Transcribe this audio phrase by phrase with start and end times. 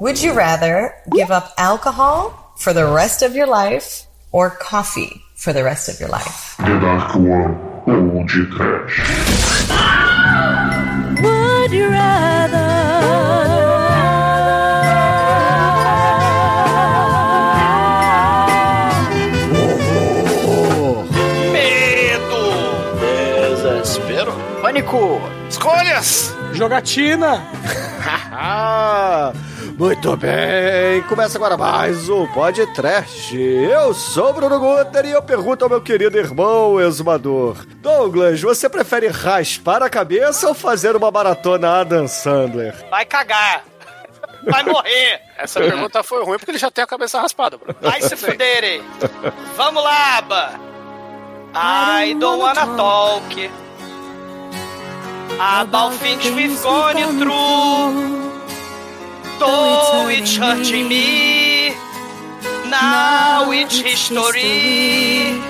[0.00, 5.52] Would you rather give up alcohol for the rest of your life or coffee for
[5.52, 6.54] the rest of your life?
[6.58, 9.00] The Dark One ou de Trash.
[11.20, 11.90] Would you
[21.50, 22.44] Medo!
[23.56, 24.32] Desespero!
[24.62, 25.20] Pânico!
[25.48, 26.32] Escolhas!
[26.54, 27.42] Jogatina!
[29.78, 33.38] Muito bem, começa agora mais um podcast.
[33.38, 38.68] Eu sou o Bruno Guter e eu pergunto ao meu querido irmão exumador: Douglas, você
[38.68, 42.74] prefere raspar a cabeça ou fazer uma maratona Adam Sandler?
[42.90, 43.62] Vai cagar!
[44.50, 45.20] Vai morrer!
[45.38, 47.78] Essa pergunta foi ruim porque ele já tem a cabeça raspada, Bruno.
[47.80, 48.82] Vai se fuderem!
[49.56, 50.50] Vamos lá, Aba!
[51.54, 53.50] I don't wanna talk
[55.38, 58.27] about things we've gone through.
[59.38, 61.70] Though it's hurting me,
[62.68, 65.40] now it's history.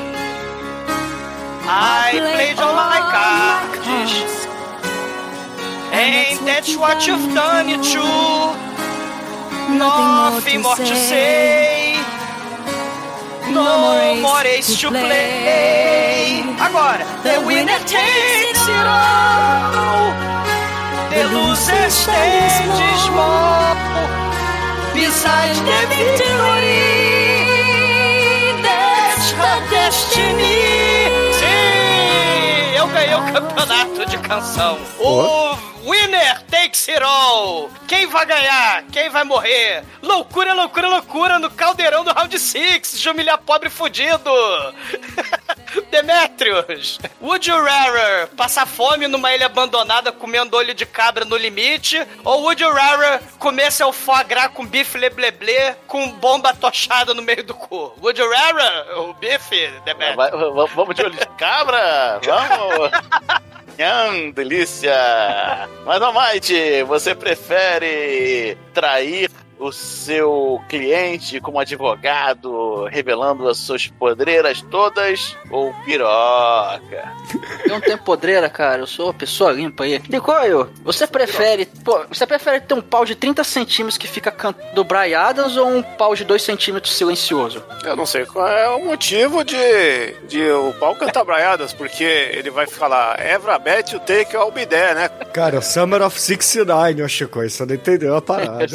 [1.70, 4.46] I played all my cards,
[5.92, 8.02] and that's what you've done, it too.
[9.76, 11.96] Nothing more to say,
[13.52, 16.42] no more ace to play.
[16.60, 19.78] Agora, the winner takes it all.
[21.18, 22.54] The loser stands
[23.02, 23.74] small
[24.94, 26.78] beside the victory.
[28.62, 30.62] That's her destiny.
[31.40, 34.78] Sim, eu ganhei o campeonato de canção.
[35.00, 35.56] O
[35.90, 37.68] winner takes it all.
[37.88, 38.84] Quem vai ganhar?
[38.92, 39.82] Quem vai morrer?
[40.00, 44.30] Loucura, loucura, loucura no caldeirão do Round 6 de humilhar pobre fudido.
[45.90, 52.06] Demetrius, would you rather passar fome numa ilha abandonada comendo olho de cabra no limite?
[52.24, 57.22] Ou would you rather comer seu foie gras com bife lebleble com bomba tochada no
[57.22, 57.92] meio do cu?
[58.00, 60.72] Would you rather o bife, Demetrius?
[60.74, 62.20] Vamos de olho de cabra?
[62.24, 62.90] Vamos!
[63.78, 65.68] Nham, delícia!
[65.86, 75.36] Mas, Almighty, você prefere trair o seu cliente como advogado, revelando as suas podreiras todas,
[75.50, 77.12] ou piroca?
[77.64, 78.82] Eu não tenho podreira, cara.
[78.82, 80.00] Eu sou uma pessoa limpa aí.
[80.08, 81.66] Nicoio, você prefere.
[81.84, 85.68] Pô, você prefere ter um pau de 30 centímetros que fica cantando Brian Adams ou
[85.68, 87.62] um pau de 2 centímetros silencioso?
[87.84, 92.50] Eu não sei qual é o motivo de, de o pau cantar braiadas, porque ele
[92.50, 95.08] vai falar Evra bet you take all be there, né?
[95.32, 98.66] Cara, Summer of 69, ô Chico, você não entendeu a parada.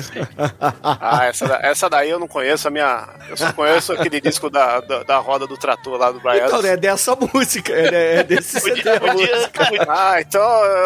[0.82, 3.08] Ah, essa, essa daí eu não conheço, a minha.
[3.30, 6.46] Eu só conheço aquele disco da, da, da roda do trator lá do Brian.
[6.46, 9.66] Então, é dessa música, é, é desse CD Podia, a podia, música.
[9.66, 10.42] podia, Ah, então.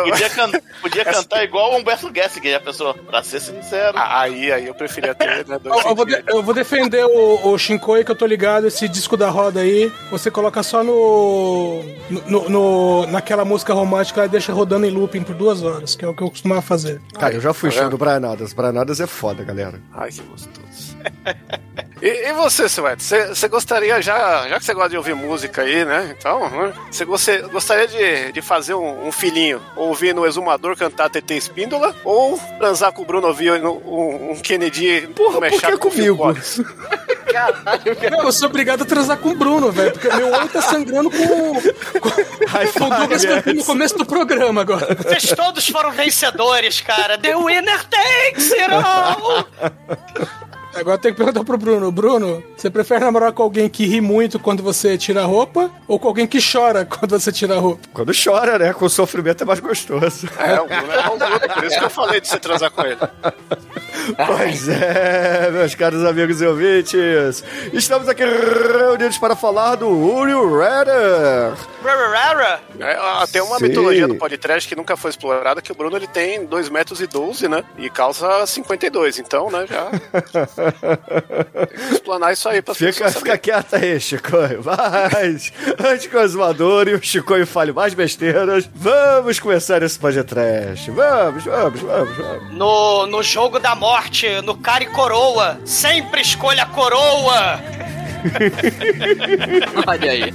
[0.09, 2.93] podia can- podia cantar igual o Humberto Gessinger, já pensou?
[2.93, 3.97] Pra ser sincero.
[3.97, 5.59] Ah, Aí, aí eu preferia ter, né?
[5.63, 8.87] Eu, eu vou de- eu vou defender o, o Shinkoi, que eu tô ligado, esse
[8.87, 9.91] disco da roda aí.
[10.11, 11.83] Você coloca só no,
[12.27, 16.07] no, no- naquela música romântica e deixa rodando em looping por duas horas, que é
[16.07, 17.01] o que eu costumava fazer.
[17.19, 18.53] Cara, eu já fui Tá show do Branadas.
[18.53, 19.76] Branadas é foda, galera.
[19.93, 20.97] Ai, que gostoso.
[21.99, 23.03] E, e você, Silvete?
[23.03, 26.15] Você gostaria, já, já que você gosta de ouvir música aí, né?
[26.15, 26.71] Então, né?
[26.91, 31.95] você goste- gostaria de, de fazer um, um filhinho, ouvir no exumador cantar TT Espíndola,
[32.03, 36.23] ou transar com o Bruno ouvir no- um, um Kennedy Porra, por que o comigo?
[38.11, 41.09] Não, eu sou obrigado a transar com o Bruno, velho, porque meu olho tá sangrando
[41.09, 41.53] com,
[41.99, 44.95] com, com o Douglas cantando no começo do programa agora.
[44.95, 47.17] Vocês todos foram vencedores, cara.
[47.17, 49.47] The winner takes it all!
[50.77, 51.91] Agora tem que perguntar pro Bruno.
[51.91, 55.97] Bruno, você prefere namorar com alguém que ri muito quando você tira a roupa ou
[55.97, 57.81] com alguém que chora quando você tira a roupa?
[57.91, 58.73] Quando chora, né?
[58.73, 60.29] Com sofrimento é mais gostoso.
[60.37, 62.83] É, o Bruno é o Bruno, por isso que eu falei de você transar com
[62.83, 62.99] ele.
[64.25, 67.43] Pois é, meus caros amigos e ouvintes.
[67.73, 71.53] Estamos aqui reunidos para falar do Uri Redder.
[71.83, 73.67] Rara, É, ah, tem uma Sim.
[73.67, 77.07] mitologia do podcast que nunca foi explorada, que o Bruno ele tem 2 metros e
[77.07, 77.63] 12, né?
[77.77, 79.85] E calça 52, então, né, já...
[81.67, 84.61] tem que explanar isso aí pra Fica, fica quieto aí, Chicoio.
[84.63, 90.91] Mas, antes que o exumador e o Chicoio fale mais besteiras, vamos começar esse podcast.
[90.91, 92.53] Vamos, vamos, vamos, vamos.
[92.53, 93.86] No, no jogo da morte,
[94.43, 97.59] no cara e coroa, sempre escolha a coroa!
[99.87, 100.33] Olha aí.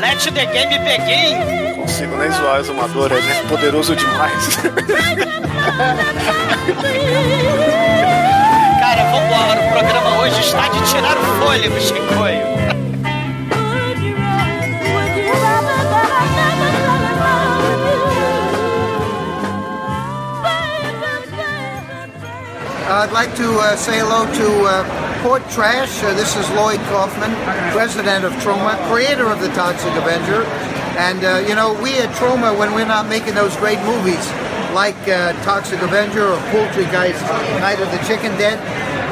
[0.00, 1.38] Let the game begin!
[1.70, 4.56] Não consigo nem zoar o exumador, ele é poderoso demais.
[8.80, 12.57] Cara, vambora, o programa hoje está de tirar o fôlego, Chicoio.
[22.88, 26.02] I'd like to uh, say hello to uh, Port Trash.
[26.02, 27.28] Uh, this is Lloyd Kaufman,
[27.76, 30.40] president of Troma, creator of the Toxic Avenger.
[30.96, 34.24] And, uh, you know, we at Troma, when we're not making those great movies
[34.72, 37.20] like uh, Toxic Avenger or Poultry Guys
[37.60, 38.56] Night of the Chicken Dead,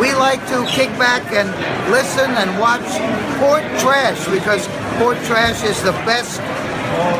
[0.00, 1.52] we like to kick back and
[1.92, 2.88] listen and watch
[3.36, 4.64] Port Trash because
[4.96, 6.40] Port Trash is the best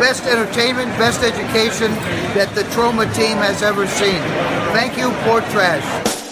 [0.00, 1.92] best entertainment, best education
[2.32, 4.24] that the Troma team has ever seen.
[4.72, 6.25] Thank you, Port Trash.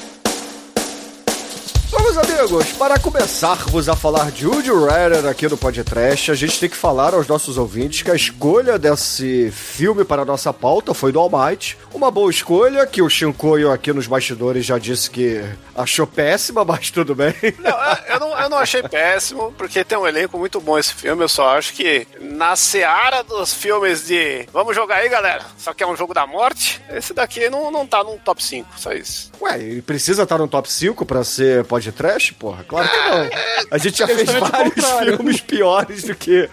[1.96, 6.68] Vamos, amigos, para começarmos a falar de Woody Rider aqui no podcast, a gente tem
[6.68, 11.12] que falar aos nossos ouvintes que a escolha desse filme para a nossa pauta foi
[11.12, 11.78] do All Might.
[11.94, 15.40] Uma boa escolha, que o Shinkoio aqui nos bastidores já disse que
[15.72, 17.32] achou péssima, mas tudo bem.
[17.60, 21.22] Não, eu não, eu não achei péssimo, porque tem um elenco muito bom esse filme.
[21.22, 25.84] Eu só acho que na seara dos filmes de vamos jogar aí, galera, só que
[25.84, 29.30] é um jogo da morte, esse daqui não, não tá num top 5, só isso.
[29.40, 32.32] Ué, ele precisa estar no top 5 para ser podcast trash?
[32.32, 33.30] Porra, claro que não.
[33.70, 36.48] A gente já fez Justamente o vários filmes piores do que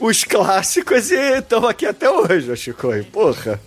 [0.00, 2.88] os clássicos e estamos aqui até hoje, Chico.
[3.12, 3.60] Porra.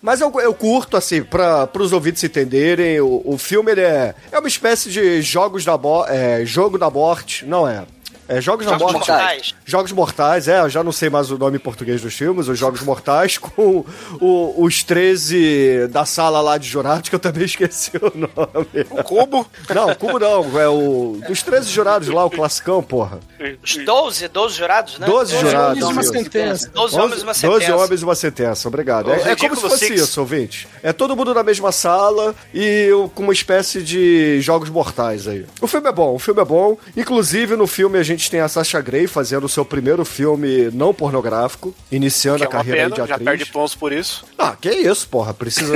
[0.00, 4.48] Mas eu, eu curto, assim, para os ouvintes entenderem, o, o filme é, é uma
[4.48, 5.78] espécie de jogos da
[6.08, 7.84] é, jogo da morte, não é?
[8.28, 8.94] É Jogos, Jogos Morte.
[9.10, 9.54] Mortais.
[9.64, 12.58] Jogos Mortais, é, eu já não sei mais o nome em português dos filmes, os
[12.58, 13.84] Jogos Mortais, com
[14.20, 18.86] o- os 13 da sala lá de jurados, que eu também esqueci o nome.
[18.90, 21.18] O Cubo, Não, o Cubo não, é o.
[21.26, 23.18] Dos 13 jurados lá, o classicão, porra.
[23.62, 25.06] Os 12, 12 jurados, né?
[25.06, 25.82] 12 jurados.
[25.82, 26.70] Homens e uma sentença.
[26.74, 27.76] 12 homens e uma 12 sentença.
[27.76, 29.10] homens e uma sentença, obrigado.
[29.12, 30.00] É, é como se fosse Six.
[30.02, 30.68] isso, ouvinte.
[30.82, 35.44] É todo mundo na mesma sala e eu- com uma espécie de jogos mortais aí.
[35.60, 36.76] O filme é bom, o filme é bom.
[36.96, 40.92] Inclusive, no filme a gente tem a Sasha Grey fazendo o seu primeiro filme não
[40.94, 43.28] pornográfico, iniciando que é a uma carreira aí pena, de já atriz.
[43.28, 44.24] perde pontos por isso.
[44.38, 45.32] Ah, que isso, porra.
[45.34, 45.74] Precisa.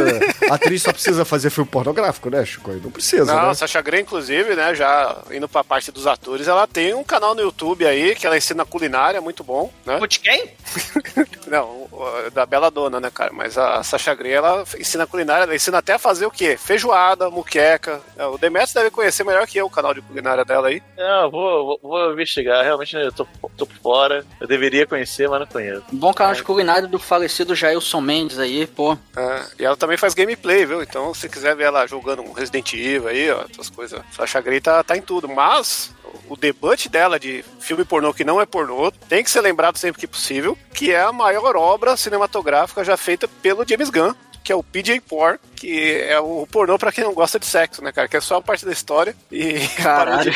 [0.50, 2.70] a atriz só precisa fazer filme pornográfico, né, Chico?
[2.72, 3.54] Não precisa, Não, né?
[3.54, 7.40] Sasha Grey, inclusive, né, já indo pra parte dos atores, ela tem um canal no
[7.42, 9.98] YouTube aí que ela ensina culinária, muito bom, né?
[9.98, 10.50] Putz, quem?
[11.46, 11.88] Não,
[12.32, 13.32] da Bela Dona, né, cara?
[13.32, 16.56] Mas a Sasha Grey, ela ensina culinária, ela ensina até a fazer o quê?
[16.56, 18.00] Feijoada, muqueca.
[18.16, 20.82] É, O Demetrius deve conhecer melhor que eu o canal de culinária dela aí.
[20.96, 22.62] Não, eu vou, vou, vou investigar.
[22.62, 23.26] Realmente eu tô,
[23.56, 24.24] tô por fora.
[24.40, 25.82] Eu deveria conhecer, mas não conheço.
[25.92, 28.96] Um bom canal de culinária do falecido Jailson Mendes aí, pô.
[29.16, 30.82] É, e ela também faz gameplay, viu?
[30.82, 34.00] Então, se quiser ver ela jogando um Resident Evil aí, ó, essas coisas.
[34.12, 35.28] Sasha Grey tá, tá em tudo.
[35.28, 35.92] Mas
[36.28, 40.00] o debate dela de filme pornô que não é pornô tem que ser lembrado sempre
[40.00, 44.14] que possível, que é a maior obra cinematográfica já feita pelo James Gunn.
[44.44, 47.84] Que é o PJ Por, que é o pornô pra quem não gosta de sexo,
[47.84, 48.08] né, cara?
[48.08, 49.14] Que é só a parte da história.
[49.30, 50.32] E Caralho.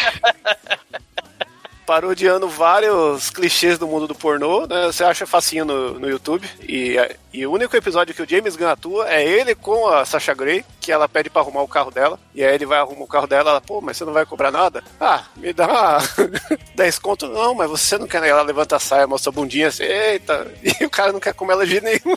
[1.87, 4.87] Parodiando vários clichês do mundo do pornô, né?
[4.87, 6.49] Você acha facinho no, no YouTube.
[6.63, 6.97] E,
[7.33, 10.65] e o único episódio que o James Gunn atua é ele com a Sasha Grey,
[10.81, 12.19] que ela pede pra arrumar o carro dela.
[12.35, 14.51] E aí ele vai arrumar o carro dela, ela, pô, mas você não vai cobrar
[14.51, 14.83] nada?
[15.01, 15.99] Ah, me dá
[16.75, 17.29] 10 conto.
[17.29, 18.23] Não, mas você não quer.
[18.23, 20.51] Ela levanta a saia, mostra a bundinha assim, eita.
[20.81, 22.17] E o cara não quer comer ela de nenhum.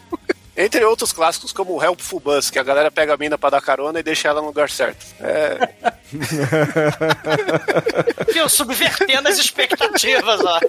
[0.58, 3.62] Entre outros clássicos como o Helpful Bus, que a galera pega a mina pra dar
[3.62, 5.06] carona e deixa ela no lugar certo.
[5.20, 5.70] É,
[8.32, 8.48] Viu?
[8.48, 10.60] Subvertendo as expectativas, ó.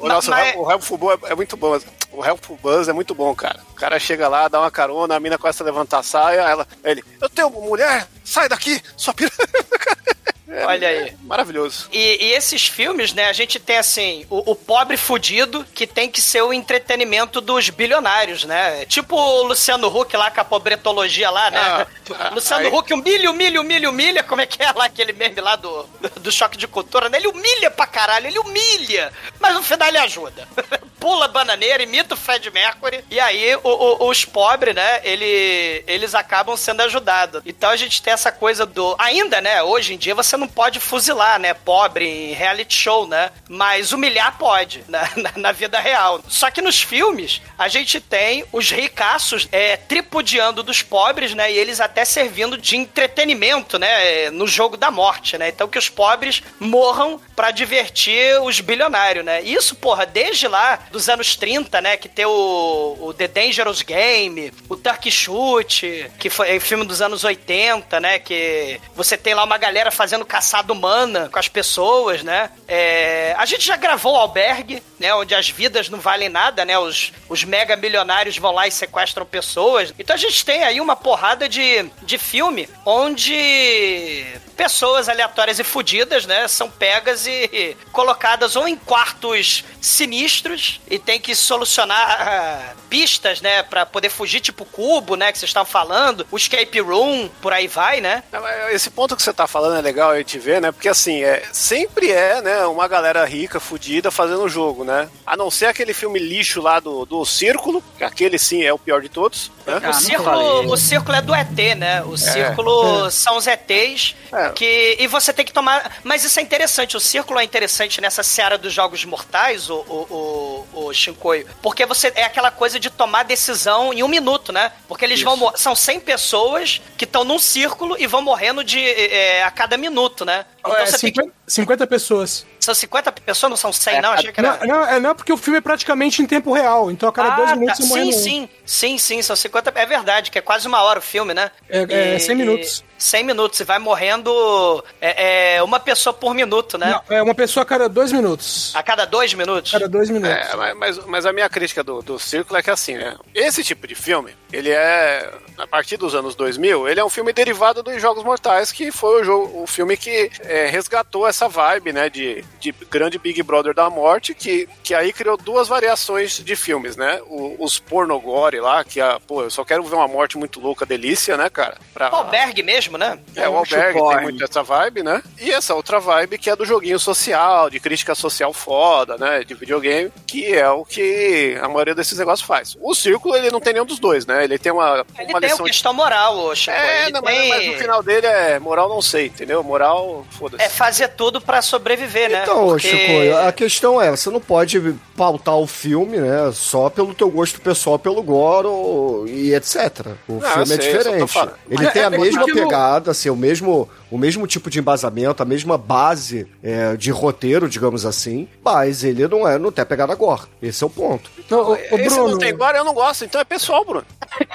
[0.00, 1.78] O, nosso Mas- o Helpful Buzz é, é muito bom.
[2.12, 3.60] O Helpful Buzz é muito bom, cara.
[3.72, 6.66] O cara chega lá, dá uma carona, a mina começa a levantar a saia, ela,
[6.84, 9.30] ele, eu tenho mulher, sai daqui, sua pira.
[10.46, 11.16] É, Olha aí.
[11.22, 11.88] Maravilhoso.
[11.90, 16.10] E, e esses filmes, né, a gente tem assim, o, o pobre fudido que tem
[16.10, 18.84] que ser o entretenimento dos bilionários, né?
[18.84, 21.58] Tipo o Luciano Huck lá com a pobretologia lá, né?
[21.60, 25.40] Ah, Luciano aí- Huck humilha, humilha, humilha, humilha, como é que é lá aquele meme
[25.40, 25.84] lá do,
[26.20, 27.16] do choque de cultura, né?
[27.16, 30.46] Ele humilha pra caralho, ele humilha, mas no final ele ajuda.
[31.04, 35.84] Pula a bananeira, imita o Fred Mercury, e aí o- o- os pobres, né, ele,
[35.86, 37.42] eles acabam sendo ajudados.
[37.44, 38.96] Então a gente tem essa coisa do...
[38.98, 43.30] Ainda, né, hoje em dia você não pode fuzilar, né, pobre em reality show, né?
[43.50, 46.22] Mas humilhar pode, na, na, na vida real.
[46.26, 51.52] Só que nos filmes, a gente tem os ricaços é, tripudiando dos pobres, né?
[51.52, 54.30] E eles até servindo de entretenimento, né?
[54.30, 55.48] No jogo da morte, né?
[55.50, 59.42] Então que os pobres morram pra divertir os bilionários, né?
[59.42, 61.96] Isso, porra, desde lá dos anos 30, né?
[61.96, 67.24] Que tem o, o The Dangerous Game, o Turkey Shoot, que foi filme dos anos
[67.24, 68.20] 80, né?
[68.20, 72.48] Que você tem lá uma galera fazendo caçada humana com as pessoas, né?
[72.68, 75.12] É, a gente já gravou o Albergue, né?
[75.14, 76.78] Onde as vidas não valem nada, né?
[76.78, 79.92] Os, os mega milionários vão lá e sequestram pessoas.
[79.98, 84.24] Então a gente tem aí uma porrada de, de filme onde
[84.56, 86.46] pessoas aleatórias e fodidas, né?
[86.46, 93.62] São pegas e colocadas ou em quartos sinistros e tem que solucionar ah, pistas, né?
[93.62, 95.32] Pra poder fugir, tipo cubo, né?
[95.32, 98.22] Que vocês estavam falando, o escape room, por aí vai, né?
[98.70, 100.70] Esse ponto que você tá falando é legal a gente ver, né?
[100.72, 105.08] Porque assim, é, sempre é, né, uma galera rica, fudida, fazendo o jogo, né?
[105.26, 108.78] A não ser aquele filme lixo lá do, do Círculo, que aquele sim é o
[108.78, 109.80] pior de todos, né?
[109.88, 112.02] O círculo, o círculo é do ET, né?
[112.02, 114.50] O círculo são os ETs É.
[114.50, 114.96] que.
[114.98, 115.98] E você tem que tomar.
[116.02, 116.96] Mas isso é interessante.
[116.96, 121.46] O círculo é interessante nessa seara dos jogos mortais, o, o, o, o Shinkoio.
[121.62, 124.72] Porque você é aquela coisa de tomar decisão em um minuto, né?
[124.88, 125.36] Porque eles vão.
[125.36, 129.76] mo- São 100 pessoas que estão num círculo e vão morrendo de, é, a cada
[129.76, 130.44] minuto, né?
[130.66, 131.20] Então É, você tem que.
[131.20, 132.46] 50, 50 pessoas.
[132.58, 134.12] São 50 pessoas, não são 100, não?
[134.12, 134.66] Achei que Não, era.
[134.66, 137.50] não, é, não, porque o filme é praticamente em tempo real, então a cada dois
[137.50, 137.84] Ah, minutos tá.
[137.84, 138.22] você morre Sim, um.
[138.22, 139.70] sim, sim, sim, são 50.
[139.74, 141.50] É verdade, que é quase uma hora o filme, né?
[141.68, 142.82] É- é 100 minutos.
[142.96, 146.90] 100 minutos, e vai morrendo é, é, uma pessoa por minuto, né?
[147.08, 148.72] Não, é uma pessoa a cada dois minutos.
[148.74, 149.74] A cada dois minutos?
[149.74, 150.34] A cada dois minutos.
[150.34, 153.16] É, mas- mas, mas a minha crítica do, do Círculo é que assim, né?
[153.34, 157.32] Esse tipo de filme, ele é, a partir dos anos 2000, ele é um filme
[157.34, 161.92] derivado dos Jogos Mortais, que foi o, jogo, o filme que é, resgatou essa vibe,
[161.92, 166.56] né, de, de grande Big Brother da morte, que, que aí criou duas variações de
[166.56, 167.20] filmes, né?
[167.26, 170.84] O- os pornogore lá, que, a, pô, eu só quero ver uma morte muito louca,
[170.86, 171.76] delícia, né, cara?
[171.92, 173.18] Pra, O albergue mesmo, né?
[173.36, 175.22] é, o albergue tem muito essa vibe, né?
[175.40, 179.42] E essa outra vibe que é do joguinho social, de crítica social foda, né?
[179.44, 182.76] De videogame, que é o que a maioria desses negócios faz.
[182.80, 184.44] O Círculo, ele não tem nenhum dos dois, né?
[184.44, 185.70] Ele tem uma, Ele uma tem lição uma de...
[185.70, 186.76] questão moral, ô, Chico.
[186.76, 189.62] É, Ele não, mas, tem- mas no final dele é moral não sei, entendeu?
[189.62, 190.62] Moral, foda-se.
[190.62, 192.42] É fazer tudo pra sobreviver, né?
[192.42, 197.14] Então, Porque- Chico, a questão é, você não pode pautar o filme, né, só pelo
[197.14, 200.08] teu gosto pessoal, pelo gore ou- e etc.
[200.28, 201.50] O Não, filme é sei, tô diferente.
[201.70, 204.78] Ele É, tem é a mesma no- pegada, assim, o mesmo, o mesmo tipo de
[204.78, 209.82] embasamento, a mesma base é, de roteiro, digamos assim, mas ele não é, não tem
[209.82, 210.42] a pegada gore.
[210.62, 211.28] Esse é o ponto.
[211.38, 214.06] Então, ô, Esse Bruno, não tem gore, eu não gosto, então é pessoal, Bruno.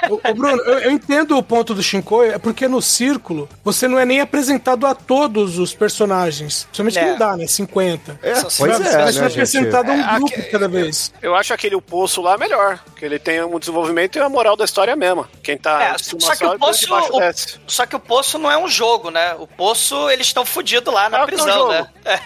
[0.09, 3.85] ô, ô, Bruno, eu, eu entendo o ponto do Shinkoi, é porque no círculo você
[3.87, 6.63] não é nem apresentado a todos os personagens.
[6.71, 7.11] Principalmente que É.
[7.11, 7.45] não dá, né?
[7.47, 8.19] 50.
[8.23, 10.67] É, Só- pois Você é, vai né, ser apresentado a um É, grupo de cada
[10.69, 11.11] vez.
[11.21, 14.55] Eu acho aquele O Poço lá melhor, que ele tem um desenvolvimento e a moral
[14.55, 15.27] da história mesma.
[15.43, 17.33] Quem tá É, só que o poço, o-
[17.67, 19.35] só que o poço não é um jogo, né?
[19.39, 21.71] O poço eles estão fudidos lá na É prisão, jogo.
[21.73, 21.87] né?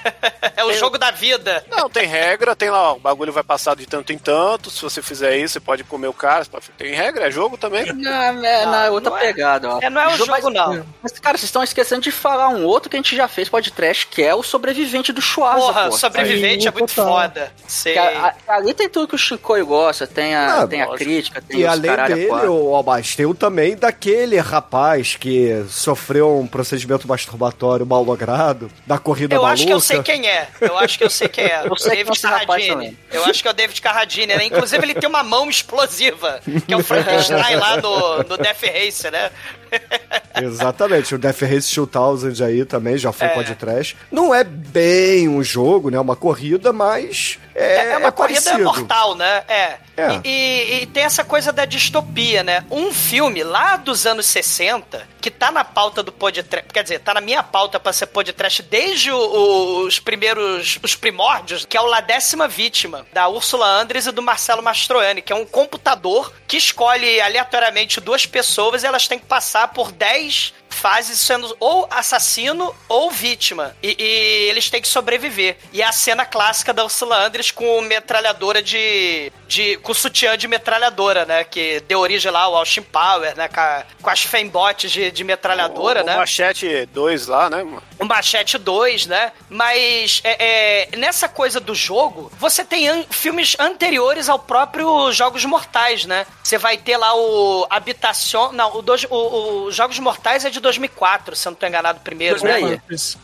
[0.56, 1.66] É o Tem- jogo da vida.
[1.70, 5.02] Não, tem regra, tem lá, o bagulho vai passar de tanto em tanto, se você
[5.02, 7.92] fizer isso, você pode comer o cara, pode- tem regra, é jogo também.
[7.92, 9.22] Não, é, não, é outra não é.
[9.22, 9.80] pegada, ó.
[9.82, 10.86] É, não é o jogo, mas, não.
[11.02, 14.06] Mas, cara, vocês estão esquecendo de falar um outro que a gente já fez podcast,
[14.08, 15.98] que é o sobrevivente do Schwarza, Porra, pô.
[15.98, 17.14] sobrevivente Aí, é muito total.
[17.14, 17.52] foda.
[17.68, 17.98] Sei.
[17.98, 21.04] A- a- ali tem tudo que o Shinkoi gosta, tem a, Ah, tem a lógico.
[21.10, 25.16] crítica, tem E os além caralho a dele, o Albas, tem o também daquele rapaz
[25.16, 29.54] que sofreu um procedimento masturbatório mal logrado, da corrida Eu maluca.
[29.54, 30.48] acho que eu sei quem é.
[30.60, 31.64] Eu acho que eu sei quem é.
[31.70, 32.98] Eu sei David que é Carradine.
[33.12, 34.46] Eu acho que é o David Carradine, né?
[34.46, 39.10] Inclusive, ele tem uma mão explosiva, que é o Frankenstein lá no, no Death Race,
[39.12, 39.32] né?
[40.42, 43.30] Exatamente, o Death Race 2000 aí também já foi É.
[43.32, 43.96] podcast.
[44.12, 46.00] Não é bem um jogo, né?
[46.00, 48.64] Uma corrida, mas é, É, uma corrida parecido.
[48.64, 49.44] mortal, né?
[49.48, 49.78] É.
[49.96, 50.20] É.
[50.24, 52.66] E, e- e tem essa coisa da distopia, né?
[52.72, 57.14] Um filme lá dos anos 60, que tá na pauta do podcast, quer dizer, tá
[57.14, 61.82] na minha pauta pra ser podcast desde o- o- os primeiros, os primórdios, que é
[61.82, 66.34] o La Décima Vítima, da Úrsula Andres e do Marcelo Mastroianni, que é um computador
[66.48, 71.88] que escolhe aleatoriamente duas pessoas e elas têm que passar por 10 fases sendo ou
[71.90, 73.76] assassino ou vítima.
[73.82, 75.58] E, e eles têm que sobreviver.
[75.72, 79.32] E é a cena clássica da Ursula Andres com metralhadora de.
[79.48, 81.44] de com sutiã de metralhadora, né?
[81.44, 83.48] Que deu origem lá ao Austin Power, né?
[83.48, 86.16] Com, a- com as fembotes de, de metralhadora, o, né?
[86.16, 87.64] O Machete 2 lá, né,
[88.00, 89.32] o Machete 2, né?
[89.50, 95.46] Mas é, é, nessa coisa do jogo, você tem an- filmes anteriores ao próprio Jogos
[95.46, 96.26] Mortais, né?
[96.44, 98.52] Você vai ter lá o Habitação.
[98.52, 102.00] Não, o, dois- o- o Jogos Mortais é de 2004, se eu não tô enganado
[102.00, 102.54] primeiro, Por né?
[102.56, 102.82] aí.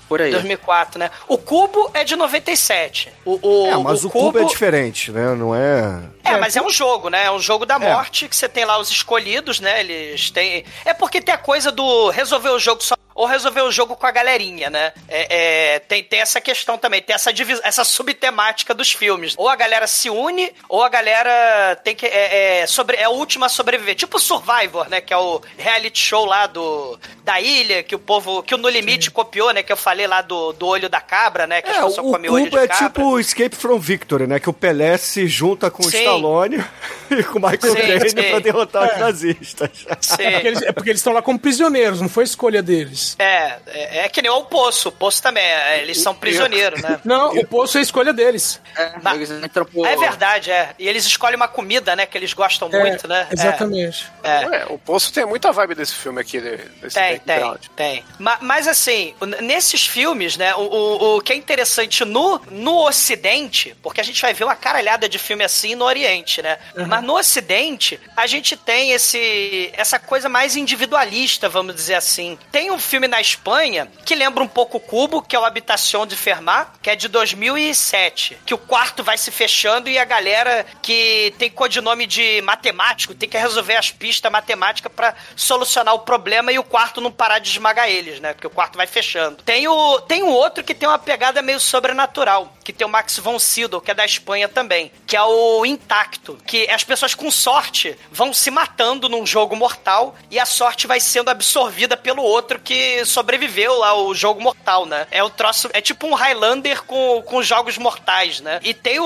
[0.08, 0.32] Por aí.
[0.32, 1.10] 2004, né?
[1.28, 3.12] O Cubo é de 97.
[3.26, 4.38] O, o, É, mas o, cubo...
[4.38, 5.34] é diferente, né?
[5.34, 6.00] Não é.
[6.24, 7.26] é, mas é um jogo, né?
[7.26, 9.80] É um jogo da morte que você tem lá os escolhidos, né?
[9.80, 10.64] Eles têm.
[10.86, 12.99] É porque tem a coisa do resolver o jogo só.
[13.20, 14.94] Ou resolver o jogo com a galerinha, né?
[15.10, 17.32] É, é, tem, tem essa questão também, tem essa,
[17.66, 19.34] essa subtemática dos filmes.
[19.38, 22.06] Ou a galera se une, ou a galera tem que.
[22.06, 22.96] É, é, sobre...
[22.96, 23.94] é a última a sobreviver.
[23.96, 25.02] Tipo Survivor, né?
[25.02, 28.42] Que é o reality show lá do, da ilha, que o povo.
[28.42, 29.64] Que o No Limite copiou, né?
[29.64, 31.62] Que eu falei lá do, do olho da cabra, né?
[31.62, 32.88] Que as É, pessoas o comem olho de é cabra.
[32.88, 34.40] tipo o Escape from Victory, né?
[34.40, 35.98] Que o Pelé se junta com o Sim.
[35.98, 36.64] Stallone.
[37.12, 38.16] e com o Michael Sim, Caine sim.
[38.30, 39.70] pra derrotar os nazistas.
[40.00, 40.24] Sim.
[40.24, 43.09] É porque eles, é porque eles estão lá como prisioneiros, não foi escolha deles.
[43.18, 44.90] É, é, é que nem o Poço.
[44.90, 47.00] O Poço também, é, eles são prisioneiros, né?
[47.06, 48.62] Não, o poço é a escolha deles.
[48.76, 49.30] É, Mas-
[49.74, 49.86] por...
[49.88, 50.74] É verdade, é.
[50.78, 52.06] E eles escolhem uma comida, né?
[52.06, 53.28] Que eles gostam É, muito, né?
[53.32, 54.08] Exatamente.
[54.24, 54.46] É.
[54.46, 58.06] Ué, o Poço tem muita vibe desse filme aqui, de- desse Tem, tem, tem.
[58.18, 63.76] Ma- Mas, assim, nesses filmes, né, o, o, o que é interessante no, no Ocidente,
[63.82, 66.58] porque a gente vai ver uma caralhada de filme assim no Oriente, né?
[66.88, 72.38] Mas no Ocidente, a gente tem esse essa coisa mais individualista, vamos dizer assim.
[72.52, 76.08] Tem um filme na Espanha que lembra um pouco o Cubo, que é o Habitação
[76.08, 80.66] de Fermat, que é de 2007, que o quarto vai se fechando e a galera
[80.82, 86.52] que tem codinome de matemático tem que resolver as pistas matemáticas pra solucionar o problema
[86.52, 88.34] e o quarto não parar de esmagar eles, né?
[88.34, 89.44] Porque o quarto vai fechando.
[89.44, 93.20] Tem o tem um outro que tem uma pegada meio sobrenatural, que tem o Max
[93.20, 97.30] von Sydow, que é da Espanha também, que é o Intacto, que as pessoas com
[97.30, 102.60] sorte vão se matando num jogo mortal e a sorte vai sendo absorvida pelo outro
[102.60, 105.08] que sobreviveu ao jogo mortal, né?
[105.12, 108.60] É o troço, é tipo um Highlander com, com jogos mortais, né?
[108.64, 109.06] E tem o,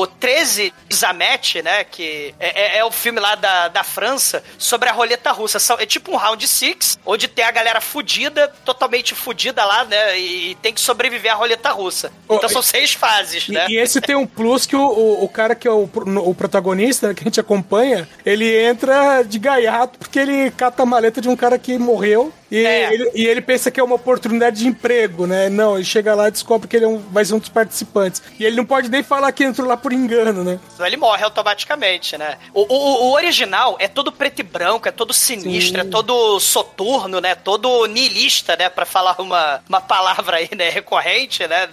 [0.00, 1.84] o 13 Zamet, né?
[1.84, 5.58] Que é, é- é o filme lá da, da França sobre a roleta russa.
[5.78, 10.18] É tipo um Round Six, onde tem a galera fudida, totalmente fudida lá, né?
[10.18, 12.12] E, tem que sobreviver à roleta russa.
[12.28, 13.66] Oh, Então e- são seis fases, E, né?
[13.68, 15.88] e esse tem um plus que o, o, o cara que é o,
[16.24, 20.86] o protagonista, né, que a gente acompanha, ele entra de gaiato porque ele cata a
[20.86, 22.81] maleta de um cara que morreu e, É.
[22.82, 25.48] ele, e ele pensa que é uma oportunidade de emprego, né?
[25.48, 28.22] Não, ele chega lá e descobre que ele é um- vai ser um dos participantes.
[28.38, 30.58] E ele não pode nem falar que entrou lá por engano, né?
[30.74, 32.38] Então ele morre automaticamente, né?
[32.54, 37.20] O, o, o original é todo preto e branco, é todo sinistro, é todo soturno,
[37.20, 37.34] né?
[37.34, 38.68] Todo niilista, né?
[38.68, 40.68] Pra falar uma, uma palavra aí, né?
[40.70, 41.68] Recorrente, né?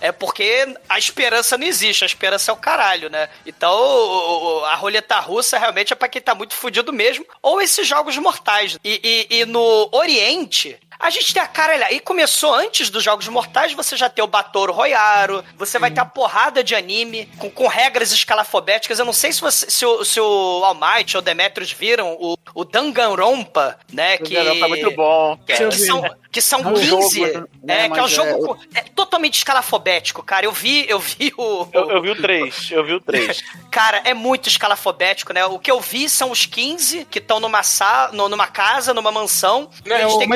[0.00, 3.28] É porque a esperança não existe, a esperança é o caralho, né?
[3.44, 8.16] Então a roleta russa realmente é pra quem tá muito fudido mesmo, ou esses jogos
[8.18, 8.78] mortais.
[8.84, 11.92] E, e- e no Oriente, mente a gente tem a cara.
[11.92, 16.00] E começou antes dos Jogos Mortais, você já tem o Batoro Royaro, você vai ter
[16.00, 18.98] a porrada de anime com, com regras escalafobéticas.
[18.98, 22.36] Eu não sei se, você, se, o, se o All Might ou Demetrius viram o,
[22.54, 24.18] o Danganronpa, né?
[24.18, 25.36] Que, Tá muito bom.
[25.46, 26.86] que, que são, que são É um 15.
[26.86, 30.46] jogo, né, é, que é um mas jogo é- com- é totalmente escalafobético, cara.
[30.46, 31.66] Eu vi, eu vi o.
[31.72, 33.42] Eu, eu vi o 3, eu vi o 3.
[33.70, 35.44] Cara, é muito escalafobético, né?
[35.44, 39.68] O que eu vi são os 15 que estão numa sala, numa casa, numa mansão.
[39.84, 40.26] Não, eles têm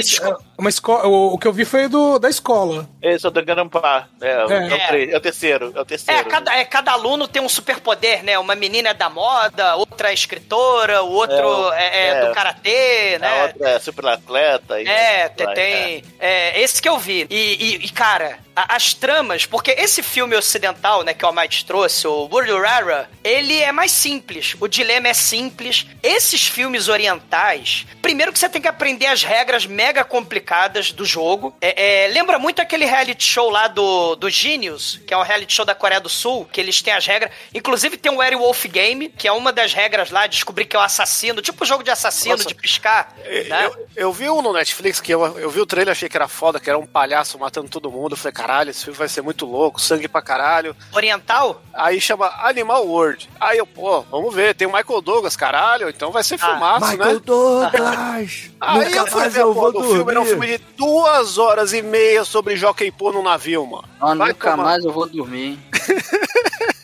[0.60, 2.88] uma, escola, o, o que eu vi foi do, da escola.
[3.02, 4.08] Esse é o Danganronpa.
[4.20, 4.32] É, é.
[4.32, 4.74] É.
[4.74, 6.20] o três, é o terceiro, é o terceiro.
[6.20, 8.38] É cada, é, cada aluno tem um superpoder, né?
[8.38, 12.26] Uma menina é da moda, outra é escritora, o outro é, é é.
[12.26, 13.42] do karatê, A né?
[13.44, 14.80] outra é super atleta.
[14.80, 15.54] e- É, tem.
[15.54, 17.26] tem- é, esse que eu vi.
[17.30, 17.34] E,
[17.80, 22.06] e- e, cara, a- as tramas, porque esse filme ocidental, né, que o Almighty trouxe,
[22.06, 22.28] o
[22.60, 24.54] Rara, ele é mais simples.
[24.60, 25.86] O dilema é simples.
[26.02, 30.49] Esses filmes orientais, primeiro que você tem que aprender as regras mega complicadas
[30.94, 31.54] do jogo.
[31.60, 35.52] É, é, lembra muito aquele reality show lá do, do Genius, que é um reality
[35.52, 37.30] show da Coreia do Sul, que eles têm as regras.
[37.54, 40.82] Inclusive tem o Werewolf Game, que é uma das regras lá, descobrir que é o
[40.82, 42.48] assassino, tipo jogo de assassino, Nossa.
[42.48, 43.14] de piscar.
[43.48, 43.66] né?
[43.66, 46.26] Eu, eu vi um no Netflix que eu, eu vi o trailer, achei que era
[46.26, 48.12] foda, que era um palhaço matando todo mundo.
[48.12, 50.74] Eu falei, caralho, esse filme vai ser muito louco, sangue pra caralho.
[50.92, 51.62] Oriental?
[51.72, 53.30] Aí chama Animal World.
[53.40, 57.14] Aí eu, pô, vamos ver, tem o Michael Douglas, caralho, então vai ser filmaço, Michael
[57.14, 57.20] né?
[57.24, 58.50] Douglas!
[58.60, 60.29] Aí Nunca eu fui ver eu vou do filme, era um dormir.
[60.30, 63.84] Filme de duas horas e meia sobre Jockey Pô no navio, mano.
[64.00, 65.58] Ah, Vai nunca tomar- mais eu vou dormir.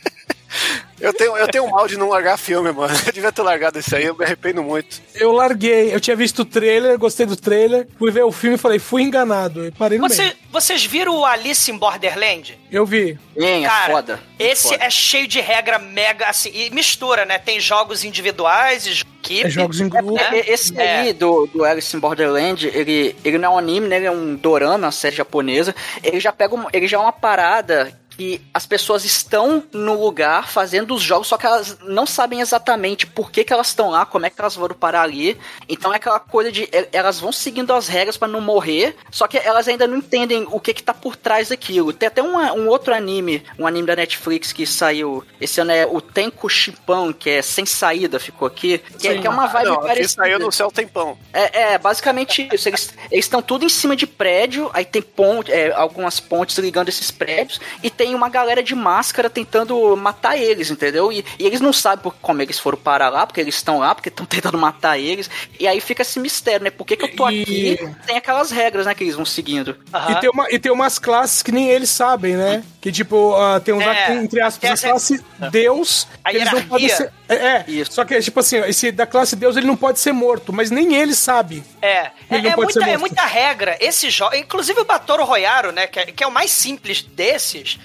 [1.01, 2.95] Eu tenho, eu tenho mal de não largar filme, mano.
[3.07, 5.01] Eu devia ter largado esse aí, eu me arrependo muito.
[5.15, 8.59] Eu larguei, eu tinha visto o trailer, gostei do trailer, fui ver o filme e
[8.59, 9.67] falei, fui enganado.
[9.67, 10.35] E parei no Você- meio.
[10.51, 12.59] vocês viram o Alice in Borderland?
[12.73, 13.19] Eu vi.
[13.37, 14.21] Bem, é Cara, foda.
[14.39, 14.85] esse Foda.
[14.85, 17.39] é cheio de regra mega assim, e mistura, né?
[17.39, 18.91] Tem jogos individuais e
[19.23, 19.47] equipe.
[19.47, 20.19] É jogos em grupo.
[20.19, 21.01] É, é, Esse É.
[21.01, 23.97] aí do, do Alice in Borderland, ele, ele não é um anime, né?
[23.97, 25.75] Ele é um dorama, uma série japonesa.
[26.03, 30.48] Ele já pega um- ele já é uma parada que as pessoas estão no lugar
[30.48, 34.07] fazendo os jogos, só que elas não sabem exatamente por que, que elas estão lá,
[34.07, 35.37] como é que elas foram parar ali.
[35.68, 39.26] Então é aquela coisa de e- elas vão seguindo as regras pra não morrer, só
[39.26, 41.92] que elas ainda não entendem o que que tá por trás daquilo.
[41.92, 45.87] Tem até uma- um outro anime, um anime da Netflix que saiu esse ano é
[45.87, 49.66] o Tenko Shippan, que é sem saída, ficou aqui, que, é, que é uma vibe
[49.68, 50.09] Não, parecida.
[50.22, 51.18] saiu no céu tempão.
[51.33, 52.68] É, é, basicamente isso.
[52.68, 56.88] Eles eles estão tudo em cima de prédio, aí tem ponte, é, algumas pontes ligando
[56.88, 61.12] esses prédios, e tem tem uma galera de máscara tentando matar eles, entendeu?
[61.12, 63.92] E, e eles não sabem por, como eles foram parar lá, porque eles estão lá,
[63.97, 65.29] porque estão tentando matar eles.
[65.59, 66.71] E aí fica esse mistério, né?
[66.71, 67.97] Por que, que eu tô E- aqui?
[68.07, 69.77] Tem aquelas regras, né, que eles vão seguindo.
[70.09, 72.62] E tem, uma, e tem umas classes que nem eles sabem, né?
[72.81, 76.07] Que tipo, ah, tem uns, É, entre aspas, tem a classe Deus.
[76.23, 77.12] A eles não podem ser.
[77.29, 77.85] É, é.
[77.88, 80.95] só que, tipo assim, esse da classe Deus ele não pode ser morto, mas nem
[80.95, 81.64] ele sabe.
[81.83, 83.77] É, é, é pode ser muita, é muita regra.
[83.81, 87.79] Esse jogo, inclusive o Batoro Royaro, né, que é, que é o mais simples desses,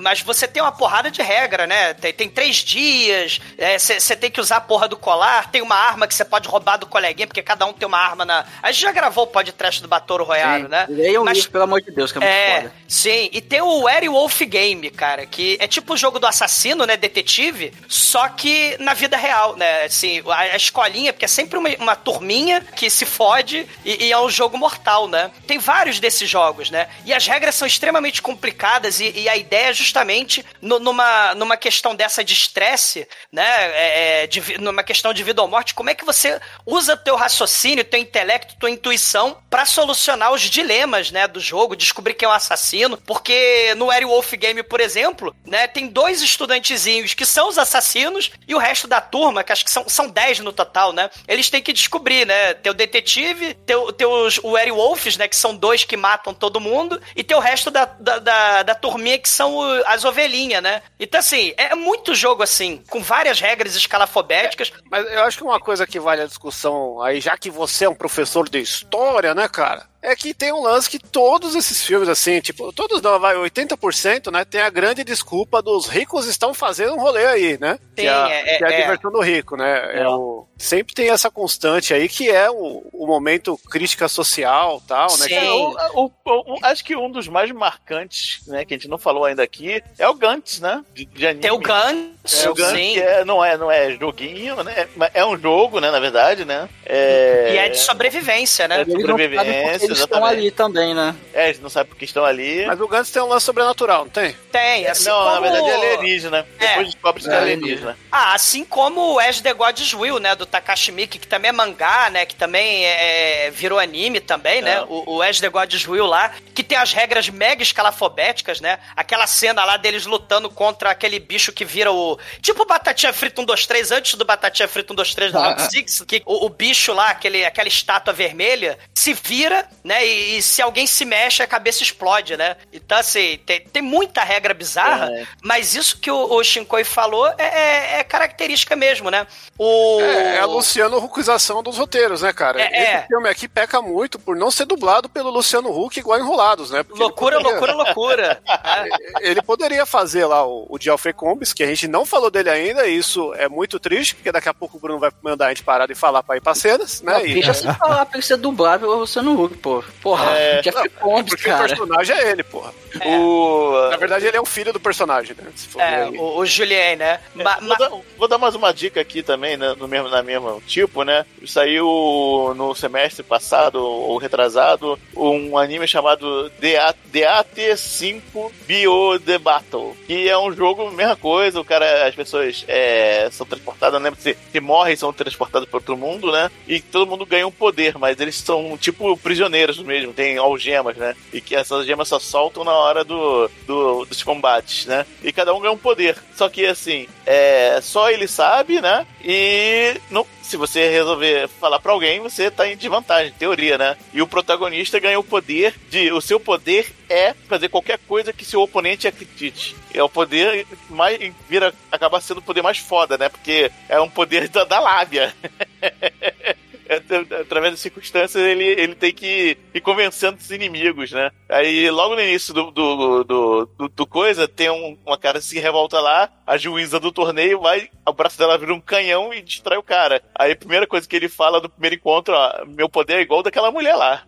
[0.00, 1.94] mas você tem uma porrada de regra, né?
[1.94, 3.40] Tem, tem três dias,
[3.88, 6.76] você tem que usar a porra do colar, tem uma arma que você pode roubar
[6.76, 8.44] do coleguinha, porque cada um tem uma arma na.
[8.62, 10.68] A gente já gravou o podcast do Batoro Royaro, Sim.
[10.68, 10.86] né?
[10.88, 12.72] Leiam o livro, pelo amor de Deus, que é muito É, foda.
[12.88, 13.28] sim.
[13.32, 17.72] E tem o Werewolf Game, cara, que é tipo o jogo do assassino, né, detetive,
[17.88, 21.96] só que na vida real, né, assim, a, a escolinha, porque é sempre uma, uma
[21.96, 25.30] turminha que se fode e, e é um jogo mortal, né.
[25.46, 29.55] Tem vários desses jogos, né, e as regras são extremamente complicadas e, e a ideia
[29.56, 35.12] é justamente no- numa, numa questão dessa de estresse, né, é, é, de numa questão
[35.12, 39.38] de vida ou morte, como é que você usa teu raciocínio, teu intelecto, tua intuição
[39.50, 44.32] pra solucionar os dilemas, né, do jogo, descobrir quem é o assassino, porque no Werewolf
[44.32, 49.00] Game, por exemplo, né, tem dois estudantezinhos que são os assassinos e o resto da
[49.00, 52.54] turma, que acho que são, são 10 no total, né, eles têm que descobrir, né,
[52.54, 57.38] teu detetive, teu, teus Werewolves, né, que são dois que matam todo mundo, e teu
[57.40, 60.82] resto da, da, da, da turminha que são o- as ovelhinhas, né.
[60.98, 65.60] Então, assim, é muito jogo, assim, com várias regras escalafobéticas, Mas eu acho que uma
[65.60, 69.48] coisa que vale a discussão aí, já que você é um professor de história, né,
[69.48, 69.86] cara?
[70.08, 74.30] É que tem um lance que todos esses filmes, assim, tipo, todos não, vai, 80%,
[74.30, 74.44] né?
[74.44, 77.78] Tem a grande desculpa dos ricos estão fazendo um rolê aí, né?
[77.96, 78.80] que Tem, é, a- é- que é a é.
[78.82, 80.00] diversão do rico, né?
[80.00, 80.08] É.
[80.08, 85.24] o, sempre tem essa constante aí que é o, o momento crítica social tal, né?
[85.24, 85.28] Sim.
[85.28, 88.88] Que É, o- o- o- acho que um dos mais marcantes, né, que a gente
[88.88, 90.84] não falou ainda aqui, é o Gantz, né?
[90.94, 91.42] De, de anime.
[91.42, 92.92] Tem o Gantz, É, o Gantz sim.
[92.94, 94.88] que é, não, é, não é joguinho, né?
[94.94, 96.68] Mas É um jogo, né, na verdade, né?
[96.84, 98.82] É, E é de sobrevivência, né?
[98.82, 101.14] É de sobrevivência, estão ali também, né?
[101.32, 102.64] É, eles não sabem porque estão ali.
[102.66, 104.34] Mas o Gantz tem um lance sobrenatural, não tem?
[104.50, 105.30] Tem, assim não, como...
[105.30, 106.46] na verdade é alienígena.
[106.58, 106.66] É.
[106.68, 107.98] Depois descobre que é É, alienígena.
[108.10, 111.52] Ah, assim como o As the God's Will, né, do Takashi Miike, que também é
[111.52, 114.82] mangá, né, que também é, virou anime também, né, É.
[114.82, 119.26] o, o As the God's Will lá, que tem as regras mega escalafobéticas, né, aquela
[119.26, 122.18] cena lá deles lutando contra aquele bicho que vira o...
[122.40, 125.38] Tipo o Batatinha Frita 1, 2, 3, antes do Batatinha Frita 1, 2, 3 do
[125.38, 125.70] Ah, Round ah.
[125.70, 130.42] 6, que o, o bicho lá, aquele, aquela estátua vermelha, se vira, né, e, e
[130.42, 132.56] se alguém se mexe, a cabeça explode, né.
[132.72, 135.26] Então, assim, tem, tem muita regra bizarra, É.
[135.42, 139.26] mas isso que o, o Shinkoi falou é, é- é característica mesmo, né?
[139.58, 140.00] O...
[140.00, 142.60] É, é a Luciano Huckização dos roteiros, né, cara?
[142.60, 143.06] É, Esse é.
[143.06, 146.82] filme aqui peca muito por não ser dublado pelo Luciano Huck igual Enrolados, né?
[146.82, 148.42] Porque Loucura, poderia- loucura, loucura.
[148.66, 149.30] É.
[149.30, 152.86] Ele poderia fazer lá o, o Geoffrey Combs, que a gente não falou dele ainda,
[152.86, 155.62] e isso é muito triste, porque daqui a pouco o Bruno vai mandar a gente
[155.62, 157.12] parar de falar pra ir pra cenas, né?
[157.14, 159.75] Não, E- deixa falar pra ele ser dublado pelo Luciano Huck, pô.
[160.00, 161.68] Porra, É, Jeff Combs, porque o cara.
[161.68, 162.72] personagem é ele, porra.
[163.04, 163.88] O...
[163.90, 165.44] Na verdade, ele é o filho do personagem, né?
[165.54, 167.20] Se for É, ver o, o Julien, né?
[167.34, 170.22] Ma- vou, ma- dar, vou dar mais uma dica aqui também, né, no mesmo, na
[170.22, 171.26] mesma tipo, né?
[171.46, 178.22] Saiu no semestre passado, ou retrasado, um anime chamado DA DAT5
[178.66, 179.96] Bio The Battle.
[180.06, 184.20] Que é um jogo, mesma coisa, o cara, as pessoas é, são transportadas, não lembro
[184.20, 186.50] se, se morrem são transportadas para outro mundo, né?
[186.68, 191.14] E todo mundo ganha um poder, mas eles são tipo prisioneiros mesmo, tem algemas, né?
[191.32, 195.04] E que essas algemas só soltam na hora do, do- dos combates, né?
[195.22, 196.16] E cada um ganha um poder.
[196.34, 199.06] Só que assim, é, só ele sabe, né?
[199.24, 199.96] E
[200.42, 203.96] se você resolver falar pra alguém, você tá em desvantagem, em teoria, né?
[204.14, 206.12] E o protagonista ganha o poder de.
[206.12, 209.74] O seu poder é fazer qualquer coisa que seu oponente acredite.
[209.92, 211.18] É o poder mais.
[211.48, 211.74] vira.
[211.90, 213.28] acaba sendo o poder mais foda, né?
[213.28, 215.34] Porque é um poder da, da lábia.
[216.88, 221.30] É, através das circunstâncias, ele, ele tem que ir convencendo os inimigos, né?
[221.48, 225.44] Aí, logo no início do, do, do, do- do coisa, tem um- uma cara que
[225.44, 229.42] se revolta lá, a juíza do torneio vai, o braço dela vira um canhão e
[229.42, 230.22] distrai o cara.
[230.34, 233.42] Aí, a primeira coisa que ele fala do primeiro encontro, ó, meu poder é igual
[233.42, 234.22] daquela mulher lá.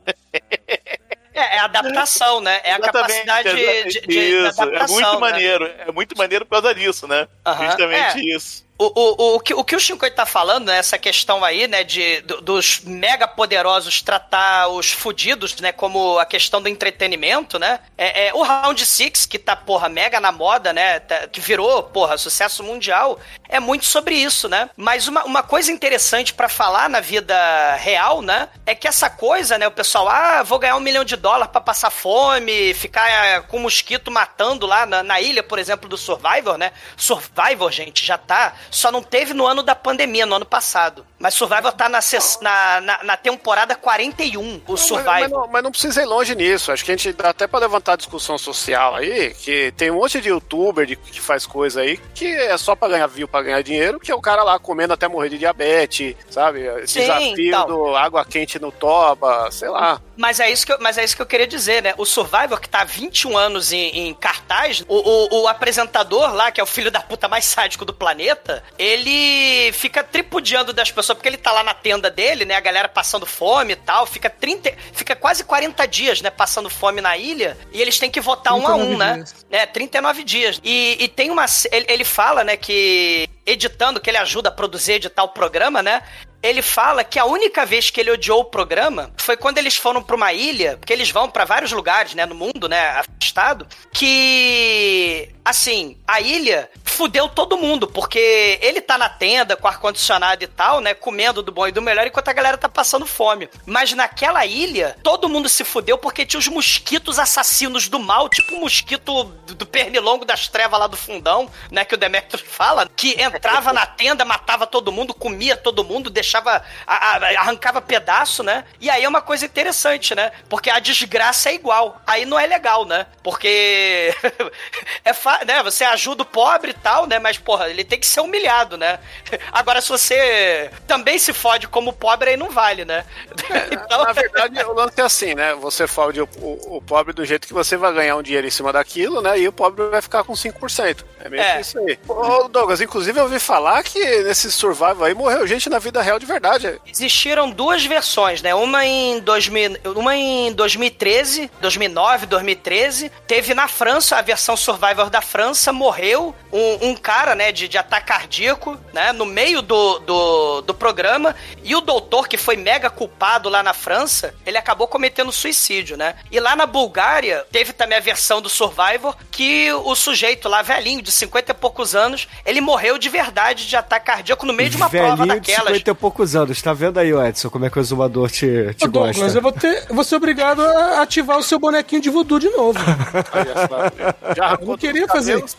[1.35, 2.61] É, é adaptação, né?
[2.65, 4.75] É a Exatamente, capacidade de, de, de Isso, adaptação.
[4.75, 5.19] é muito né?
[5.21, 5.65] maneiro.
[5.87, 7.29] É muito maneiro por causa disso, né?
[7.61, 8.37] Justamente É.
[8.37, 8.67] isso.
[8.81, 11.83] O, o, o, que, o que o Shinkoi tá falando, né, essa questão aí, né,
[11.83, 17.81] de, do- dos mega poderosos tratar os fudidos, né, como a questão do entretenimento, né,
[17.99, 21.83] é, é o Round Six que tá, porra, mega na moda, né, tá- que virou,
[21.83, 26.89] porra, sucesso mundial, é muito sobre isso, né, mas uma, uma coisa interessante pra falar
[26.89, 27.35] na vida
[27.81, 31.17] real, né, é que essa coisa, né, o pessoal, ah, vou ganhar um milhão de
[31.17, 35.89] dólares pra passar fome, ficar é, com mosquito matando lá na, na ilha, por exemplo,
[35.89, 40.35] do Survivor, né, Survivor, gente, já tá, só não teve no ano da pandemia, no
[40.35, 41.99] ano passado, mas Survivor tá na,
[42.41, 45.13] na, na, na temporada 41, o Mas, Survivor.
[45.13, 46.71] mas não, mas não precisa ir longe nisso.
[46.71, 49.97] Acho que a gente dá até pra levantar a discussão social aí, que tem um
[49.97, 53.43] monte de youtuber de- que faz coisa aí que é só pra ganhar view, pra
[53.43, 56.61] ganhar dinheiro, que é o cara lá comendo até morrer de diabetes, sabe?
[56.87, 57.67] Sim, Desafio então.
[57.67, 60.01] do água quente no toba, sei lá.
[60.17, 61.95] Mas é isso que eu, mas é isso que eu queria dizer, né?
[61.97, 66.51] O Survivor, que tá há 21 anos em, em cartaz, o, o, o apresentador lá,
[66.51, 71.08] que é o filho da puta mais sádico do planeta, ele fica tripudiando das pessoas,
[71.15, 72.55] porque ele tá lá na tenda dele, né?
[72.57, 76.31] A galera passando fome e tal, fica 30, fica quase 40 dias, né?
[76.31, 79.15] Passando fome na ilha, e eles têm que votar um a um, 39 né?
[79.15, 79.47] dias.
[79.51, 80.61] É, 39 dias.
[80.65, 81.47] E, e tem uma.
[81.71, 86.03] Ele, ele fala, né, que editando, que ele ajuda a produzir, editar o programa, né?
[86.43, 90.03] Ele fala que a única vez que ele odiou o programa foi quando eles foram
[90.03, 95.31] pra uma ilha, porque eles vão pra vários lugares, né, no mundo, né, afastado, que
[95.45, 100.49] assim, a ilha fudeu todo mundo, porque ele tá na tenda com ar condicionado e
[100.49, 103.49] tal, né, comendo do bom e do melhor enquanto a galera tá passando fome.
[103.65, 108.57] Mas naquela ilha, todo mundo se fudeu porque tinha os mosquitos assassinos do mal, tipo
[108.57, 113.13] o mosquito do pernilongo das trevas lá do fundão, né, que o Demetrius fala, que
[113.23, 118.65] entrava na tenda, matava todo mundo, comia todo mundo, deixava, a- a- arrancava pedaço, né?
[118.81, 120.33] E aí é uma coisa interessante, né?
[120.49, 122.03] Porque a desgraça é igual.
[122.05, 123.07] Aí não é legal, né?
[123.23, 124.13] Porque
[125.05, 125.13] é
[125.45, 125.63] né?
[125.63, 127.19] Você ajuda o pobre e tal, né?
[127.19, 128.99] Mas, porra, ele tem que ser humilhado, né?
[129.53, 133.05] Agora, se você também se fode como pobre, aí não vale, né?
[133.89, 135.55] Então, Na verdade, o lance é assim, né?
[135.55, 138.51] Você fode o, o- o pobre do jeito que você vai ganhar um dinheiro em
[138.51, 139.39] cima daquilo, né?
[139.39, 141.05] E o pobre vai ficar com 5%.
[141.25, 141.55] É meio É.
[141.57, 141.99] que isso aí.
[142.07, 146.19] Ô, Douglas, inclusive eu ouvi falar que nesse survival aí morreu gente na vida real
[146.19, 146.81] de verdade.
[146.87, 148.55] Existiram duas versões, né?
[148.55, 153.11] Uma em, 2000, uma em 2013, 2009, 2013.
[153.27, 157.79] Teve na França, a versão Survivor da França, morreu um, um cara, né, de, de
[157.79, 161.35] ataque cardíaco, né, no meio do, do, do programa.
[161.63, 166.15] E o doutor, que foi mega culpado lá na França, ele acabou cometendo suicídio, né?
[166.31, 171.03] E lá na Bulgária, teve também a versão do Survivor, que o sujeito lá, velhinho,
[171.03, 174.77] de 50 e poucos anos, ele morreu de verdade de ataque cardíaco no meio de
[174.77, 175.77] uma prova Velhinho de daquelas.
[175.77, 176.63] 50 e poucos anos.
[176.63, 179.39] Tá vendo aí, Edson, como é que o exumador te, te Ô, Douglas, gosta?
[179.39, 182.49] eu vou, ter, eu vou ser obrigado a ativar o seu bonequinho de voodoo de
[182.51, 182.79] novo.
[184.37, 185.57] Já Eu não queria fazer isso.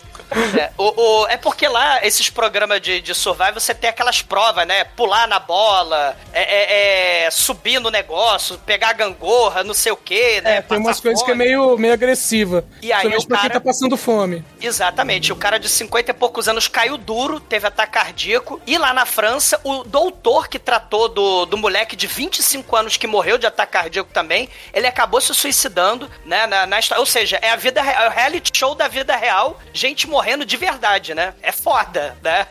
[0.57, 0.83] É, o,
[1.23, 4.83] o- é porque lá, esses programas de, de survival, você tem aquelas provas, né?
[4.83, 10.39] Pular na bola, é, é- é subir no negócio, pegar gangorra, não sei o quê,
[10.43, 10.57] né?
[10.57, 12.63] É, tem umas coisas que é meio, meio agressiva.
[12.81, 14.43] E aí o pra quem cara- tá passando fome.
[14.61, 15.33] Exatamente.
[15.33, 18.61] O cara de 50 e poucos anos caiu duro, teve ataque cardíaco.
[18.67, 23.07] E lá na França, o doutor que tratou do, do moleque de 25 anos que
[23.07, 26.45] morreu de ataque cardíaco também, ele acabou se suicidando, né?
[26.47, 26.77] Na, na.
[26.97, 30.18] Ou seja, é a vida re- é o reality show da vida real, gente morrendo
[30.45, 31.33] de verdade, né?
[31.41, 32.45] É foda, né?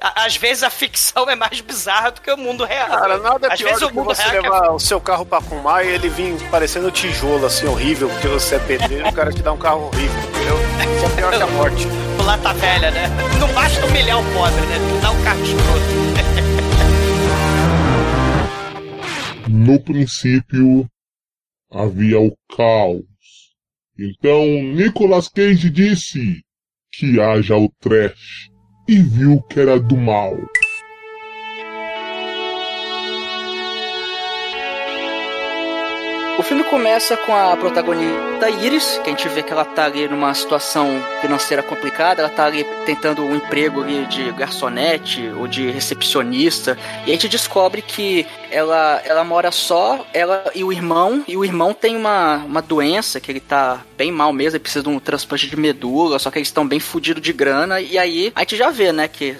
[0.00, 2.88] Às vezes a ficção é mais bizarra do que o mundo real.
[2.88, 4.50] Cara, nada é Às pior vezes do o que mundo você real é que é
[4.50, 8.56] levar o seu carro pra fumar e ele vir parecendo tijolo, assim, horrível, porque você
[8.56, 10.56] é pedreiro e o cara te dá um carro horrível, entendeu?
[10.96, 11.86] Isso é pior que a morte.
[12.24, 13.08] Lata velha, né?
[13.38, 14.78] Não basta humilhar o pobre, né?
[15.00, 15.80] Dar um carro escroto.
[19.48, 20.86] No princípio,
[21.72, 23.09] havia o caos.
[24.02, 26.42] Então Nicolas Cage disse
[26.90, 28.48] que haja o trash
[28.88, 30.38] e viu que era do mal.
[36.40, 40.08] O filme começa com a protagonista Iris, que a gente vê que ela tá ali
[40.08, 40.88] numa situação
[41.20, 47.10] financeira complicada, ela tá ali tentando um emprego ali de garçonete ou de recepcionista, e
[47.10, 51.74] a gente descobre que ela, ela mora só, ela e o irmão, e o irmão
[51.74, 55.46] tem uma, uma doença que ele tá bem mal mesmo, ele precisa de um transplante
[55.46, 58.70] de medula, só que eles estão bem fudidos de grana, e aí a gente já
[58.70, 59.36] vê, né, que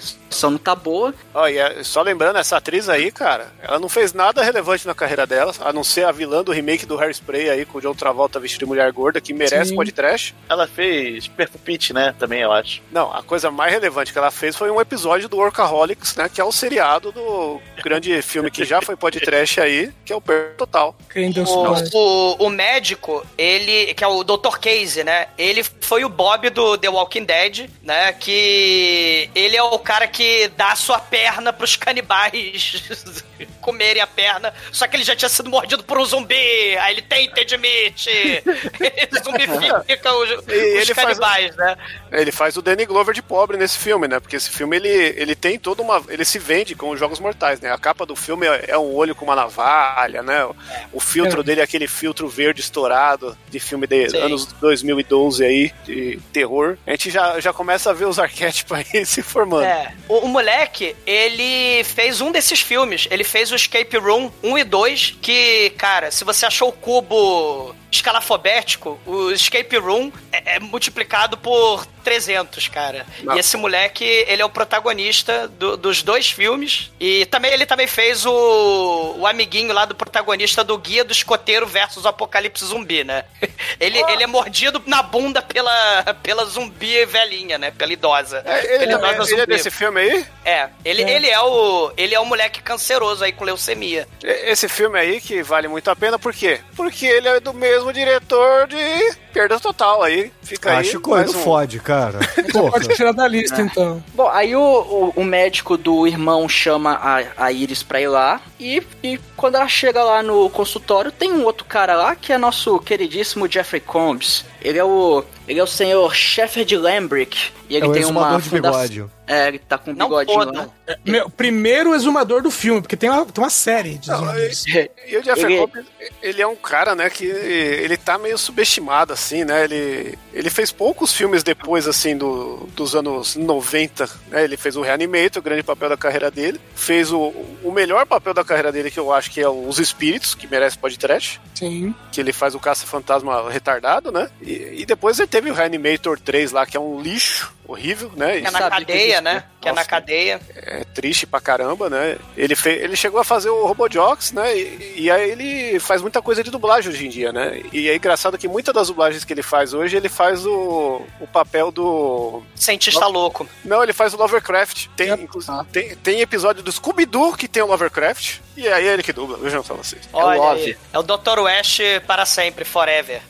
[0.49, 1.13] não tá boa.
[1.33, 5.53] Olha, só lembrando, essa atriz aí, cara, ela não fez nada relevante na carreira dela,
[5.59, 8.61] a não ser a vilã do remake do Hairspray aí, com o John Travolta vestido
[8.61, 9.75] de mulher gorda, que merece Sim.
[9.75, 10.35] podcast.
[10.47, 12.13] Ela fez Perfect Pitch, né?
[12.17, 12.81] Também, eu acho.
[12.91, 16.29] Não, a coisa mais relevante que ela fez foi um episódio do Workaholics, né?
[16.29, 20.21] Que é o seriado do grande filme que já foi podcast aí, que é o
[20.21, 20.95] Per Total.
[21.11, 24.57] Quem deu O, o, o médico, ele, que é o Dr.
[24.59, 25.27] Casey, né?
[25.37, 28.13] Ele foi o Bob do The Walking Dead, né?
[28.13, 30.20] Que ele é o cara que
[30.55, 32.83] dá a sua perna pros canibais
[33.61, 37.01] comerem a perna, só que ele já tinha sido mordido por um zumbi, aí ele
[37.01, 38.09] tem Tedmite,
[38.79, 41.77] ele zumbifica os, os ele canibais, né?
[42.11, 44.19] Ele faz o Danny Glover de pobre nesse filme, né?
[44.19, 46.03] Porque esse filme ele, ele tem toda uma.
[46.09, 47.71] Ele se vende com os jogos mortais, né?
[47.71, 50.43] A capa do filme é, é um olho com uma navalha, né?
[50.45, 50.55] O,
[50.93, 51.43] o filtro É.
[51.43, 54.17] dele é aquele filtro verde estourado de filme de Sim.
[54.17, 56.77] anos 2012 aí, de terror.
[56.85, 59.63] A gente já, já começa a ver os arquétipos aí se formando.
[59.65, 59.93] É.
[60.11, 63.07] O, o moleque, ele fez um desses filmes.
[63.09, 67.73] Ele fez o Escape Room 1 e 2, que, cara, se você achou o cubo
[67.91, 73.05] escalafobético, o Escape Room é, é multiplicado por 300, cara.
[73.23, 73.35] Não.
[73.35, 76.91] E esse moleque, ele é o protagonista do- dos dois filmes.
[76.99, 81.67] E também ele também fez o, o amiguinho lá do protagonista do Guia do Escoteiro
[81.67, 83.25] versus o Apocalipse Zumbi, né?
[83.79, 87.71] Ele, ele é mordido na bunda pela, pela zumbi velhinha, né?
[87.71, 88.43] Pela idosa.
[88.45, 90.25] É, ele, Pela também- idosa ele é desse filme aí?
[90.45, 91.09] É, ele é.
[91.15, 94.07] ele é o ele é o moleque canceroso aí com leucemia.
[94.23, 96.59] Esse filme aí que vale muito a pena, por quê?
[96.75, 100.31] Porque ele é do mesmo diretor de Perda Total aí.
[100.51, 100.85] Fica Ah, aí.
[100.85, 102.19] Chico, mais não um- fode, cara.
[102.51, 104.03] Pode tirar da lista, então.
[104.13, 108.41] Bom, aí o, o, o médico do irmão chama a, a Iris pra ir lá.
[108.59, 112.37] E, e quando ela chega lá no consultório, tem um outro cara lá que é
[112.37, 114.45] nosso queridíssimo Jeffrey Combs.
[114.61, 115.23] Ele é o.
[115.47, 117.51] Ele é o senhor Shepard Lambrick.
[117.67, 119.11] E ele É tem uma exumador de fundação- bigode.
[119.27, 120.67] É, ele tá com um Não bigodinho lá.
[121.05, 124.65] Meu, primeiro exumador do filme, porque tem uma, tem uma série de Não, exumadores.
[124.67, 125.85] E o Jeffrey Ele- Combs,
[126.21, 130.71] ele é um cara, né, que ele tá meio subestimado, assim, né, ele, ele fez
[130.71, 135.61] poucos filmes depois, assim, do, dos anos 90, né, ele fez o Reanimator, o grande
[135.61, 137.31] papel da carreira dele, fez o,
[137.63, 140.79] o melhor papel da carreira dele, que eu acho que é Os Espíritos, que merece
[140.79, 141.93] podcast, Sim.
[142.11, 146.51] que ele faz o caça-fantasma retardado, né, e, e depois ele teve o Reanimator 3
[146.51, 149.43] lá, que é um lixo horrível, né, Que é na sabe que cadeia, existe, né?
[149.61, 150.39] Que é na cadeia.
[150.55, 152.17] é triste pra caramba, né?
[152.35, 152.69] Ele, fe...
[152.69, 154.55] ele chegou a fazer o Robojox, né?
[154.57, 157.61] E, e aí ele faz muita coisa de dublagem hoje em dia, né?
[157.71, 161.27] E é engraçado que muitas das dublagens que ele faz hoje, ele faz o, o
[161.27, 162.41] papel do.
[162.55, 163.47] Cientista louco.
[163.63, 164.87] Não, ele faz o Lovecraft.
[164.95, 165.23] Tem, Yep.
[165.23, 168.39] inclusive, tem, tem episódio do Scooby-Doo que tem o Lovecraft.
[168.57, 170.01] E aí é ele que dubla, vejam só vocês.
[170.11, 170.61] Olha Love.
[170.61, 170.77] aí.
[170.93, 171.39] É o Dr.
[171.39, 173.21] West para sempre, forever.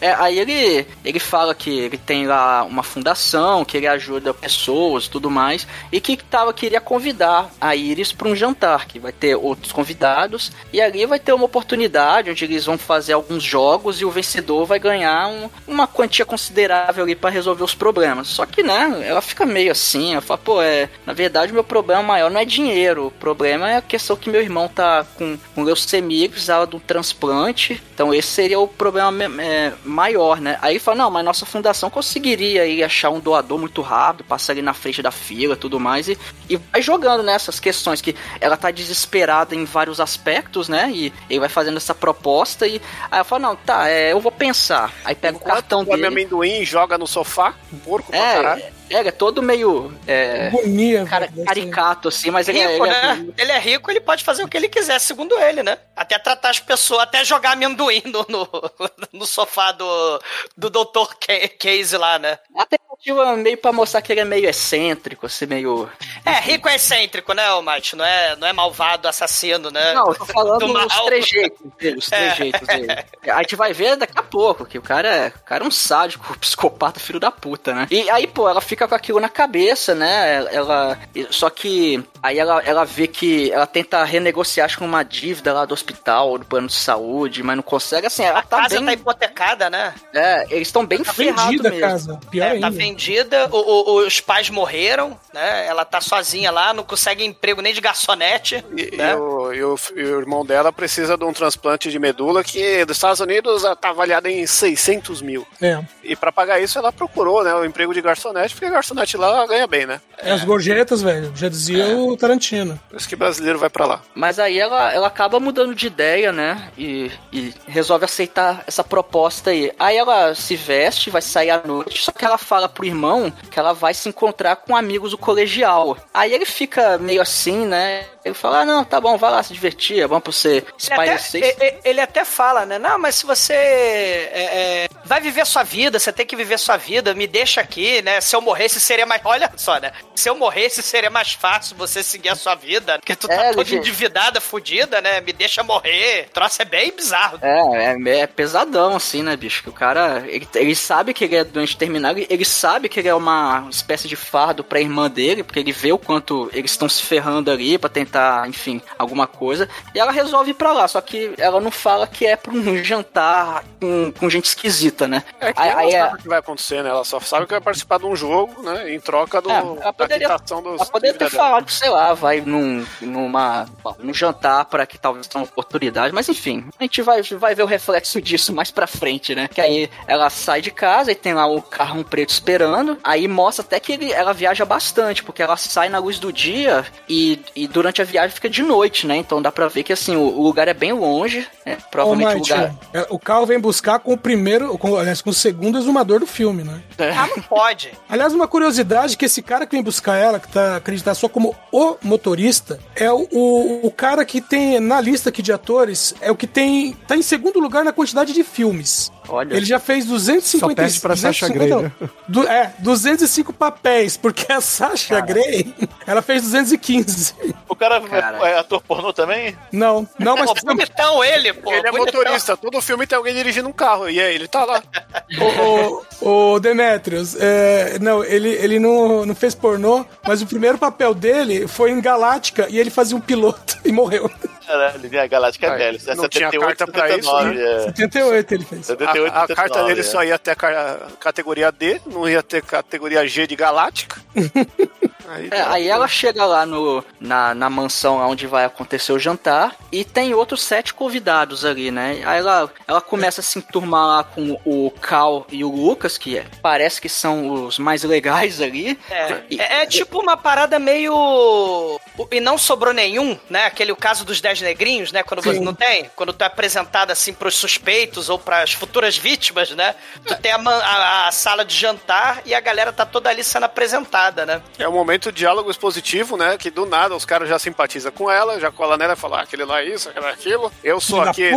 [0.00, 5.08] É, aí ele, ele fala que ele tem lá uma fundação, que ele ajuda pessoas
[5.08, 9.36] tudo mais, e que tava, queria convidar a Iris para um jantar, que vai ter
[9.36, 14.04] outros convidados, e ali vai ter uma oportunidade onde eles vão fazer alguns jogos e
[14.04, 18.28] o vencedor vai ganhar um- uma quantia considerável ali para resolver os problemas.
[18.28, 22.02] Só que, né, ela fica meio assim, ela fala, pô, é, na verdade meu problema
[22.02, 25.62] maior não é dinheiro, o problema é a questão que meu irmão tá com, com
[25.62, 30.58] leucemia, precisava de um transplante, então esse seria o problema é, maior, né?
[30.62, 34.62] Aí fala, não, mas nossa fundação conseguiria aí achar um doador muito rápido, passar ali
[34.62, 38.70] na frente da fila tudo mais, e, e vai jogando nessas questões que ela tá
[38.70, 40.90] desesperada em vários aspectos, né?
[40.92, 44.32] E ele vai fazendo essa proposta e aí ela fala, não, tá, é, eu vou
[44.32, 44.92] pensar.
[45.04, 46.06] Aí pega o cartão Come dele.
[46.06, 48.79] amendoim, joga no sofá, porco pra caralho.
[48.90, 52.86] É, é, é todo meio é, Agonia, cara, velho, caricato, assim, mas ele, é- Rico,
[52.86, 53.26] ele é- né?
[53.38, 55.78] Ele é rico, ele pode fazer o que ele quiser, segundo ele, né?
[55.96, 58.48] Até tratar as pessoas, até jogar amendoim no, no,
[59.12, 60.20] no sofá do,
[60.56, 61.14] do Dr.
[61.20, 62.38] Ca- Case lá, né?
[62.56, 65.88] A tentativa meio pra mostrar que ele é meio excêntrico, assim, meio.
[66.24, 67.96] É, rico é excêntrico, né, o Mate?
[67.96, 69.94] Não é, não é malvado, assassino, né?
[69.94, 71.06] Não, eu tô falando Do dos mal.
[71.06, 72.26] trejeitos dele, os É.
[72.34, 72.86] trejeitos dele.
[73.30, 75.70] A gente vai ver daqui a pouco, que o cara é, o cara é um
[75.70, 77.86] sádico, psicopata, filho da puta, né?
[77.90, 80.46] E aí, pô, ela fica com aquilo na cabeça, né?
[80.52, 80.98] Ela.
[81.30, 85.64] Só que aí ela, ela vê que ela tenta renegociar acho que uma dívida lá
[85.64, 88.06] do hospital, do plano de saúde, mas não consegue.
[88.06, 88.84] Assim, ela A tá casa bem.
[88.86, 89.94] tá hipotecada, né?
[90.14, 91.86] É, eles estão bem Tá ferrados vendida a mesmo.
[91.88, 92.20] casa.
[92.30, 92.66] Pior É, ainda.
[92.66, 93.56] tá vendida, o-
[94.00, 95.66] o- os pais morreram, né?
[95.66, 98.64] Ela tá sozinha lá, não consegue emprego nem de garçonete.
[98.76, 99.12] E, né?
[99.12, 102.84] e o, e o- e o irmão dela precisa de um transplante de medula que
[102.84, 105.46] dos Estados Unidos tá avaliado em 600 mil.
[105.60, 105.78] É.
[106.02, 109.66] E pra pagar isso ela procurou, né, o emprego de garçonete, porque garçonete lá ganha
[109.66, 110.00] bem, né?
[110.18, 111.32] É as gorjetas, velho.
[111.34, 112.78] Já dizia o do Tarantino.
[112.88, 114.02] Por isso que brasileiro vai pra lá.
[114.14, 116.70] Mas aí ela, ela acaba mudando de ideia, né?
[116.76, 119.72] E, e resolve aceitar essa proposta aí.
[119.78, 123.58] Aí ela se veste, vai sair à noite, só que ela fala pro irmão que
[123.58, 125.96] ela vai se encontrar com amigos do colegial.
[126.12, 128.04] Aí ele fica meio assim, né?
[128.24, 131.38] Ele fala, ah, não, tá bom, vai lá se divertir, vamos pro você ele até,
[131.38, 132.78] ele, ele até fala, né?
[132.78, 136.76] Não, mas se você é, é, vai viver sua vida, você tem que viver sua
[136.76, 138.20] vida, me deixa aqui, né?
[138.20, 139.20] Se eu morresse, seria mais.
[139.24, 139.92] Olha só, né?
[140.14, 143.52] Se eu morresse, seria mais fácil você seguir a sua vida, porque tu tá é,
[143.52, 145.20] toda endividada, fudida, né?
[145.20, 146.26] Me deixa morrer.
[146.28, 147.38] O troço é bem bizarro.
[147.42, 149.62] É, é, é, pesadão, assim, né, bicho?
[149.62, 153.08] Que o cara, ele, ele sabe que ele é doente terminal, ele sabe que ele
[153.08, 156.88] é uma espécie de fardo pra irmã dele, porque ele vê o quanto eles estão
[156.88, 159.68] se ferrando ali pra tentar tentar, enfim, alguma coisa.
[159.94, 162.82] E ela resolve ir pra lá, só que ela não fala que é pra um
[162.82, 165.22] jantar com, com gente esquisita, né?
[165.40, 166.14] É que aí, ela aí sabe é...
[166.14, 166.90] o que vai acontecer, né?
[166.90, 168.94] Ela só sabe que vai participar de um jogo, né?
[168.94, 170.80] Em troca do, é, ela poderia, da quitação dos...
[170.80, 173.66] Ela poderia ter falado, sei lá, vai num, numa,
[173.98, 177.62] num jantar para que talvez tenha uma oportunidade, mas enfim, a gente vai, vai ver
[177.62, 179.48] o reflexo disso mais pra frente, né?
[179.48, 183.64] Que aí ela sai de casa e tem lá o carro preto esperando, aí mostra
[183.64, 187.66] até que ele, ela viaja bastante, porque ela sai na luz do dia e, e
[187.66, 189.16] durante a viagem fica de noite, né?
[189.16, 191.76] Então dá pra ver que assim, o, o lugar é bem longe, né?
[191.90, 192.74] Provavelmente Ô, o lugar.
[192.92, 196.26] É, o carro vem buscar com o primeiro, com, aliás, com o segundo exumador do
[196.26, 196.82] filme, né?
[196.98, 197.10] É.
[197.10, 197.92] Ah, não pode.
[198.08, 201.54] Aliás, uma curiosidade que esse cara que vem buscar ela, que tá acreditado só como
[201.72, 206.30] o motorista, é o, o, o, cara que tem na lista aqui de atores, é
[206.30, 206.92] o que tem.
[207.06, 209.10] tá em segundo lugar na quantidade de filmes.
[209.30, 209.54] Olha.
[209.54, 211.92] Ele já fez 250 Só pede pra 250, Sasha Grey, né?
[212.28, 215.20] do, É, 205 papéis, porque a Sasha.
[215.20, 215.74] Grey,
[216.06, 217.34] ela fez 215.
[217.68, 218.48] O cara, cara.
[218.48, 219.56] é ator pornô também?
[219.70, 220.52] Não, não, mas...
[220.52, 221.72] Pô, bonitão ele, pô.
[221.72, 222.20] Ele é bonitão.
[222.20, 224.82] motorista, todo filme tem alguém dirigindo um carro, e aí, ele tá lá.
[225.38, 230.78] o, o, o Demetrius, é, não, ele, ele não, não fez pornô, mas o primeiro
[230.78, 234.30] papel dele foi em Galáctica, e ele fazia um piloto e morreu.
[234.70, 235.96] Caralho, a Galáctica é velho.
[235.96, 237.18] Isso é 78, 79.
[237.18, 237.76] Isso, né?
[237.76, 237.80] é.
[237.86, 238.86] 78 ele fez.
[238.86, 240.04] 78, a, a carta dele é.
[240.04, 244.20] só ia até a categoria D, não ia ter categoria G de Galáctica.
[245.30, 249.76] Aí, é, aí ela chega lá no, na, na mansão onde vai acontecer o jantar
[249.92, 252.20] e tem outros sete convidados ali, né?
[252.24, 256.36] Aí ela, ela começa a se enturmar lá com o Cal e o Lucas, que
[256.36, 258.98] é, parece que são os mais legais ali.
[259.08, 262.00] É, e, é, é tipo uma parada meio.
[262.30, 263.66] E não sobrou nenhum, né?
[263.66, 265.22] Aquele caso dos dez negrinhos, né?
[265.22, 265.54] Quando Sim.
[265.54, 269.94] você não tem, quando tu é apresentado assim pros suspeitos ou pras futuras vítimas, né?
[270.24, 273.64] Tu tem a, a, a sala de jantar e a galera tá toda ali sendo
[273.64, 274.60] apresentada, né?
[274.76, 276.56] É o momento muito diálogo expositivo, né?
[276.56, 279.42] Que do nada os caras já simpatizam com ela, já cola nela e fala, ah,
[279.42, 280.72] aquele lá é isso, aquele é aquilo.
[280.82, 281.50] Eu sou aqui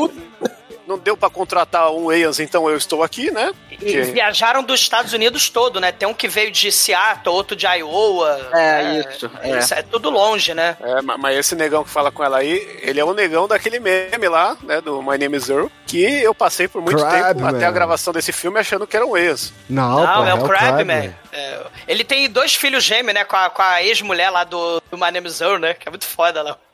[0.87, 3.51] não deu para contratar um Wayans, então eu estou aqui, né?
[3.71, 4.01] E que...
[4.01, 5.91] viajaram dos Estados Unidos todo, né?
[5.91, 8.49] Tem um que veio de Seattle, outro de Iowa.
[8.51, 9.05] É, né?
[9.09, 9.31] isso.
[9.41, 9.59] É.
[9.59, 9.73] isso.
[9.73, 9.81] É.
[9.81, 10.77] tudo longe, né?
[10.81, 14.27] É, mas esse negão que fala com ela aí, ele é o negão daquele meme
[14.27, 14.81] lá, né?
[14.81, 18.13] Do My Name is Earl, que eu passei por muito Crab, tempo, até a gravação
[18.13, 19.53] desse filme, achando que era um Wayans.
[19.69, 21.15] Não, não é, o Crabman.
[21.31, 23.23] É, ele tem dois filhos gêmeos, né?
[23.23, 25.73] Com a, com a ex-mulher lá do, do My Name is Earl, né?
[25.73, 26.57] Que é muito foda lá.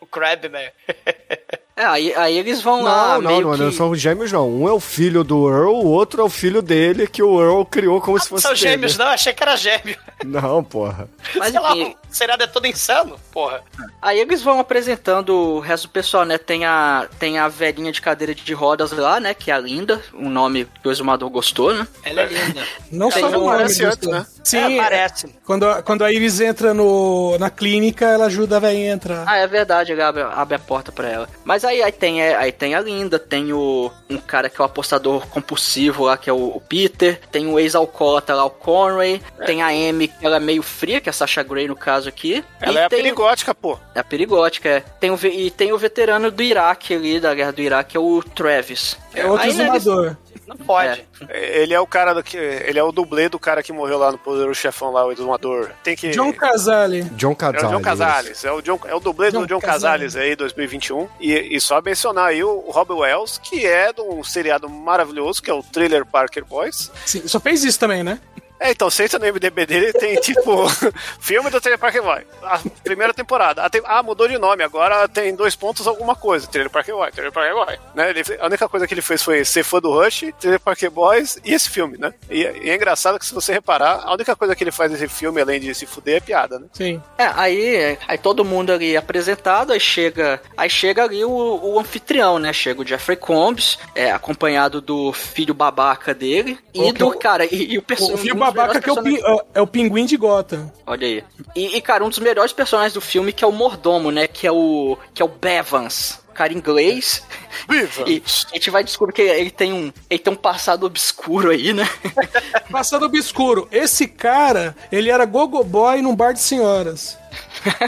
[0.00, 0.70] o Crabman.
[1.78, 3.20] É, aí, aí eles vão não, lá.
[3.20, 3.58] Não, não, que...
[3.58, 4.48] não são gêmeos, não.
[4.48, 7.64] Um é o filho do Earl, o outro é o filho dele que o Earl
[7.64, 8.42] criou como ah, se fosse.
[8.44, 9.08] São gêmeos, não?
[9.08, 9.94] Achei que era gêmeo.
[10.24, 11.06] Não, porra.
[11.36, 13.62] Mas o seriado é todo insano, porra.
[14.00, 16.38] Aí eles vão apresentando o resto do pessoal, né?
[16.38, 19.34] Tem a, tem a velhinha de cadeira de rodas lá, né?
[19.34, 21.86] Que é a Linda, um nome que o exumador gostou, né?
[22.02, 22.66] Ela é linda.
[22.90, 24.26] Não só o nome, antes, né?
[24.42, 25.28] Sim, é, parece.
[25.44, 29.24] Quando, quando a Iris entra no, na clínica, ela ajuda a velhinha a entrar.
[29.26, 31.28] Ah, é verdade, ele abre, abre a porta pra ela.
[31.44, 34.62] Mas aí, aí tem, é, aí tem a Linda, tem o um cara que é
[34.62, 39.20] o apostador compulsivo lá, que é o, o Peter, tem o ex-alcoólatra lá, o Conway,
[39.40, 39.44] é.
[39.44, 42.05] tem a Amy, que ela é meio fria, que é a Sasha Grey no caso
[42.06, 42.44] aqui.
[42.60, 43.78] Ela é a perigótica, pô.
[43.94, 44.80] É a perigótica, é.
[44.80, 48.00] Tem o, e tem o veterano do Iraque ali, da guerra do Iraque, que é
[48.00, 48.96] o Travis.
[49.14, 50.16] É outro exumador.
[50.46, 51.04] Não pode.
[51.28, 51.62] É.
[51.62, 52.36] Ele é o cara do que.
[52.36, 55.70] Ele é o dublê do cara que morreu lá no Poderoso Chefão lá, o exumador.
[55.82, 56.10] Tem que.
[56.10, 57.02] John Casale.
[57.16, 57.64] John Casale.
[57.64, 58.44] É o John Casales.
[58.44, 61.08] É o, John, é o dublê John do John Casales aí, 2021.
[61.20, 65.50] E, e só mencionar aí o Rob Wells, que é de um seriado maravilhoso, que
[65.50, 66.92] é o Thriller Parker Boys.
[67.04, 68.20] Sim, só fez isso também, né?
[68.58, 70.66] É, então, você entra no MDB dele, tem tipo
[71.20, 72.26] filme do Trailer Park Boy.
[72.42, 73.68] A primeira temporada.
[73.84, 76.46] Ah, mudou de nome, agora tem dois pontos alguma coisa.
[76.46, 77.78] Trailer Park Boy, Trailer Park Boy.
[77.94, 78.10] Né?
[78.10, 81.38] Ele, a única coisa que ele fez foi ser fã do Rush, Trailer Park Boys
[81.44, 82.14] e esse filme, né?
[82.30, 85.08] E, e, é engraçado que se você reparar, a única coisa que ele faz nesse
[85.08, 86.66] filme, além de se fuder, é piada, né?
[86.72, 87.02] Sim.
[87.18, 92.38] É, aí, aí todo mundo ali apresentado, aí chega, aí chega ali o, o anfitrião,
[92.38, 92.52] né?
[92.52, 97.78] Chega o Jeffrey Combs, é, acompanhado do filho babaca dele e do, cara, e, e
[97.78, 97.84] o,
[98.16, 99.18] filho babaca que é o, pin,
[99.54, 100.70] é o pinguim de Gotham.
[100.86, 101.24] Olha aí.
[101.54, 104.26] E, e, cara, um dos melhores personagens do filme que é o mordomo, né?
[104.26, 104.98] Que é o.
[105.14, 107.22] que é o Bevans cara inglês.
[107.68, 108.04] Viva.
[108.06, 108.22] E
[108.52, 111.88] a gente vai descobrir que ele tem um, ele tem um passado obscuro aí, né?
[112.70, 113.66] passado obscuro.
[113.72, 117.18] Esse cara, ele era gogo boy num bar de senhoras.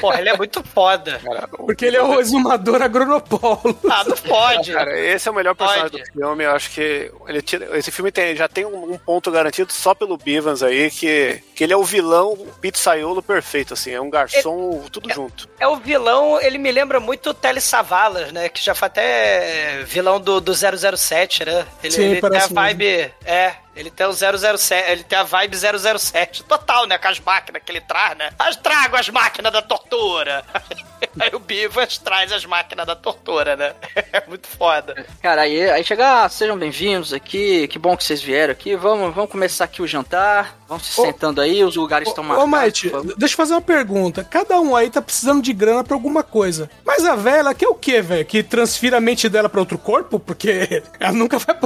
[0.00, 1.20] Porra, ele é muito foda.
[1.50, 3.78] Porque ele é o exumador agronopolo.
[3.90, 4.72] Ah, não pode.
[4.72, 6.04] Cara, esse é o melhor personagem pode.
[6.04, 6.44] do filme.
[6.44, 9.94] Eu acho que ele tira, esse filme tem, já tem um, um, ponto garantido só
[9.94, 13.92] pelo Bivans aí, que, que ele é o vilão pizzaiolo perfeito, assim.
[13.92, 15.48] É um garçom, ele, tudo é, junto.
[15.58, 18.48] É o vilão, ele me lembra muito o Tele Savalas, né?
[18.48, 21.66] Que já foi até vilão do, do 007, né?
[21.82, 22.84] Ele, Sim, ele tem a vibe.
[22.84, 23.12] Mesmo.
[23.24, 26.98] É, ele tem o 007, ele tem a vibe 007 total, né?
[26.98, 28.30] Com as máquinas que ele traz, né?
[28.36, 30.44] As trago as máquinas da tortura.
[31.20, 33.74] aí o Bivas traz as máquinas da tortura, né?
[34.10, 35.06] É muito foda.
[35.22, 38.74] Cara, aí, aí chega, ah, sejam bem-vindos aqui, que bom que vocês vieram aqui.
[38.74, 40.56] Vamos, vamos começar aqui o jantar.
[40.66, 42.52] Vamos se ô, sentando aí, os lugares estão marcados.
[42.52, 44.24] Ô, Mike, deixa eu fazer uma pergunta.
[44.24, 46.70] Cada um aí tá precisando de grana pra alguma coisa.
[46.84, 48.24] Mas a velha quer o quê, velho?
[48.24, 50.18] Que transfira a mente dela pra outro corpo?
[50.18, 51.56] Porque ela nunca vai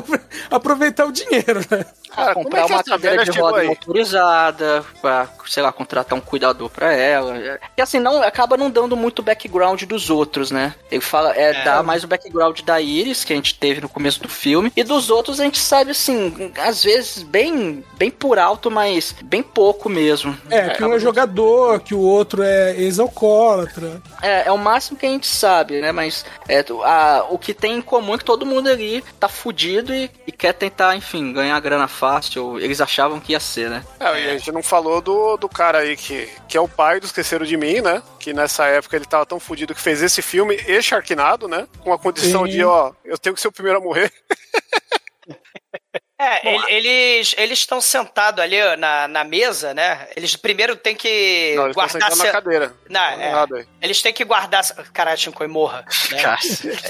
[0.51, 1.87] aproveitar o dinheiro, né?
[2.15, 6.93] Cara, comprar é uma cadeira de roda motorizada, pra, sei lá, contratar um cuidador pra
[6.93, 7.39] ela.
[7.77, 10.75] E assim, não, acaba não dando muito background dos outros, né?
[10.91, 11.65] Ele fala, é, é.
[11.65, 14.85] dá mais o background da Iris, que a gente teve no começo do filme, e
[14.85, 19.89] dos outros a gente sabe, assim, às vezes bem, bem por alto, mas bem pouco
[19.89, 20.37] mesmo.
[20.51, 24.03] É, que um é jogador, que o outro é ex-alcoólatra.
[24.21, 25.93] É, é o máximo que a gente sabe, né?
[25.93, 29.95] Mas é, a, o que tem em comum é que todo mundo ali tá fudido
[29.95, 32.02] e, e quer tentar, enfim, ganhar grana fácil,
[32.59, 33.85] eles achavam que ia ser, né?
[34.01, 36.99] É, e a gente não falou do, do cara aí que, que é o pai
[36.99, 38.03] do Esqueceram de Mim, né?
[38.19, 41.69] Que nessa época ele tava tão fudido que fez esse filme e Sharknado, né?
[41.81, 42.53] Com a condição Sim.
[42.53, 44.13] de, ó, eu tenho que ser o primeiro a morrer.
[46.23, 50.07] É, Bom, eles eles estão sentados ali na, na mesa, né?
[50.15, 52.25] Eles primeiro têm que não, eles guardar se...
[52.25, 52.75] na cadeira.
[52.89, 54.65] Não, é, eles têm que guardar.
[54.93, 55.85] Caralho, Shinkoi morra.
[56.11, 56.23] Né?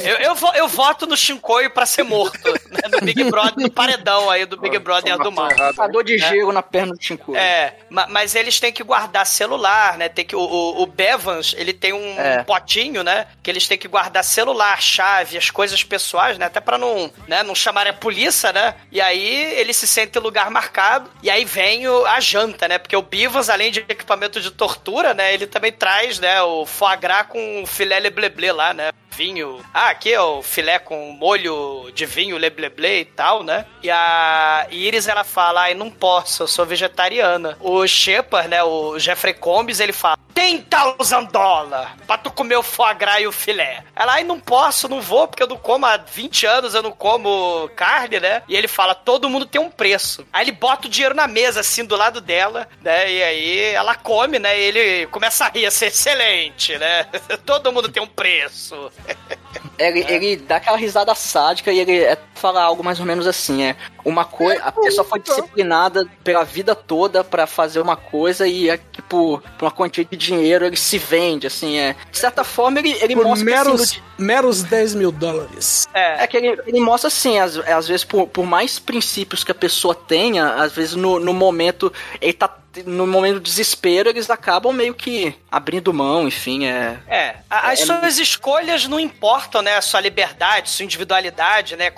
[0.01, 2.53] eu, eu, eu, voto no Shinkoi pra ser morto.
[2.71, 2.81] Né?
[2.91, 5.49] No Big Brother, no paredão aí do Big Brother do mal.
[5.91, 6.29] Dor de né?
[6.29, 7.37] gelo na perna do Shinkoi.
[7.37, 10.11] É, mas eles têm que guardar celular, né?
[10.11, 12.43] Tem que, o, o, o Bevans, ele tem um é.
[12.43, 13.27] potinho, né?
[13.43, 16.47] Que eles têm que guardar celular, chave, as coisas pessoais, né?
[16.47, 18.75] Até pra não, né, não chamarem a polícia, né?
[18.91, 22.69] E aí aí ele se sente em lugar marcado, e aí vem o, a janta,
[22.69, 22.79] né?
[22.79, 25.33] Porque o Bivas, além de equipamento de tortura, né?
[25.33, 28.91] Ele também traz, né, o foie gras com filé lebleble lá, né?
[29.13, 29.63] vinho.
[29.73, 33.67] Ah, aqui é o filé com molho de vinho, lebleble e tal, né?
[33.83, 37.57] E a Iris, ela fala, ai, não posso, eu sou vegetariana.
[37.61, 42.95] O Shepard, né, o Jeffrey Combs, ele fala, 10,000 dólares pra tu comer o foie
[42.95, 43.85] gras e o filé.
[43.95, 46.93] Ela, ai, não posso, não vou, porque eu não como há 20 anos, eu não
[46.93, 48.43] como carne, né?
[48.49, 50.27] E ele fala, todo mundo tem um preço.
[50.33, 53.13] Aí ele bota o dinheiro na mesa, assim, do lado dela, né?
[53.13, 54.59] E aí ela come, né?
[54.59, 57.05] E ele começa a rir, assim, excelente, né?
[57.45, 58.91] todo mundo tem um preço.
[59.79, 60.15] Ele, é.
[60.15, 63.77] ele dá aquela risada sádica e ele é, fala algo mais ou menos assim: é
[64.05, 64.63] uma coisa.
[64.63, 69.67] A pessoa foi disciplinada pela vida toda para fazer uma coisa e é, tipo, por
[69.67, 71.97] uma quantia de dinheiro ele se vende, assim, é.
[72.11, 75.89] De certa forma, ele, ele por mostra meros, assim, meros 10 mil dólares.
[75.95, 79.53] É, é que ele, ele mostra assim, às, às vezes, por, por mais princípios que
[79.53, 82.49] a pessoa tenha, às vezes no, no momento ele tá
[82.87, 86.99] no momento do desespero, eles acabam meio que abrindo mão, enfim, é...
[87.07, 88.23] É, as é, suas é...
[88.23, 91.93] escolhas não importam, né, a sua liberdade, sua individualidade, né,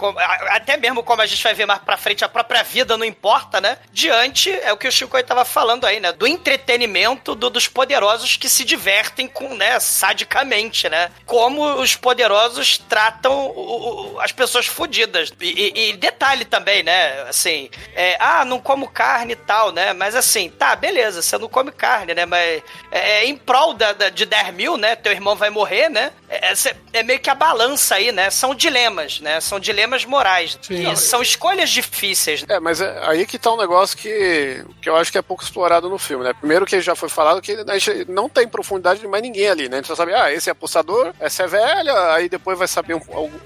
[0.51, 3.61] até mesmo como a gente vai ver mais pra frente, a própria vida não importa,
[3.61, 7.69] né, diante, é o que o Chico tava falando aí, né, do entretenimento do, dos
[7.69, 14.33] poderosos que se divertem com, né, sadicamente, né, como os poderosos tratam o, o, as
[14.33, 15.33] pessoas fodidas.
[15.41, 19.93] E, e, e, detalhe também, né, assim, é, ah, não como carne e tal, né,
[19.93, 22.25] mas assim, tá tá, beleza, você não come carne, né?
[22.25, 24.97] Mas é, é em prol da, da, de 10 mil, né?
[24.97, 26.11] Teu irmão vai morrer, né?
[26.27, 28.31] É, é, é, meio que a balança aí, né?
[28.31, 29.41] São dilemas, né?
[29.41, 30.59] São dilemas morais.
[30.63, 30.91] Sim.
[30.91, 32.45] E são escolhas difíceis.
[32.49, 35.43] É, mas é aí que tá um negócio que, que eu acho que é pouco
[35.43, 36.33] explorado no filme, né?
[36.33, 39.69] Primeiro que já foi falado que a gente não tem profundidade de mais ninguém ali,
[39.69, 39.77] né?
[39.77, 42.95] A gente só sabe, ah, esse é apostador, essa é velha, aí depois vai saber
[42.95, 43.01] um,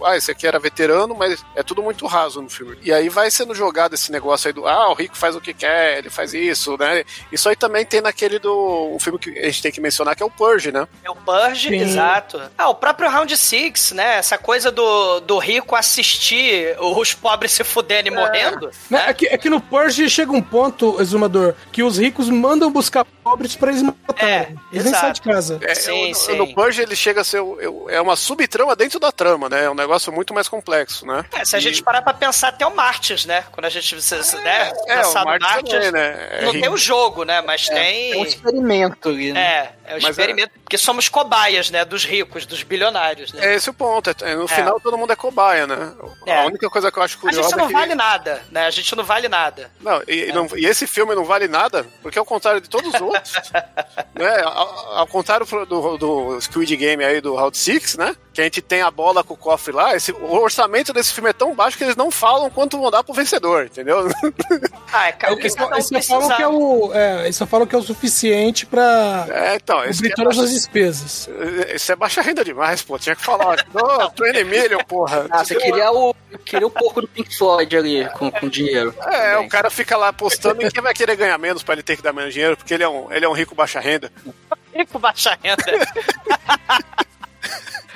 [0.05, 2.79] ah, esse aqui era veterano, mas é tudo muito raso no filme.
[2.83, 5.53] E aí vai sendo jogado esse negócio aí do, ah, o rico faz o que
[5.53, 7.05] quer, ele faz isso, né?
[7.33, 8.93] Isso aí também tem naquele do.
[8.95, 10.87] Um filme que a gente tem que mencionar que é o Purge, né?
[11.05, 11.77] É o Purge, Sim.
[11.77, 12.41] exato.
[12.57, 14.17] Ah, o próprio Round Six, né?
[14.19, 15.77] Essa coisa do, do rico
[16.09, 18.71] assistir os pobres se fudendo e morrendo.
[18.91, 22.71] Né, É, que, é que no Purge chega um ponto, exumador, que os ricos mandam
[22.71, 24.25] buscar pobres pra eles matarem.
[24.29, 24.41] É,
[24.73, 25.01] eles nem exato.
[25.01, 25.59] saem de casa.
[25.63, 26.37] É, Sim, o- sim.
[26.37, 27.41] No Purge ele chega a ser.
[27.41, 29.65] o- eu- É uma subtrama dentro da trama, né?
[29.65, 31.25] É um negócio muito mais complexo, né?
[31.33, 33.45] É, se a gente parar pra pensar até o Martyrs, né?
[33.53, 34.73] Quando a gente, se- se- né?
[34.87, 36.29] É, o lançado Martyrs Martyrs, também, né?
[36.33, 36.63] É Não rico.
[36.65, 37.43] tem o jogo, né?
[37.43, 38.23] Mas É um tem...
[38.23, 39.41] experimento ali, né?
[39.41, 40.53] É, é o Mas experimento.
[40.63, 41.85] Porque somos cobaias, né?
[41.85, 43.47] Dos ricos, dos bilionários, né?
[43.47, 44.11] É esse o ponto.
[44.11, 45.93] é- No final todo mundo é cobaia, né?
[46.27, 46.39] É.
[46.43, 47.73] A única coisa que eu acho A curiosa gente não é que...
[47.73, 48.67] vale nada, né?
[48.67, 49.71] A gente não vale nada.
[49.81, 53.01] Não, e, não- e esse filme não vale nada, porque ao contrário de todos os
[53.01, 53.33] outros,
[54.15, 54.43] né?
[54.45, 58.15] Ao, ao contrário do, do Squid Game aí do Round Six, né?
[58.35, 61.31] Que a gente tem a bola com o cofre lá, esse, o orçamento desse filme
[61.31, 64.07] é tão baixo que eles não falam quanto vão dar pro vencedor, entendeu?
[64.93, 67.37] Ah, é, o que Eles só, um eles só falam que é o, é, eles
[67.37, 70.51] só falam que é o suficiente pra É, então, esse cobrir é todas baixa- as
[70.55, 71.29] despesas.
[71.75, 72.99] Isso é baixa renda demais, pô.
[72.99, 73.65] Tinha que falar.
[73.75, 75.27] Ô, 20 million, porra.
[75.31, 76.15] Ah, você queria o,
[76.45, 78.95] queria o porco do Pink Floyd ali, com, com dinheiro.
[79.01, 79.47] É, Também.
[79.47, 82.03] o cara fica lá apostando em quem vai querer ganhar menos pra ele ter que
[82.03, 84.11] dar menos dinheiro, porque ele é um, ele é um rico baixa renda.
[84.75, 85.65] Rico baixa renda.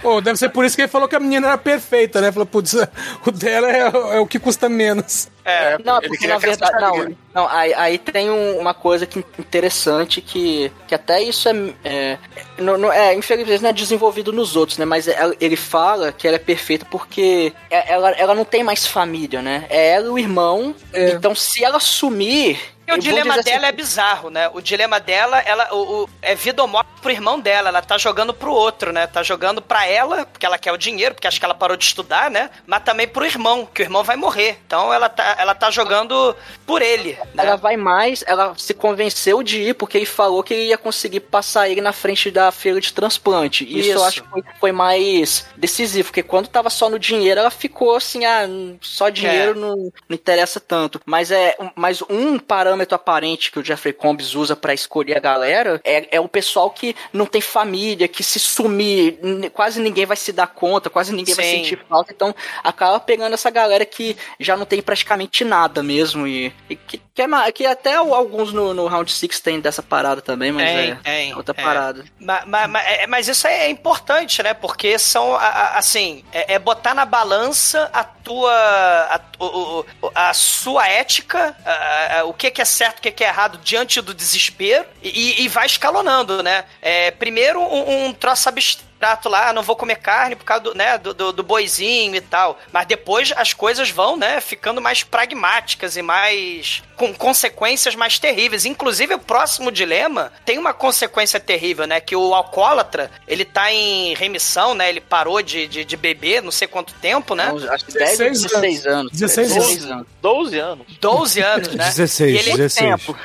[0.03, 2.32] Pô, deve ser por isso que ele falou que a menina era perfeita, né?
[2.32, 2.74] Falou, putz,
[3.24, 5.30] o dela é, é o que custa menos.
[5.44, 6.80] É, Não, é Ele porque na verdade.
[6.80, 11.55] Não, não aí, aí tem um- uma coisa que interessante que, que até isso é.
[11.84, 12.18] é,
[12.59, 14.84] não, não- é infelizmente não é desenvolvido nos outros, né?
[14.84, 18.86] Mas é- ele fala que ela é perfeita porque é- ela, ela não tem mais
[18.86, 19.66] família, né?
[19.68, 20.74] É ela e o irmão.
[20.92, 22.59] Então se ela sumir.
[22.91, 24.49] O eu dilema dizer dela assim, é bizarro, né?
[24.53, 27.68] O dilema dela, ela, o, o- é vida ou morte pro irmão dela.
[27.68, 29.07] Ela tá jogando pro outro, né?
[29.07, 31.85] Tá jogando pra ela, porque ela quer o dinheiro, porque acho que ela parou de
[31.85, 32.51] estudar, né?
[32.66, 34.59] Mas também pro irmão, que o irmão vai morrer.
[34.66, 37.45] Então ela tá, ela tá jogando por ele, né?
[37.45, 41.20] Ela vai mais, ela se convenceu de ir porque ele falou que ele ia conseguir
[41.20, 43.64] passar ele na frente da feira de transplante.
[43.64, 44.05] Isso, eu Isso.
[44.05, 48.24] acho que foi, foi mais decisivo, porque quando tava só no dinheiro, ela ficou assim,
[48.24, 48.47] ah,
[48.80, 49.55] só dinheiro É.
[49.55, 51.01] não, não interessa tanto.
[51.07, 52.39] Mas é mas um
[52.73, 56.70] parâmetro aparente que o Jeffrey Combs usa pra escolher a galera é, é o pessoal
[56.70, 59.18] que não tem família, que se sumir,
[59.53, 61.57] quase ninguém vai se dar conta, quase ninguém vai Sim.
[61.57, 62.12] sentir falta.
[62.12, 66.27] Então acaba pegando essa galera que já não tem praticamente nada mesmo.
[66.27, 70.22] E, e que, que, é, que até alguns no, no Round 6 tem dessa parada
[70.22, 70.68] também, mas
[71.04, 71.62] é outra é.
[71.62, 72.04] parada.
[72.18, 74.54] Ma- ma- ma- é- Mas, isso é importante, né?
[74.54, 79.84] Porque são, assim, é, é botar na balança a tua, a, o-
[80.14, 84.00] a sua ética, a- a- o que que é certo, o que é errado diante
[84.00, 86.64] do desespero e, e vai escalonando, né?
[86.80, 88.91] É, primeiro um, um troço abstrato
[89.28, 92.20] lá, ah, não vou comer carne por causa do, né, do, do, do boizinho e
[92.20, 92.59] tal.
[92.72, 98.64] Mas depois as coisas vão, né, ficando mais pragmáticas e mais com consequências mais terríveis.
[98.64, 104.14] Inclusive o próximo dilema tem uma consequência terrível, né, que o alcoólatra, ele tá em
[104.14, 107.53] remissão, né, ele parou de, de, de beber não sei quanto tempo, né?
[107.70, 109.12] Acho que 10 ou 16 anos.
[109.12, 110.07] 16 16 anos.
[110.20, 110.86] 12 anos.
[111.00, 111.84] 12 anos, né?
[111.84, 112.90] 16, E ele- 16.
[113.03, 113.18] Tempo.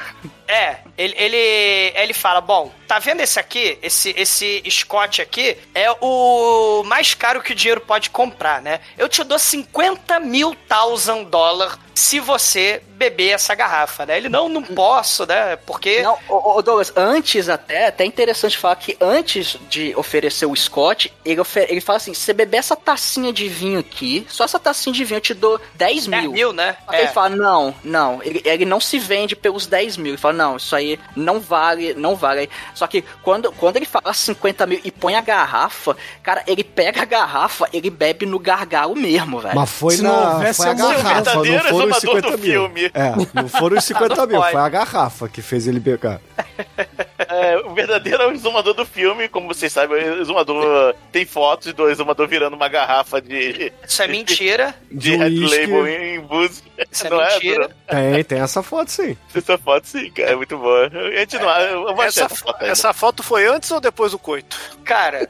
[0.47, 3.77] É, ele, ele, ele fala, bom, tá vendo esse aqui?
[3.81, 8.79] Esse, esse Scott aqui é o mais caro que o dinheiro pode comprar, né?
[8.97, 14.17] Eu te dou 50 mil thousand dólares se você beber essa garrafa, né?
[14.17, 15.55] Ele, não, não posso, né?
[15.65, 16.01] Porque...
[16.01, 20.55] Não, ô, ô, Douglas, antes até, até é interessante falar que antes de oferecer o
[20.55, 24.43] Scott, ele, ofe- ele fala assim: se você beber essa tacinha de vinho aqui, só
[24.43, 26.31] essa tacinha de vinho eu te dou 10 10 mil.
[26.31, 26.77] mil, né?
[26.87, 27.11] Aí ele É.
[27.11, 30.11] fala, não, não, ele, ele não se vende pelos 10 mil.
[30.11, 32.49] Ele fala, não, isso aí não vale, não vale.
[32.73, 37.01] Só que quando, quando ele fala 50 mil e põe a garrafa, cara, ele pega
[37.01, 39.55] a garrafa, ele bebe no gargalo mesmo, velho.
[39.55, 42.37] Mas foi Se não na houvesse foi a garrafa, não verdadeiro foram os exumador 50
[42.37, 42.51] do mil.
[42.51, 42.91] filme.
[42.93, 46.19] É, não foram os 50 mil, foi a garrafa que fez ele pegar.
[47.17, 52.27] É, o verdadeiro exumador do filme, como vocês sabem, o exumador tem fotos do exumador
[52.27, 54.75] virando uma garrafa de, Isso é mentira.
[54.91, 55.39] de De Red.
[55.39, 56.63] Label em bus.
[56.91, 57.69] Isso é Não mentira.
[57.87, 59.17] Tem, tem essa foto sim.
[59.33, 60.87] Essa foto sim, cara, é muito boa.
[60.87, 61.49] A gente não.
[61.49, 64.57] Eu vou Essa, essa foto essa foto foi antes ou depois do coito?
[64.83, 65.27] Cara,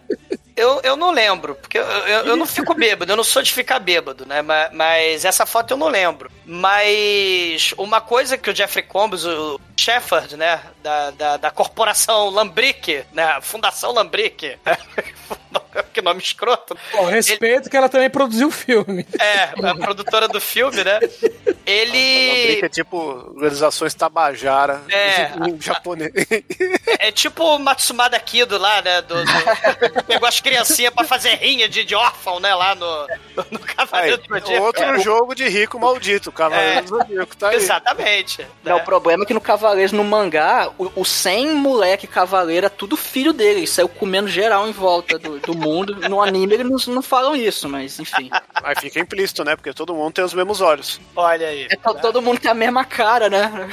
[0.58, 3.54] eu, eu não lembro, porque eu, eu, eu não fico bêbado, eu não sou de
[3.54, 4.42] ficar bêbado, né?
[4.42, 6.32] Mas, mas essa foto eu não lembro.
[6.44, 10.62] Mas uma coisa que o Jeffrey Combs, o Shepard, né?
[10.82, 13.40] Da, da, da corporação Lambrick, né?
[13.42, 14.58] Fundação Lambrick.
[15.94, 16.78] que nome escroto.
[16.94, 19.06] Bom, respeito que ela também produziu o filme.
[19.20, 21.00] É, a produtora do filme, né?
[21.66, 22.60] ele.
[22.64, 22.98] É tipo
[23.36, 25.32] organizações Tabajara É.
[25.48, 26.12] em japonês.
[27.00, 29.02] É tipo o Matsumada Kido lá, né?
[29.02, 32.54] Do, do- pegou as criancinhas pra fazer rinha de, de órfão, né?
[32.56, 32.86] Lá no,
[33.52, 34.64] no Aí, Cavaleiro do Zodíaco.
[34.66, 36.82] outro jogo de rico maldito, Cavaleiro É.
[36.82, 37.56] do Zodíaco, tá aí.
[37.58, 38.46] Exatamente.
[38.64, 38.82] Não, né?
[38.82, 42.96] o problema é que no Cavaleiros, no mangá, o, o 100 moleque cavaleiro é tudo
[42.98, 43.60] filho dele.
[43.62, 45.67] Ele saiu comendo geral em volta do, do mundo.
[46.10, 48.30] No anime eles não, não falam isso, mas enfim.
[48.64, 49.56] Aí fica implícito, né?
[49.56, 51.00] Porque todo mundo tem os mesmos olhos.
[51.16, 51.68] Olha aí.
[51.70, 53.70] É to- todo mundo tem a mesma cara, né?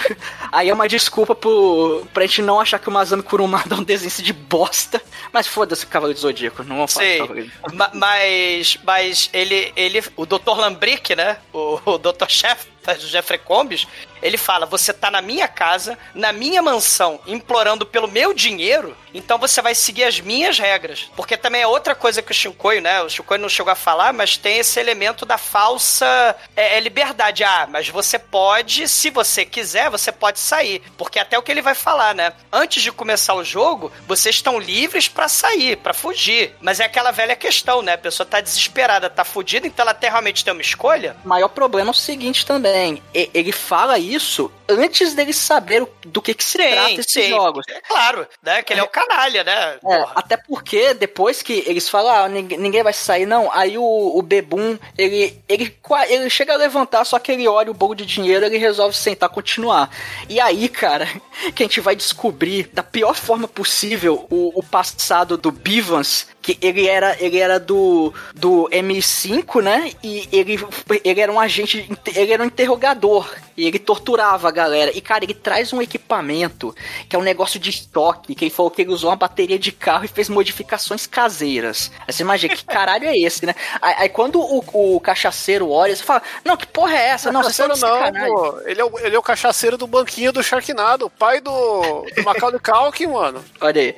[0.53, 3.83] Aí é uma desculpa pro, pra gente não achar que o Masami Kurumada é um
[3.85, 5.01] desenho de bosta.
[5.33, 7.51] Mas foda-se o Cavaleiro do Zodíaco, não vamos falar Sim, Cavaleiro.
[7.73, 10.57] ma- mas, mas ele, ele, o Dr.
[10.57, 11.39] Lambrick, né?
[11.53, 12.29] O, o Dr.
[12.29, 13.87] Chef, faz o Jeffrey Combs,
[14.24, 19.39] ele fala: você tá na minha casa, na minha mansão, implorando pelo meu dinheiro, então
[19.39, 21.11] você vai seguir as minhas regras.
[21.14, 23.03] Porque também é outra coisa que o Shinkoio, né?
[23.03, 27.45] O Shinkoio não chegou a falar, mas tem esse elemento da falsa é, é, liberdade.
[27.45, 30.82] Ah, mas você pode, se você quiser, você pode sair.
[30.97, 32.32] Porque até o que ele vai falar, né?
[32.51, 36.55] Antes de começar o jogo, vocês estão livres pra sair, pra fugir.
[36.61, 37.93] Mas é aquela velha questão, né?
[37.93, 41.16] A pessoa tá desesperada, tá fudida, então ela até realmente tem uma escolha.
[41.24, 42.74] O maior problema é o seguinte também.
[43.12, 47.64] Ele fala isso antes dele saber do que, que se trata esses jogos.
[47.68, 48.62] É claro, né?
[48.62, 49.79] Que ele é o canalha, né?
[49.87, 54.22] É, até porque depois que eles falam, ah, ninguém, vai sair, não, aí o, o
[54.22, 55.77] Bebum, ele, ele,
[56.09, 59.31] ele chega a levantar, só que ele olha o bolo de dinheiro ele resolve sentar
[59.31, 59.91] e continuar.
[60.29, 61.09] E aí, cara,
[61.55, 66.59] que a gente vai descobrir da pior forma possível o, o passado do Bivans, que
[66.61, 69.93] ele era, ele era do, do M5, né?
[70.03, 70.59] E ele,
[71.03, 73.27] ele era um agente, ele era um interrogador.
[73.57, 74.91] E ele torturava a galera.
[74.95, 76.75] E, cara, ele traz um equipamento
[77.09, 78.35] que é um negócio de estoque.
[78.35, 81.91] Que ele falou que ele usou uma bateria de carro e fez modificações caseiras.
[82.07, 83.55] Aí você imagina, que caralho é esse, né?
[83.81, 87.33] Aí, aí quando o, o cachaceiro olha, você fala: Não, que porra é essa?
[87.33, 88.61] Não, você Não, tá não, pô.
[88.65, 92.61] Ele é, o, ele é o cachaceiro do banquinho do Sharknado, pai do, do Macaulay
[92.61, 93.45] Culkin, mano.
[93.61, 93.97] Olha aí.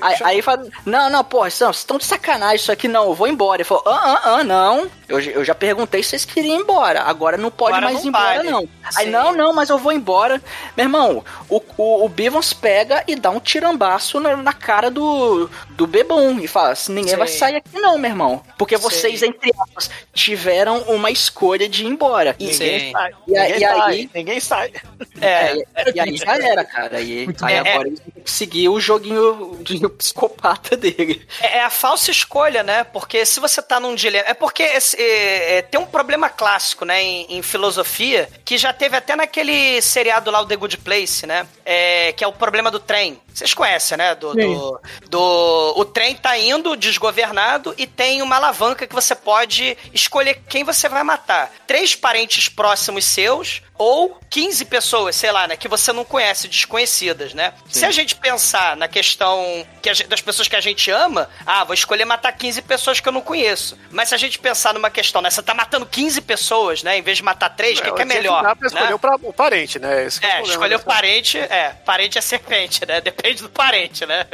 [0.00, 3.28] Aí, aí fala, não, não, porra, vocês estão de sacanagem isso aqui, não, eu vou
[3.28, 3.62] embora.
[3.62, 4.90] Ele falou, ah, ah, ah, não.
[5.08, 7.02] Eu, eu já perguntei se vocês queriam ir embora.
[7.02, 8.50] Agora não pode Agora mais não ir embora, vale.
[8.50, 8.68] não.
[8.96, 9.10] Aí, Sim.
[9.10, 10.40] não, não, mas eu vou embora.
[10.76, 15.48] Meu irmão, o, o, o Bivons pega e dá um tirambaço na, na cara do,
[15.70, 17.18] do Bebum e fala, assim, ninguém Sim.
[17.18, 18.42] vai sair aqui não, meu irmão.
[18.58, 22.36] Porque vocês, entre aspas, tiveram uma escolha de ir embora.
[22.38, 22.92] E, Sim.
[22.92, 23.12] Sai.
[23.26, 24.10] E aí- ninguém e aí- sai.
[24.14, 24.72] Ninguém sai.
[25.20, 25.54] é,
[25.94, 27.00] e aí já era, cara.
[27.00, 27.58] E aí bem.
[27.72, 31.26] agora eles têm que seguir o joguinho do psicopata dele.
[31.40, 32.84] É é a falsa escolha, né?
[32.84, 34.24] Porque se você tá num dilema.
[34.28, 38.72] É porque esse, é, é, tem um problema clássico, né, em, em filosofia, que já
[38.72, 41.46] teve até naquele seriado lá, o The Good Place, né?
[41.64, 43.20] É, que é o problema do trem.
[43.32, 44.14] Vocês conhecem, né?
[44.14, 49.76] Do, do, do- o trem tá indo desgovernado e tem uma alavanca que você pode
[49.94, 51.52] escolher quem você vai matar.
[51.66, 57.32] Três parentes próximos seus ou 15 pessoas, sei lá, né, que você não conhece, desconhecidas,
[57.32, 57.52] né?
[57.68, 61.64] Se a gente pensar na questão que gente- das pessoas que a gente ama, ah,
[61.64, 63.78] vou escolher matar 15 pessoas que eu não conheço.
[63.90, 67.02] Mas se a gente pensar numa questão, né, você tá matando 15 pessoas, né, em
[67.02, 68.42] vez de matar três, o que, que é melhor?
[68.42, 68.74] Dá pra né?
[68.74, 70.04] escolher o, pra- o parente, né?
[70.04, 73.00] Esse é, É, escolher o dessa- parente, é, parente é serpente, né?
[73.08, 74.26] Depende do parente, né?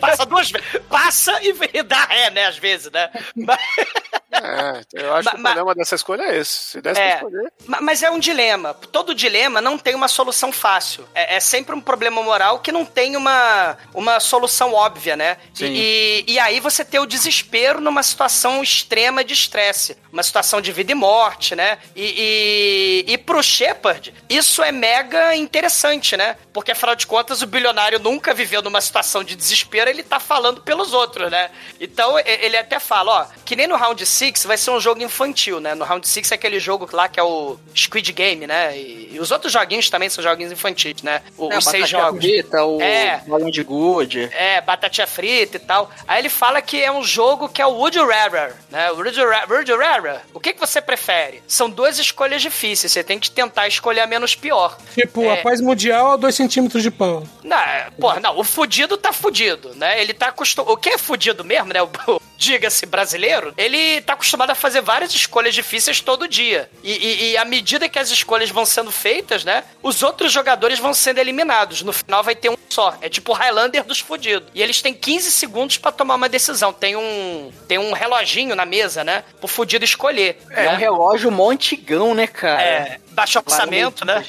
[0.00, 0.68] Passa duas vezes.
[0.88, 3.08] Passa e e dá ré, né, às vezes, né?
[3.34, 3.58] Mas,
[4.32, 6.50] É, eu acho que o ma- problema dessa escolha é esse.
[6.70, 7.16] Se desse É.
[7.16, 7.52] pra escolher.
[7.66, 8.74] ma- mas é um dilema.
[8.90, 11.06] Todo dilema não tem uma solução fácil.
[11.14, 15.36] É, é sempre um problema moral que não tem uma, uma solução óbvia, né?
[15.60, 19.96] E, e, e aí você ter o desespero numa situação extrema de estresse.
[20.12, 21.78] Uma situação de vida e morte, né?
[21.96, 26.36] E, e, e pro Shepard, isso é mega interessante, né?
[26.52, 30.60] Porque afinal de contas, o bilionário nunca viveu numa situação de desespero, ele tá falando
[30.62, 31.50] pelos outros, né?
[31.80, 35.58] Então ele até fala, ó, que nem no Round 6 vai ser um jogo infantil,
[35.60, 35.74] né?
[35.74, 38.76] No Round 6 é aquele jogo lá que é o Squid Game, né?
[38.78, 41.22] E, e os outros joguinhos também são joguinhos infantis, né?
[41.36, 42.20] O- É, os seis jogos.
[42.24, 43.20] Frita, o É.
[43.26, 44.30] Balão de Good.
[44.32, 45.90] É, batatinha frita e tal.
[46.06, 48.90] Aí ele fala que é um jogo que é o Would You Rather, né?
[48.92, 50.20] Would You Ra- Would You Rather.
[50.32, 51.42] O que, que você prefere?
[51.48, 54.76] São duas escolhas difíceis, você tem que tentar escolher a menos pior.
[54.94, 55.34] Tipo, É.
[55.34, 57.26] a paz mundial a 2 centímetros de pau.
[57.42, 60.00] Não, é, porra, não, o fudido tá fudido, né?
[60.00, 60.72] Ele tá acostumado.
[60.72, 61.82] O que é fudido mesmo, né?
[61.82, 66.68] O, o- Diga-se brasileiro, ele tá acostumado a fazer várias escolhas difíceis todo dia.
[66.82, 69.62] E, e- e à medida que as escolhas vão sendo feitas, né?
[69.80, 71.82] Os outros jogadores vão sendo eliminados.
[71.82, 72.96] No final vai ter um só.
[73.00, 74.48] É tipo o Highlander dos fudidos.
[74.54, 76.72] E eles têm 15 segundos pra tomar uma decisão.
[76.72, 79.22] Tem um, tem um reloginho na mesa, né?
[79.38, 80.36] Pro fudido escolher.
[80.50, 80.70] É, né?
[80.72, 82.60] um relógio mó antigão, né, cara?
[82.60, 84.24] É, baixo orçamento, né?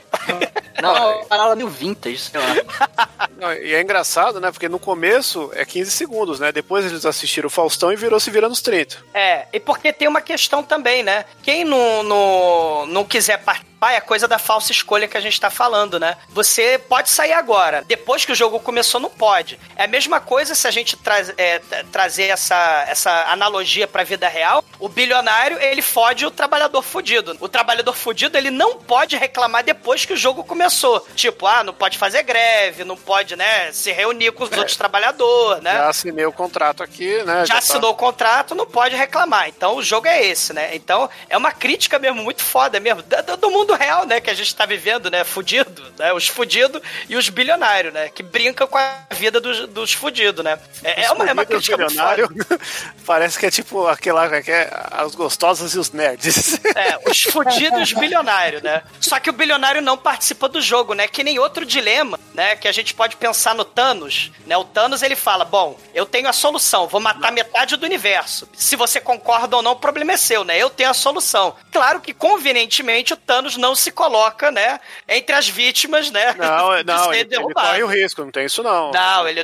[0.82, 3.28] Não, é parada meio vintage, sei lá.
[3.38, 4.52] Não, e é engraçado, né?
[4.52, 6.52] Porque no começo é 15 segundos, né?
[6.52, 8.98] Depois eles assistiram o Faustão e virou se vira nos 30.
[9.14, 11.26] É, e porque tem uma questão também, né?
[11.42, 15.38] Quem não, não, não quiser participar Pai, é coisa da falsa escolha que a gente
[15.42, 16.16] tá falando, né?
[16.30, 17.84] Você pode sair agora.
[17.86, 19.60] Depois que o jogo começou, não pode.
[19.76, 20.98] É a mesma coisa se a gente
[21.38, 21.60] é,
[21.92, 24.64] trazer essa, essa analogia pra vida real.
[24.80, 27.36] O bilionário, ele fode o trabalhador fudido.
[27.42, 31.06] O trabalhador fudido, ele não pode reclamar depois que o jogo começou.
[31.14, 34.60] Tipo, ah, não pode fazer greve, não pode, né, se reunir com os é.
[34.60, 35.74] outros trabalhadores, né?
[35.74, 37.40] Já assinei o contrato aqui, né?
[37.40, 37.60] Já, já tá.
[37.60, 37.90] assinou tá...
[37.90, 39.50] o contrato, não pode reclamar.
[39.50, 40.74] Então o jogo é esse, né?
[40.74, 44.34] Então é uma crítica mesmo muito foda mesmo do, do mundo real, né, que a
[44.34, 46.14] gente tá vivendo, né, fudido, né?
[46.14, 50.60] Os fudidos e os bilionários, né, que brincam com a vida dos, dos fudidos, né?
[50.84, 52.30] É, é uma, é uma crítica bilionário
[53.06, 54.70] parece que é tipo aquela que é
[55.06, 56.60] os gostosos e os nerds.
[56.76, 58.82] É, os fudidos bilionários, né?
[59.00, 61.08] Só que o bilionário não participa do jogo, né?
[61.08, 64.58] Que nem outro dilema, né, que a gente pode pensar no Thanos, né?
[64.58, 68.50] O Thanos ele fala: "Bom, eu tenho a solução, vou matar metade do universo.
[68.56, 70.58] Se você concorda ou não, o problema é seu, né?
[70.58, 71.56] Eu tenho a solução".
[71.72, 76.36] Claro que convenientemente o Thanos não se coloca, né, entre as vítimas, né?
[76.38, 78.92] Não, não, ele, ele corre o risco, não tem isso não.
[78.92, 79.42] Não, ele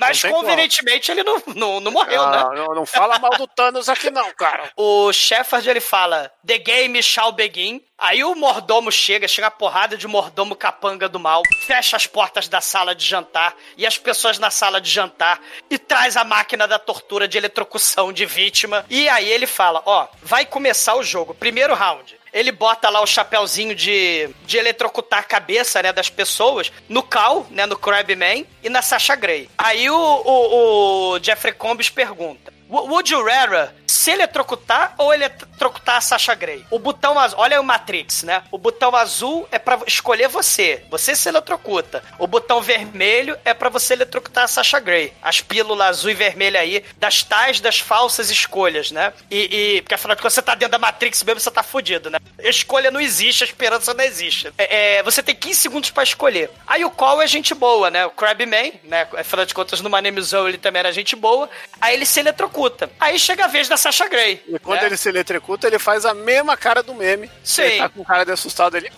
[0.00, 2.56] mas convenientemente ele não, não, não morreu, ah, né?
[2.56, 4.70] Não, não fala mal do Thanos aqui não, cara.
[4.74, 7.82] o Shepard ele fala: The game shall begin.
[7.98, 12.48] Aí o mordomo chega, chega a porrada de mordomo capanga do mal, fecha as portas
[12.48, 15.38] da sala de jantar e as pessoas na sala de jantar
[15.68, 18.86] e traz a máquina da tortura de eletrocução de vítima.
[18.88, 22.18] E aí ele fala: Ó, vai começar o jogo, primeiro round.
[22.32, 27.46] Ele bota lá o chapéuzinho de, de eletrocutar a cabeça, né, das pessoas no Cal,
[27.50, 29.48] né, no Crabman e na Sasha Grey.
[29.58, 36.00] Aí o, o, o Jeffrey Combs pergunta: Would you rather se eletrocutar ou eletrocutar a
[36.00, 36.64] Sasha Grey?
[36.70, 38.42] O botão azul, olha o Matrix, né?
[38.50, 40.84] O botão azul é para escolher você.
[40.90, 42.02] Você se eletrocuta.
[42.18, 45.12] O botão vermelho é para você eletrocutar a Sasha Grey.
[45.22, 49.12] As pílulas azul e vermelha aí das tais das falsas escolhas, né?
[49.30, 52.10] E, e porque afinal de contas você tá dentro da Matrix mesmo, você tá fudido,
[52.10, 52.18] né?
[52.38, 54.52] Escolha não existe, a esperança não existe.
[54.56, 56.50] É, é, você tem 15 segundos para escolher.
[56.66, 58.06] Aí o Call é gente boa, né?
[58.06, 59.08] O Crabman, né?
[59.16, 61.48] Afinal de contas, no Name ele também era gente boa.
[61.80, 62.90] Aí ele se eletrocuta.
[62.98, 64.42] Aí chega a vez da Sasha Grey.
[64.46, 64.86] E quando né?
[64.86, 67.30] ele se eletrocuta, ele faz a mesma cara do meme.
[67.42, 67.62] Sim.
[67.62, 68.90] Ele tá com cara de assustado, ele...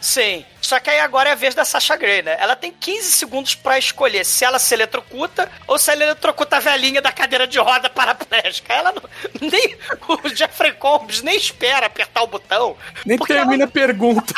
[0.00, 0.44] Sim.
[0.60, 2.36] Só que aí agora é a vez da Sasha Grey, né?
[2.38, 6.60] Ela tem 15 segundos para escolher se ela se eletrocuta ou se ela eletrocuta a
[6.60, 8.72] velhinha da cadeira de roda paraplégica.
[8.72, 9.02] Ela não,
[9.40, 9.76] nem
[10.08, 12.76] o Jeffrey Combs nem espera apertar o botão.
[13.04, 14.32] Nem termina ela, a pergunta.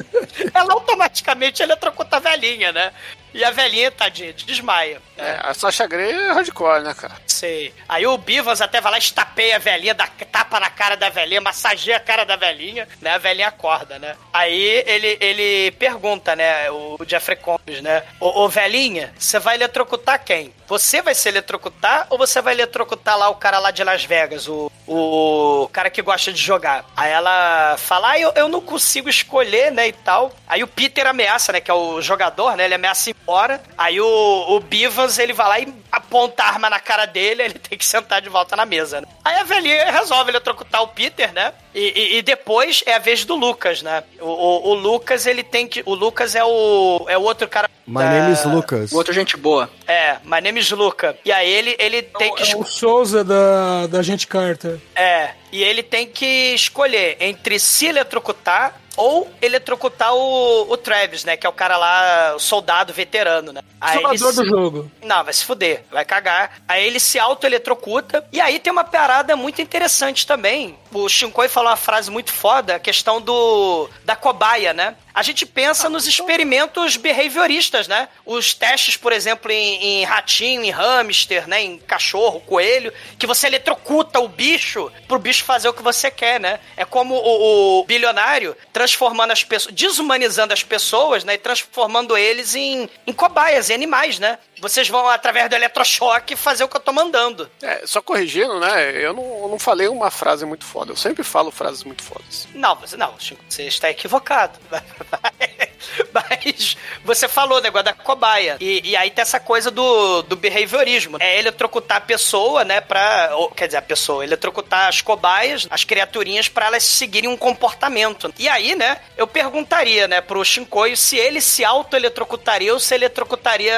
[0.52, 2.92] ela automaticamente eletrocuta a velhinha, né?
[3.32, 5.00] E a velhinha, tadinha, desmaia.
[5.16, 7.14] É, a Sasha Grey é hardcore, né, cara?
[7.26, 7.74] Sei.
[7.88, 11.40] Aí o Bivas até vai lá, estapeia a velhinha, dá tapa na cara da velhinha,
[11.40, 13.10] massageia a cara da velhinha, né?
[13.10, 14.16] A velhinha acorda, né?
[14.32, 18.02] Aí ele, ele pergunta, né, o Jeffrey Combs, né?
[18.20, 20.54] Ô, ô velhinha, você vai eletrocutar quem?
[20.68, 24.46] Você vai se eletrocutar ou você vai eletrocutar lá o cara lá de Las Vegas,
[24.46, 26.84] o, o cara que gosta de jogar?
[26.96, 30.32] Aí ela fala, ah, eu, eu não consigo escolher, né, e tal.
[30.46, 33.60] Aí o Peter ameaça, né, que é o jogador, né, ele ameaça embora.
[33.76, 37.58] Aí o, o Bivas, ele vai lá e aponta a arma na cara dele, ele
[37.60, 39.06] tem que sentar de volta na mesa, né?
[39.22, 41.52] Aí a velhinha resolve eletrocutar o Peter, né?
[41.74, 44.02] E, e, e, depois é a vez do Lucas, né?
[44.18, 45.82] O, o, o, Lucas, ele tem que.
[45.84, 47.04] O Lucas é o.
[47.08, 47.68] É o outro cara.
[47.86, 48.10] My da...
[48.10, 48.92] name is Lucas.
[48.92, 49.70] O outro gente boa.
[49.86, 51.16] É, My name is Luca.
[51.24, 52.50] E aí ele, ele tem que.
[52.50, 54.78] É o Souza da, da gente Carter.
[54.96, 55.30] É.
[55.52, 61.36] E ele tem que escolher entre se eletrocutar ou eletrocutar o, o Travis, né?
[61.36, 63.60] Que é o cara lá, o soldado veterano, né?
[63.80, 64.90] Aí Salvador do jogo.
[65.02, 66.58] Não, vai se fuder, vai cagar.
[66.66, 68.26] Aí ele se auto-eletrocuta.
[68.32, 70.76] E aí tem uma parada muito interessante também.
[70.92, 74.96] O Shinkoi falou uma frase muito foda, a questão do da cobaia, né?
[75.12, 78.08] A gente pensa nos experimentos behavioristas, né?
[78.24, 81.62] Os testes, por exemplo, em, em ratinho, em hamster, né?
[81.62, 86.38] Em cachorro, coelho, que você eletrocuta o bicho pro bicho fazer o que você quer,
[86.38, 86.60] né?
[86.76, 91.34] É como o, o bilionário transformando as pessoas, desumanizando as pessoas, né?
[91.34, 94.38] E transformando eles em, em cobaias, em animais, né?
[94.60, 97.50] Vocês vão, através do eletrochoque, fazer o que eu tô mandando.
[97.62, 99.04] É, só corrigindo, né?
[99.04, 100.92] Eu não, eu não falei uma frase muito foda.
[100.92, 102.48] Eu sempre falo frases muito fodas.
[102.54, 103.14] Não, você não,
[103.48, 104.58] você está equivocado.
[106.12, 108.56] Mas você falou o negócio da cobaia.
[108.60, 111.16] E, e, aí tem essa coisa do, do behaviorismo.
[111.20, 112.80] É eletrocutar a pessoa, né?
[112.80, 113.30] Pra.
[113.34, 118.32] Ou, quer dizer, a pessoa, eletrocutar as cobaias, as criaturinhas, para elas seguirem um comportamento.
[118.38, 118.98] E aí, né?
[119.16, 123.74] Eu perguntaria, né, pro Shinkoi se ele se auto-eletrocutaria ou se eletrocutaria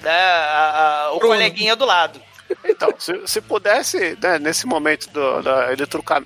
[0.00, 2.20] né, a, a, o coleguinha do lado.
[2.64, 5.50] Então, se, se pudesse, né, nesse momento do, do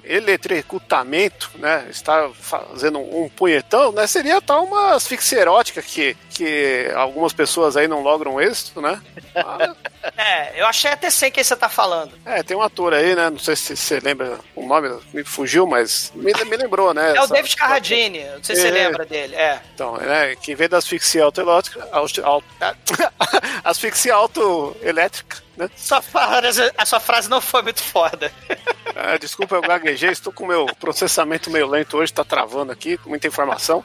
[0.05, 6.91] eletrocutamento, né, estar fazendo um, um punhetão, né, seria tal uma asfixia erótica que, que
[6.95, 9.01] algumas pessoas aí não logram êxito, né?
[9.35, 9.77] Mas...
[10.17, 12.13] É, eu achei até sem quem você tá falando.
[12.25, 15.67] É, tem um ator aí, né, não sei se você lembra, o nome me fugiu,
[15.67, 17.15] mas me, me lembrou, né?
[17.17, 18.71] É o David Carradine, não sei se você É.
[18.71, 19.35] lembra dele.
[19.35, 19.61] É.
[19.75, 22.47] Então, né, que vem da asfixia autoelétrica, auto, auto,
[23.65, 25.71] asfixia autoelétrica, né?
[25.77, 28.31] Sua frase, a sua frase não foi muito foda.
[28.99, 32.97] Ah, desculpa, eu gaguejei, estou com o meu processamento meio lento hoje, tá travando aqui,
[32.97, 33.85] com muita informação.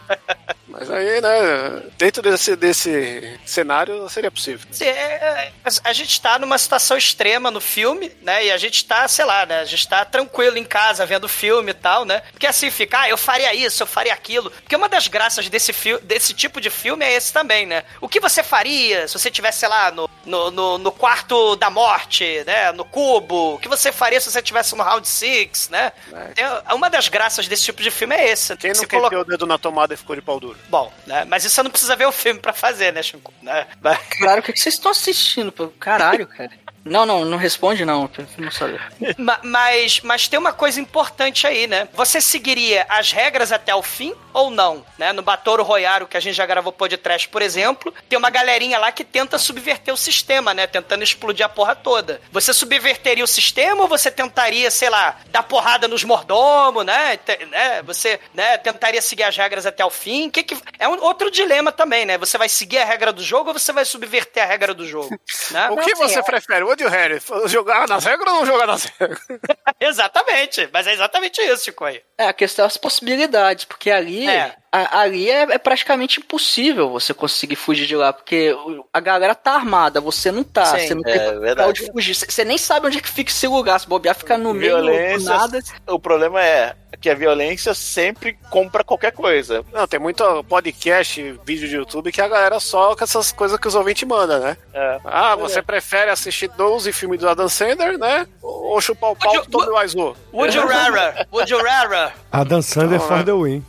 [0.65, 4.65] Mas aí, né, dentro desse, desse cenário seria possível.
[4.71, 5.51] Sim, é, é,
[5.83, 8.45] a gente tá numa situação extrema no filme, né?
[8.45, 9.59] E a gente tá, sei lá, né?
[9.59, 12.21] A gente tá tranquilo em casa vendo filme e tal, né?
[12.31, 14.49] Porque assim fica, ah, eu faria isso, eu faria aquilo.
[14.49, 17.83] Porque uma das graças desse, desse tipo de filme é esse também, né?
[18.01, 21.69] O que você faria se você tivesse, sei lá, no, no, no, no quarto da
[21.69, 22.71] morte, né?
[22.71, 23.55] No cubo?
[23.55, 25.91] O que você faria se você tivesse no Round Six, né?
[26.35, 28.55] É, uma das graças desse tipo de filme é esse.
[28.57, 30.57] Quem não coloca- o dedo na tomada e ficou de pau duro?
[30.69, 31.25] Bom, né?
[31.27, 33.33] Mas isso você não precisa ver o filme pra fazer, né, Chico?
[33.41, 33.67] Né?
[33.81, 35.51] Mas- Claro, o que que vocês estão assistindo?
[35.51, 35.71] pô?
[36.01, 36.49] Caralho, cara.
[36.83, 38.81] Não, não, não responde não, não saber.
[39.17, 41.87] Ma- mas, mas tem uma coisa importante aí, né?
[41.93, 44.85] Você seguiria as regras até o fim ou não?
[44.97, 45.13] Né?
[45.13, 48.91] No Batoro Royaro, que a gente já gravou podcast, por exemplo, tem uma galerinha lá
[48.91, 50.65] que tenta subverter o sistema, né?
[50.65, 52.21] Tentando explodir a porra toda.
[52.31, 57.19] Você subverteria o sistema ou você tentaria, sei lá, dar porrada nos mordomos, né?
[57.49, 57.81] Né?
[57.83, 60.29] Você né, tentaria seguir as regras até o fim?
[60.29, 60.57] Que que...
[60.79, 62.17] É um outro dilema também, né?
[62.17, 65.09] Você vai seguir a regra do jogo ou você vai subverter a regra do jogo?
[65.51, 65.69] né?
[65.69, 66.70] O que você prefere?
[66.71, 67.19] Woody Harry?
[67.47, 69.19] Jogar nas regras ou não jogar nas regras?
[69.79, 72.01] Exatamente, mas é exatamente isso, Chico aí.
[72.17, 74.55] É, a questão é as possibilidades, porque ali, É.
[74.71, 78.55] a- ali é, é praticamente impossível você conseguir fugir de lá, porque
[78.93, 81.69] a galera tá armada, você não tá, Sim, você não é tem verdade.
[81.69, 84.53] onde fugir, você nem sabe onde é que fica esse lugar, se bobear, fica no
[84.53, 85.29] meio do Violência.
[85.29, 85.59] nada.
[85.87, 89.63] O problema é que a violência sempre compra qualquer coisa.
[89.73, 93.67] Não, tem muito podcast, vídeo de YouTube que a galera só com essas coisas que
[93.67, 94.57] os ouvintes mandam, né?
[94.73, 94.99] É.
[95.05, 98.27] Ah, você prefere assistir 12 filmes do Adam Sandler, né?
[98.41, 100.15] Ou chupar o pau do Tommy Wiseau?
[100.33, 101.25] Would you rather?
[101.31, 102.13] Would you rather?
[102.31, 103.23] Adam Sandler Não, for né?
[103.23, 103.65] the win.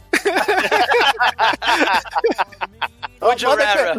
[3.21, 3.47] Mandem,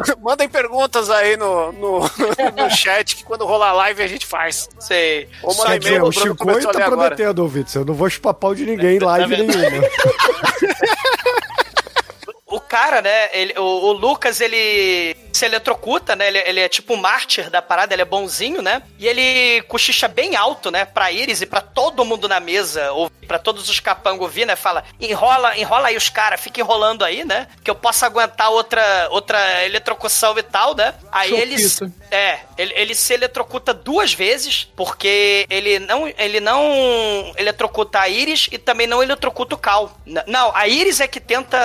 [0.22, 2.00] mandem perguntas aí no, no,
[2.56, 4.68] no chat que quando rolar live a gente faz.
[4.78, 5.28] Sei.
[5.42, 6.84] Ou Quer e-mail, o Chico tá agora.
[6.84, 7.74] prometendo, ouvintes.
[7.74, 9.56] Eu não vou chupar pau de ninguém em live vendo?
[9.56, 9.88] nenhuma.
[12.46, 13.30] o cara, né?
[13.32, 16.28] Ele, o, o Lucas, ele se eletrocuta, né?
[16.28, 18.82] Ele, ele é tipo um mártir da parada, ele é bonzinho, né?
[18.98, 20.84] E ele cochicha bem alto, né?
[20.84, 24.54] Pra Iris e pra todo mundo na mesa, ou pra todos os capangos ouvir, né?
[24.54, 27.48] Fala, enrola, enrola aí os caras, fica enrolando aí, né?
[27.62, 30.94] Que eu possa aguentar outra, outra eletrocução e tal, né?
[31.10, 31.92] Aí ele, Chupito.
[32.10, 38.48] é, ele, ele se eletrocuta duas vezes, porque ele não, ele não eletrocuta a Iris
[38.52, 39.98] e também não eletrocuta o Cal.
[40.26, 41.58] Não, a Iris é que tenta.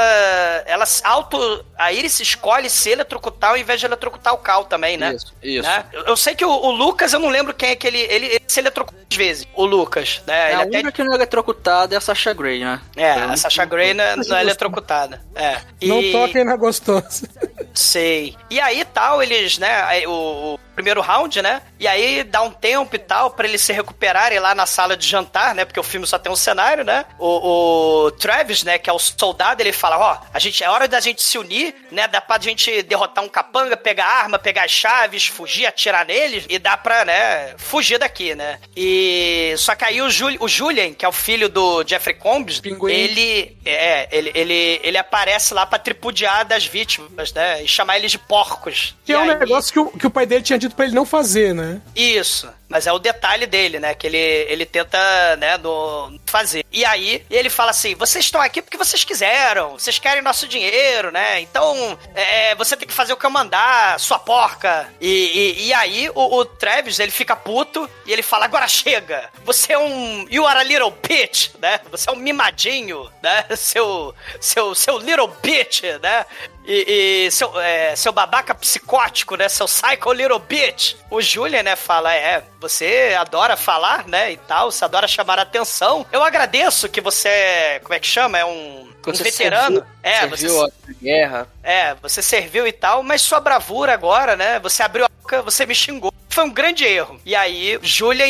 [0.66, 1.66] Ela se auto.
[1.78, 5.14] A Iris escolhe se eletrocutar invés de eletrocutar o Cal também, né?
[5.16, 5.68] Isso, isso.
[5.68, 5.86] Né?
[5.94, 8.00] Eu, eu sei que o, o Lucas, eu não lembro quem é que ele.
[8.00, 9.48] Ele, ele se eletrocuta duas vezes.
[9.56, 10.52] O Lucas, né?
[10.52, 12.82] É, a Ele única que não é eletrocutada é a Sasha Grey, né?
[12.96, 15.22] É, a Sasha Grey não, é- não é eletrocutada.
[15.36, 15.62] É.
[15.84, 17.28] Não E- toquem na gostosa.
[17.80, 18.36] Sei.
[18.50, 21.62] E aí tal, eles, né, o, o primeiro round, né?
[21.80, 25.08] E aí dá um tempo e tal pra eles se recuperarem lá na sala de
[25.08, 25.66] jantar, né?
[25.66, 27.06] Porque o filme só tem um cenário, né?
[27.18, 30.88] O, o Travis, né, que é o soldado, ele fala, ó, a gente é hora
[30.88, 32.08] da gente se unir, né?
[32.08, 36.58] Dá pra gente derrotar um capanga, pegar arma, pegar as chaves, fugir, atirar neles e
[36.60, 38.60] dá pra, né, fugir daqui, né?
[38.76, 42.60] E só que aí o, Jul, o Julian, que é o filho do Jeffrey Combs,
[42.60, 42.92] Pinguim.
[42.92, 47.64] ele é, ele, ele, ele aparece lá pra tripudiar das vítimas, né?
[47.70, 48.96] Chamar eles de porcos.
[49.06, 50.86] Que E é um aí- negócio que o, que o pai dele tinha dito pra
[50.86, 51.82] ele não fazer, né?
[51.96, 52.50] Isso.
[52.68, 53.96] Mas é o detalhe dele, né?
[53.96, 55.00] Que ele, ele tenta,
[55.38, 56.64] né, no, fazer.
[56.72, 61.12] E aí, ele fala assim: vocês estão aqui porque vocês quiseram, vocês querem nosso dinheiro,
[61.12, 61.42] né?
[61.42, 64.88] Então, é, você tem que fazer o que eu mandar, sua porca.
[65.02, 69.30] E, e, e aí, o, o Travis, ele fica puto e ele fala: agora chega!
[69.44, 70.28] Você é um.
[70.30, 71.80] You are a little bitch, né?
[71.90, 73.46] Você é um mimadinho, né?
[73.58, 74.14] Seu.
[74.40, 76.24] Seu, seu little bitch, né?
[76.72, 79.50] E, e seu, é, seu babaca psicótico, né?
[79.50, 80.94] Seu psycho little bitch.
[81.10, 84.32] O Julian, né, fala: é, você adora falar, né?
[84.32, 86.06] E tal, você adora chamar a atenção.
[86.12, 87.80] Eu agradeço que você.
[87.82, 88.38] Como é que chama?
[88.38, 88.88] É um.
[89.08, 89.78] um veterano.
[89.78, 90.74] serviu- é, serviu você.
[90.88, 91.48] a guerra.
[91.64, 94.60] É, você serviu e tal, mas sua bravura agora, né?
[94.60, 96.14] Você abriu a boca, você me xingou.
[96.40, 97.20] Foi um grande erro.
[97.26, 98.24] E aí, Julia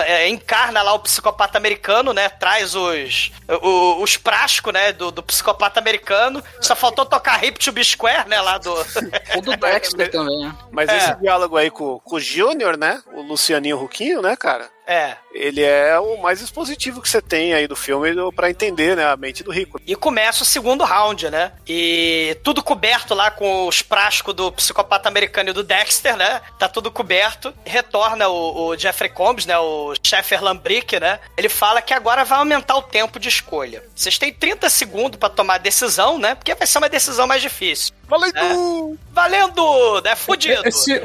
[0.00, 2.28] é, encarna lá o psicopata americano, né?
[2.28, 3.30] Traz os
[3.62, 4.92] o- os frascos, né?
[4.92, 6.42] Do, do psicopata americano.
[6.60, 8.40] Só faltou tocar Hip to be Square, né?
[8.40, 8.74] Lá do.
[9.38, 10.52] O do Dexter também, né?
[10.72, 10.96] Mas É.
[10.96, 13.00] esse diálogo aí com, com o Júnior, né?
[13.14, 14.68] O Lucianinho Ruquinho, né, cara?
[14.86, 15.16] É.
[15.32, 19.16] Ele é o mais expositivo que você tem aí do filme para entender, né, a
[19.16, 19.80] mente do rico.
[19.86, 21.52] E começa o segundo round, né?
[21.66, 26.40] E tudo coberto lá com os frascos do psicopata americano e do Dexter, né?
[26.58, 27.54] Tá tudo coberto.
[27.64, 29.58] Retorna o, o Jeffrey Combs, né?
[29.58, 31.20] O Sheffer Lambrick, né?
[31.36, 33.82] Ele fala que agora vai aumentar o tempo de escolha.
[33.94, 36.34] Vocês têm 30 segundos para tomar a decisão, né?
[36.34, 37.94] Porque vai ser uma decisão mais difícil.
[38.12, 38.36] Valendo!
[38.36, 38.96] É.
[39.14, 40.02] Valendo!
[40.04, 40.60] É fudido!
[40.66, 41.00] Esse,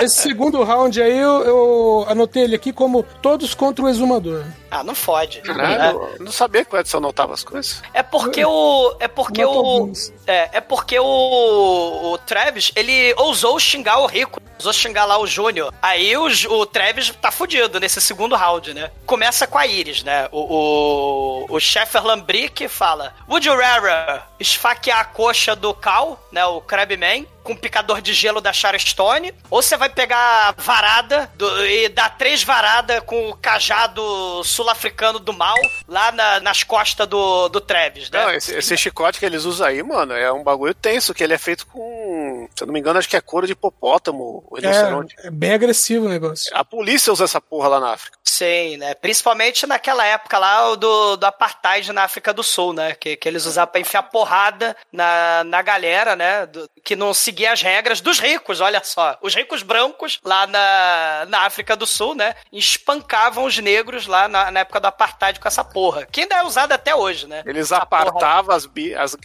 [0.00, 4.44] esse segundo round aí eu, eu, anotei ele aqui como todos contra o exumador.
[4.72, 5.42] Ah, não fode.
[5.42, 6.16] Caralho, né?
[6.18, 7.82] não sabia que o Edson notava as coisas.
[7.92, 8.96] É porque o.
[8.98, 9.92] É porque o.
[10.26, 14.40] É, é porque o, o Travis, ele ousou xingar o Rico.
[14.56, 15.74] Ousou xingar lá o Júnior.
[15.82, 18.90] Aí o, o Travis tá fudido nesse segundo round, né?
[19.04, 20.26] Começa com a Iris, né?
[20.32, 26.46] O, o, o Sheffer Lambrick fala: Would you rather esfaquear a coxa do Cal, né?
[26.46, 31.66] O Crabman, com picador de gelo da Stone, ou você vai pegar a varada do,
[31.66, 35.56] e dar três varadas com o cajado sul-africano do mal
[35.88, 38.22] lá na, nas costas do, do Travis, né?
[38.22, 41.34] Não, esse, esse, chicote que eles usam aí, mano, é um bagulho tenso, que ele
[41.34, 45.26] é feito com, se eu não me engano, acho que é couro de hipopótamo, é,
[45.26, 46.50] é bem agressivo o negócio.
[46.54, 48.18] A polícia usa essa porra lá na África.
[48.32, 48.94] Sim, né?
[48.94, 52.94] Principalmente naquela época lá do, do apartheid na África do Sul, né?
[52.94, 56.46] Que, que eles usavam pra enfiar porrada na, na galera, né?
[56.46, 59.18] Do, que não seguia as regras dos ricos, olha só.
[59.20, 62.34] Os ricos brancos lá na, na África do Sul, né?
[62.50, 66.06] Espancavam os negros lá na, na época do apartheid com essa porra.
[66.06, 67.42] Que ainda é usada até hoje, né?
[67.44, 68.66] Eles apartavam as,
[68.96, 69.16] as,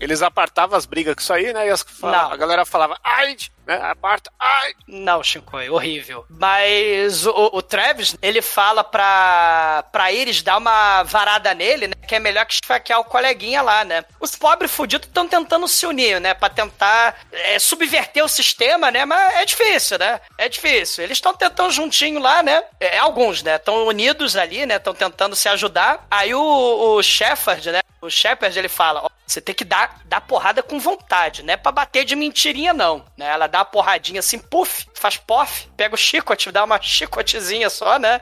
[0.00, 1.66] Eles apartavam as brigas com isso aí, né?
[1.66, 3.36] E as, a galera falava, ai,
[3.70, 3.80] né?
[3.82, 4.72] Aparta, ai.
[4.88, 6.26] Não, Shinkoi, horrível.
[6.28, 11.94] Mas o, o Travis, ele fala pra, pra eles dar uma varada nele, né?
[12.08, 14.04] Que é melhor que esfaquear o coleguinha lá, né?
[14.18, 16.34] Os pobres fudidos estão tentando se unir, né?
[16.34, 19.04] Pra tentar é, subverter o sistema, né?
[19.04, 20.20] Mas é difícil, né?
[20.36, 21.04] É difícil.
[21.04, 22.64] Eles estão tentando juntinho lá, né?
[22.80, 23.54] É, alguns, né?
[23.54, 24.76] Estão unidos ali, né?
[24.76, 26.06] Estão tentando se ajudar.
[26.10, 26.40] Aí o,
[26.96, 27.80] o Shepard, né?
[28.02, 31.70] O Shepard, ele fala, você tem que dar, dar porrada com vontade, não é pra
[31.70, 33.04] bater de mentirinha, não.
[33.16, 33.26] Né?
[33.26, 37.98] Ela dá uma porradinha assim, puf, faz pof, pega o chicote, dá uma chicotezinha só,
[37.98, 38.20] né?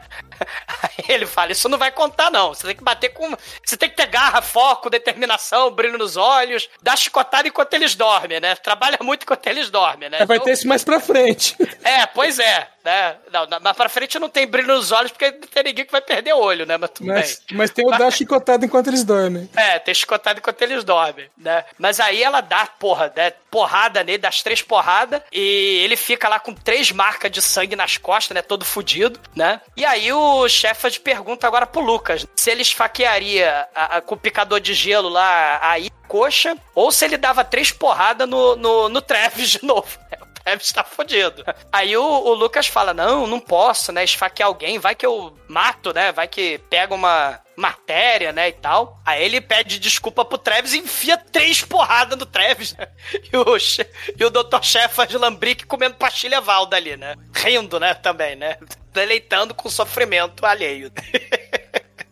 [0.83, 2.55] Aí ele fala, isso não vai contar, não.
[2.55, 3.35] Você tem que bater com...
[3.65, 8.41] Você tem que ter garra, foco, determinação, brilho nos olhos, dar chicotada enquanto eles dormem,
[8.41, 8.55] né?
[8.57, 10.25] Trabalha muito enquanto eles dormem, né?
[10.25, 10.47] Vai então...
[10.47, 11.57] ter isso mais pra frente.
[11.89, 12.69] É, pois é.
[12.85, 13.17] Né?
[13.33, 16.01] Não, mas pra frente não tem brilho nos olhos porque não tem ninguém que vai
[16.01, 16.77] perder o olho, né?
[16.77, 17.57] Mas tudo mas, bem.
[17.57, 17.99] Mas tem o mas...
[17.99, 19.49] dar chicotada enquanto eles dormem.
[19.57, 21.65] É, tem chicotado enquanto eles dormem, né?
[21.79, 23.33] Mas aí ela dá, porra, né?
[23.51, 27.97] porrada nele, das três porradas, e ele fica lá com três marcas de sangue nas
[27.97, 28.43] costas, né?
[28.43, 29.61] Todo fudido, né?
[29.77, 34.19] E aí o Shepard pergunta agora pro Lucas se ele esfaquearia a, a, com o
[34.19, 39.03] picador de gelo lá aí coxa, ou se ele dava três porradas no, no, no
[39.03, 39.99] Travis de novo.
[40.49, 41.45] Travis tá fodido.
[41.71, 44.03] Aí o, o, Lucas fala: Não, não posso, né?
[44.03, 46.11] Esfaquear alguém, vai que eu mato, né?
[46.11, 48.49] Vai que pega uma matéria, né?
[48.49, 48.99] E tal.
[49.05, 52.89] Aí ele pede desculpa pro Travis e enfia três porradas no Travis, né?
[53.31, 53.57] E o,
[54.19, 54.63] e o Dr.
[54.63, 57.15] Shefard Lambrick comendo pastilha Valda ali, né?
[57.35, 57.93] Rindo, né?
[57.95, 58.57] Também, né?
[58.93, 60.91] Deleitando com sofrimento alheio.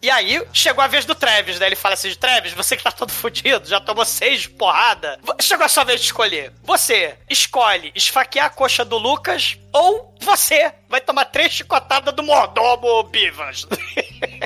[0.07, 1.67] E aí, chegou a vez do Travis, né?
[1.67, 5.19] Ele fala assim: Travis, você que tá todo fudido, já tomou seis porrada.
[5.41, 6.53] Chegou a sua vez de escolher.
[6.63, 13.03] Você escolhe esfaquear a coxa do Lucas ou você vai tomar três chicotadas do mordomo
[13.03, 13.67] Bivas.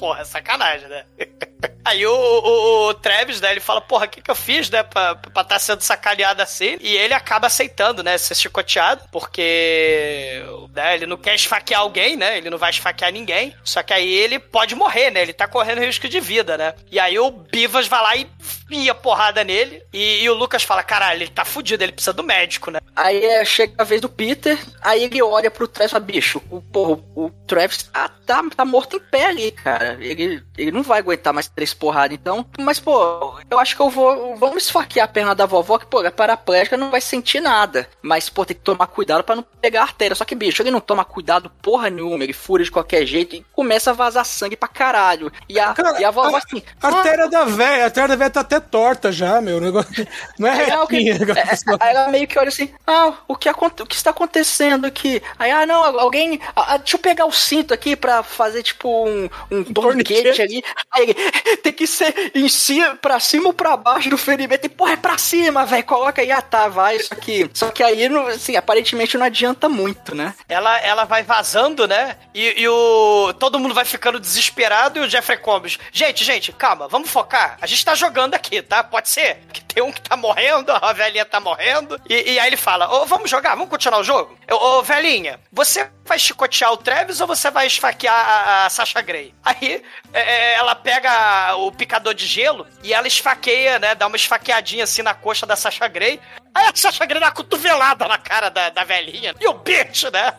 [0.00, 1.04] Porra, sacanagem, né?
[1.84, 4.82] Aí o, o, o, Travis, né, ele fala, porra, o que que eu fiz, né,
[4.82, 6.78] pra estar tá sendo sacaneado assim?
[6.80, 10.42] E ele acaba aceitando, né, ser chicoteado, porque
[10.74, 14.10] né, ele não quer esfaquear alguém, né, ele não vai esfaquear ninguém, só que aí
[14.10, 16.74] ele pode morrer, né, ele tá correndo risco de vida, né.
[16.90, 20.82] E aí o Bivas vai lá e enfia porrada nele, e, e, o Lucas fala,
[20.82, 22.80] caralho, ele tá fudido, ele precisa do médico, né.
[22.94, 26.42] Aí é, chega a vez do Peter, aí ele olha pro Travis e fala, bicho,
[26.50, 30.82] o, porra, o Travis tá, tá, tá morto em pé ali, cara, ele, ele não
[30.82, 32.46] vai aguentar mais três porrada, então.
[32.58, 34.36] Mas, pô, eu acho que eu vou.
[34.36, 37.88] Vamos esfaquear a perna da vovó, que, pô, é paraplégica, não vai sentir nada.
[38.02, 40.14] Mas, pô, tem que tomar cuidado para não pegar a artéria.
[40.14, 43.44] Só que, bicho, ele não toma cuidado porra nenhuma, ele fura de qualquer jeito e
[43.52, 45.32] começa a vazar sangue pra caralho.
[45.48, 46.62] E a, Cara, e a vovó, assim.
[46.82, 49.60] A artéria ah, da véia, a artéria da véia tá até torta já, meu.
[49.60, 50.06] Negócio,
[50.38, 51.14] não é retinha.
[51.14, 54.86] É, é, aí ela meio que olha assim: ah, o que, o que está acontecendo
[54.86, 55.22] aqui?
[55.38, 56.40] Aí, ah, não, alguém.
[56.54, 60.62] Ah, deixa eu pegar o cinto aqui pra fazer, tipo, um, um torniquete ali.
[60.90, 64.66] Aí ele, tem que ser em cima, pra cima ou pra baixo do ferimento.
[64.66, 65.84] E, porra, é pra cima, velho.
[65.84, 66.98] Coloca aí, ah, tá, vai.
[66.98, 70.34] Só que, só que aí, assim, aparentemente não adianta muito, né?
[70.48, 72.16] Ela, ela vai vazando, né?
[72.34, 73.32] E, e o.
[73.38, 75.78] Todo mundo vai ficando desesperado e o Jeffrey Combs.
[75.92, 77.58] Gente, gente, calma, vamos focar.
[77.60, 78.82] A gente tá jogando aqui, tá?
[78.82, 79.38] Pode ser?
[79.52, 82.00] Que tem um que tá morrendo, a velhinha tá morrendo.
[82.08, 84.36] E, e aí ele fala: Ô, vamos jogar, vamos continuar o jogo?
[84.50, 89.00] Ô, ô, velhinha, você vai chicotear o Travis ou você vai esfaquear a, a Sasha
[89.00, 89.34] Grey?
[89.44, 89.69] Aí
[90.12, 93.94] é, é, ela pega o picador de gelo e ela esfaqueia, né?
[93.94, 96.20] Dá uma esfaqueadinha assim na coxa da Sasha Grey.
[96.54, 99.34] Aí a Sasha Grey dá uma cotovelada na cara da, da velhinha.
[99.40, 100.32] E o bitch, né?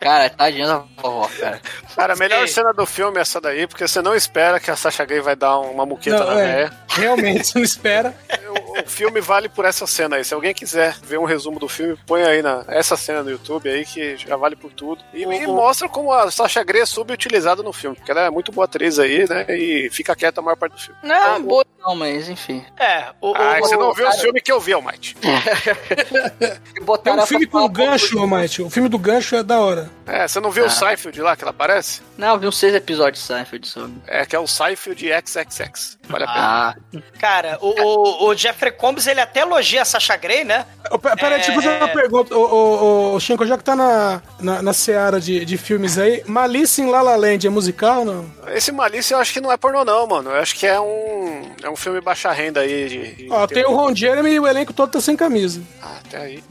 [0.00, 1.60] Cara, tadinha da vovó, cara.
[1.94, 2.54] Cara, a melhor Sim.
[2.54, 5.36] cena do filme é essa daí, porque você não espera que a Sasha Grey vai
[5.36, 6.46] dar uma muqueta Não, na é.
[6.46, 6.72] véia.
[6.88, 8.14] Realmente, você não espera.
[8.70, 10.24] O, o filme vale por essa cena aí.
[10.24, 13.68] Se alguém quiser ver um resumo do filme, põe aí na, essa cena no YouTube
[13.68, 15.02] aí, que já vale por tudo.
[15.12, 18.52] E, e mostra como a Sasha Grey é subutilizada no filme, porque ela é muito
[18.52, 19.44] boa atriz aí, né?
[19.48, 20.98] E fica quieta a maior parte do filme.
[21.02, 22.62] Não, é boa não, mas enfim.
[22.78, 23.34] É, o.
[23.34, 25.16] Ah, o- você não viu o filme que eu vi, Almighty.
[27.04, 28.62] É um filme com gancho, Almighty.
[28.62, 29.90] O filme do gancho é da hora.
[30.06, 30.70] É, você não viu o Ah.
[30.70, 32.02] Seinfeld lá, que ela aparece?
[32.16, 33.92] Não, eu vi uns seis episódios de Seinfeld sobre.
[34.06, 35.98] É, que é o Seinfeld XXX.
[36.10, 36.36] Vale a pena.
[36.36, 36.74] Ah,
[37.18, 40.66] Cara, o, o, o Jeffrey Combs, ele até elogia a Sasha Grey, né?
[41.18, 42.34] Peraí, deixa eu fazer uma pergunta.
[42.36, 46.22] Ô, ô, ô, Shinko, já que tá na, na, na seara de, de filmes aí,
[46.26, 48.30] Malice em La La Land é musical ou não?
[48.48, 50.30] Esse Malícia eu acho que não é pornô, não, mano.
[50.30, 51.42] Eu acho que é um.
[51.62, 52.88] É um filme baixa renda aí.
[52.88, 55.60] De, de- Ó, tem o Ron Jeremy e o elenco todo tá sem camisa.
[55.82, 56.42] Ah, até aí.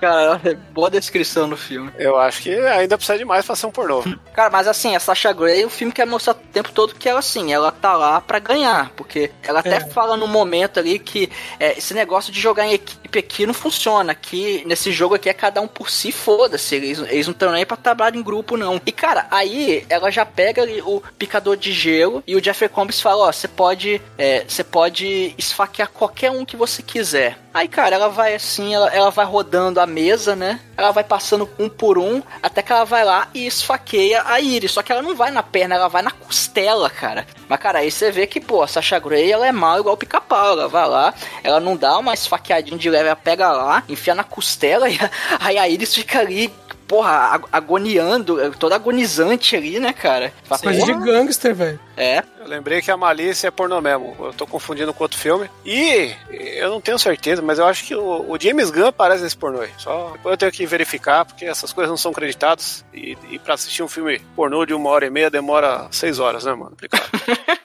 [0.00, 1.90] cara, é boa descrição do filme.
[1.98, 4.02] Eu acho que ainda precisa de mais pra ser um pornô.
[4.34, 7.20] Cara, mas assim, a Sasha Grey, o filme quer mostrar o tempo todo que ela,
[7.20, 8.90] assim, ela tá lá pra ganhar.
[8.96, 9.80] Porque ela até É.
[9.80, 11.30] fala no momento ali que
[11.60, 14.12] é, esse negócio de jogar em equipe aqui não funciona.
[14.12, 16.74] Aqui, nesse jogo aqui, é cada um por si, foda-se.
[16.74, 18.80] Eles, eles não estão nem pra trabalhar em grupo, não.
[18.84, 23.00] E, cara, aí ela já pega ali o picador de gelo e o Jeffrey Combs
[23.00, 27.38] fala, ó, você pode, é, você pode esfaquear qualquer um que você quiser.
[27.54, 30.58] Aí, cara, ela vai assim, ela, ela vai rodando a mesa, né?
[30.76, 34.72] Ela vai passando um por um, até que ela vai lá e esfaqueia a Iris.
[34.72, 37.24] Só que ela não vai na perna, ela vai na costela, cara.
[37.48, 39.98] Mas, cara, aí você vê que, pô, a Sasha Grey, ela é mal igual o
[39.98, 40.54] pica-pau.
[40.54, 41.14] Ela vai lá,
[41.44, 44.98] ela não dá uma esfaqueadinha de leve, ela pega lá, enfia na costela e
[45.38, 46.52] aí a Iris fica ali,
[46.94, 50.32] porra, ag- agoniando, toda agonizante ali, né, cara?
[50.44, 51.80] Fala, Coisa de gangster, velho.
[51.96, 52.22] É.
[52.38, 54.14] Eu lembrei que a Malícia é pornô mesmo.
[54.20, 55.50] Eu tô confundindo com outro filme.
[55.64, 59.36] E eu não tenho certeza, mas eu acho que o, o James Gunn aparece nesse
[59.36, 59.70] pornô aí.
[59.78, 62.84] Só depois eu tenho que verificar, porque essas coisas não são creditadas.
[62.94, 66.44] E, e pra assistir um filme pornô de uma hora e meia demora seis horas,
[66.44, 66.70] né, mano?
[66.70, 67.10] Complicado.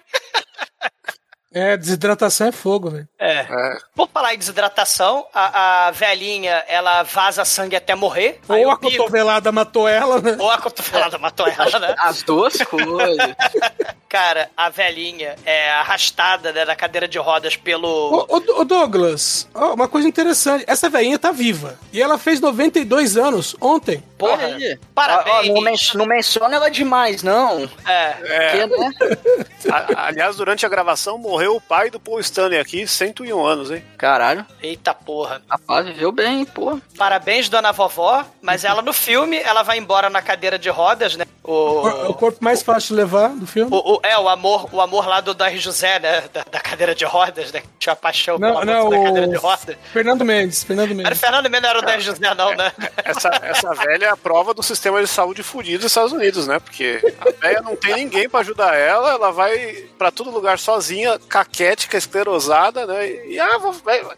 [1.51, 3.07] É, desidratação é fogo, velho.
[3.17, 3.39] É.
[3.39, 3.77] É.
[3.95, 8.39] Por falar em desidratação, a, a velhinha, ela vaza sangue até morrer.
[8.47, 10.35] Ou a Pico- cotovelada matou ela, né?
[10.39, 11.95] Ou a cotovelada matou ela, né?
[11.97, 13.17] As duas coisas.
[14.07, 17.88] Cara, a velhinha é arrastada né, na cadeira de rodas pelo.
[17.88, 20.63] Ô, ô, ô, Douglas, ó, uma coisa interessante.
[20.67, 21.77] Essa velhinha tá viva.
[21.93, 24.03] E ela fez 92 anos ontem.
[24.17, 24.80] Porra, aí.
[24.95, 25.49] parabéns.
[25.49, 27.69] Ó, ó, não, men- não menciona ela demais, não.
[27.88, 28.09] É.
[28.13, 29.45] Porque, né?
[29.71, 33.83] A- aliás, durante a gravação morreu o pai do Paul Stanley aqui, 101 anos, hein?
[33.97, 35.41] Caralho, Eita porra.
[35.49, 36.79] rapaz, viveu bem, pô.
[36.97, 38.25] Parabéns, dona vovó.
[38.41, 41.25] Mas ela no filme, ela vai embora na cadeira de rodas, né?
[41.43, 42.13] O, o O.
[42.13, 43.71] corpo mais fácil de levar do filme.
[43.73, 46.23] o- o- é, o amor, o amor lá do Dar José, né?
[46.33, 47.61] Da, da cadeira de rodas, né?
[47.79, 49.75] Tinha paixão Não, pela não, da cadeira o- de rodas.
[49.91, 51.19] Fernando Mendes, Fernando Era o Mendes.
[51.19, 52.71] Fernando Mendes, não era o Dar José, não, né?
[53.03, 56.59] Essa, essa velha é a prova do sistema de saúde fudido dos Estados Unidos, né?
[56.59, 61.17] Porque a velha não tem ninguém pra ajudar ela, ela vai pra todo lugar sozinha,
[61.30, 63.07] caquética, esclerosada, né?
[63.27, 63.73] E, ah, vou,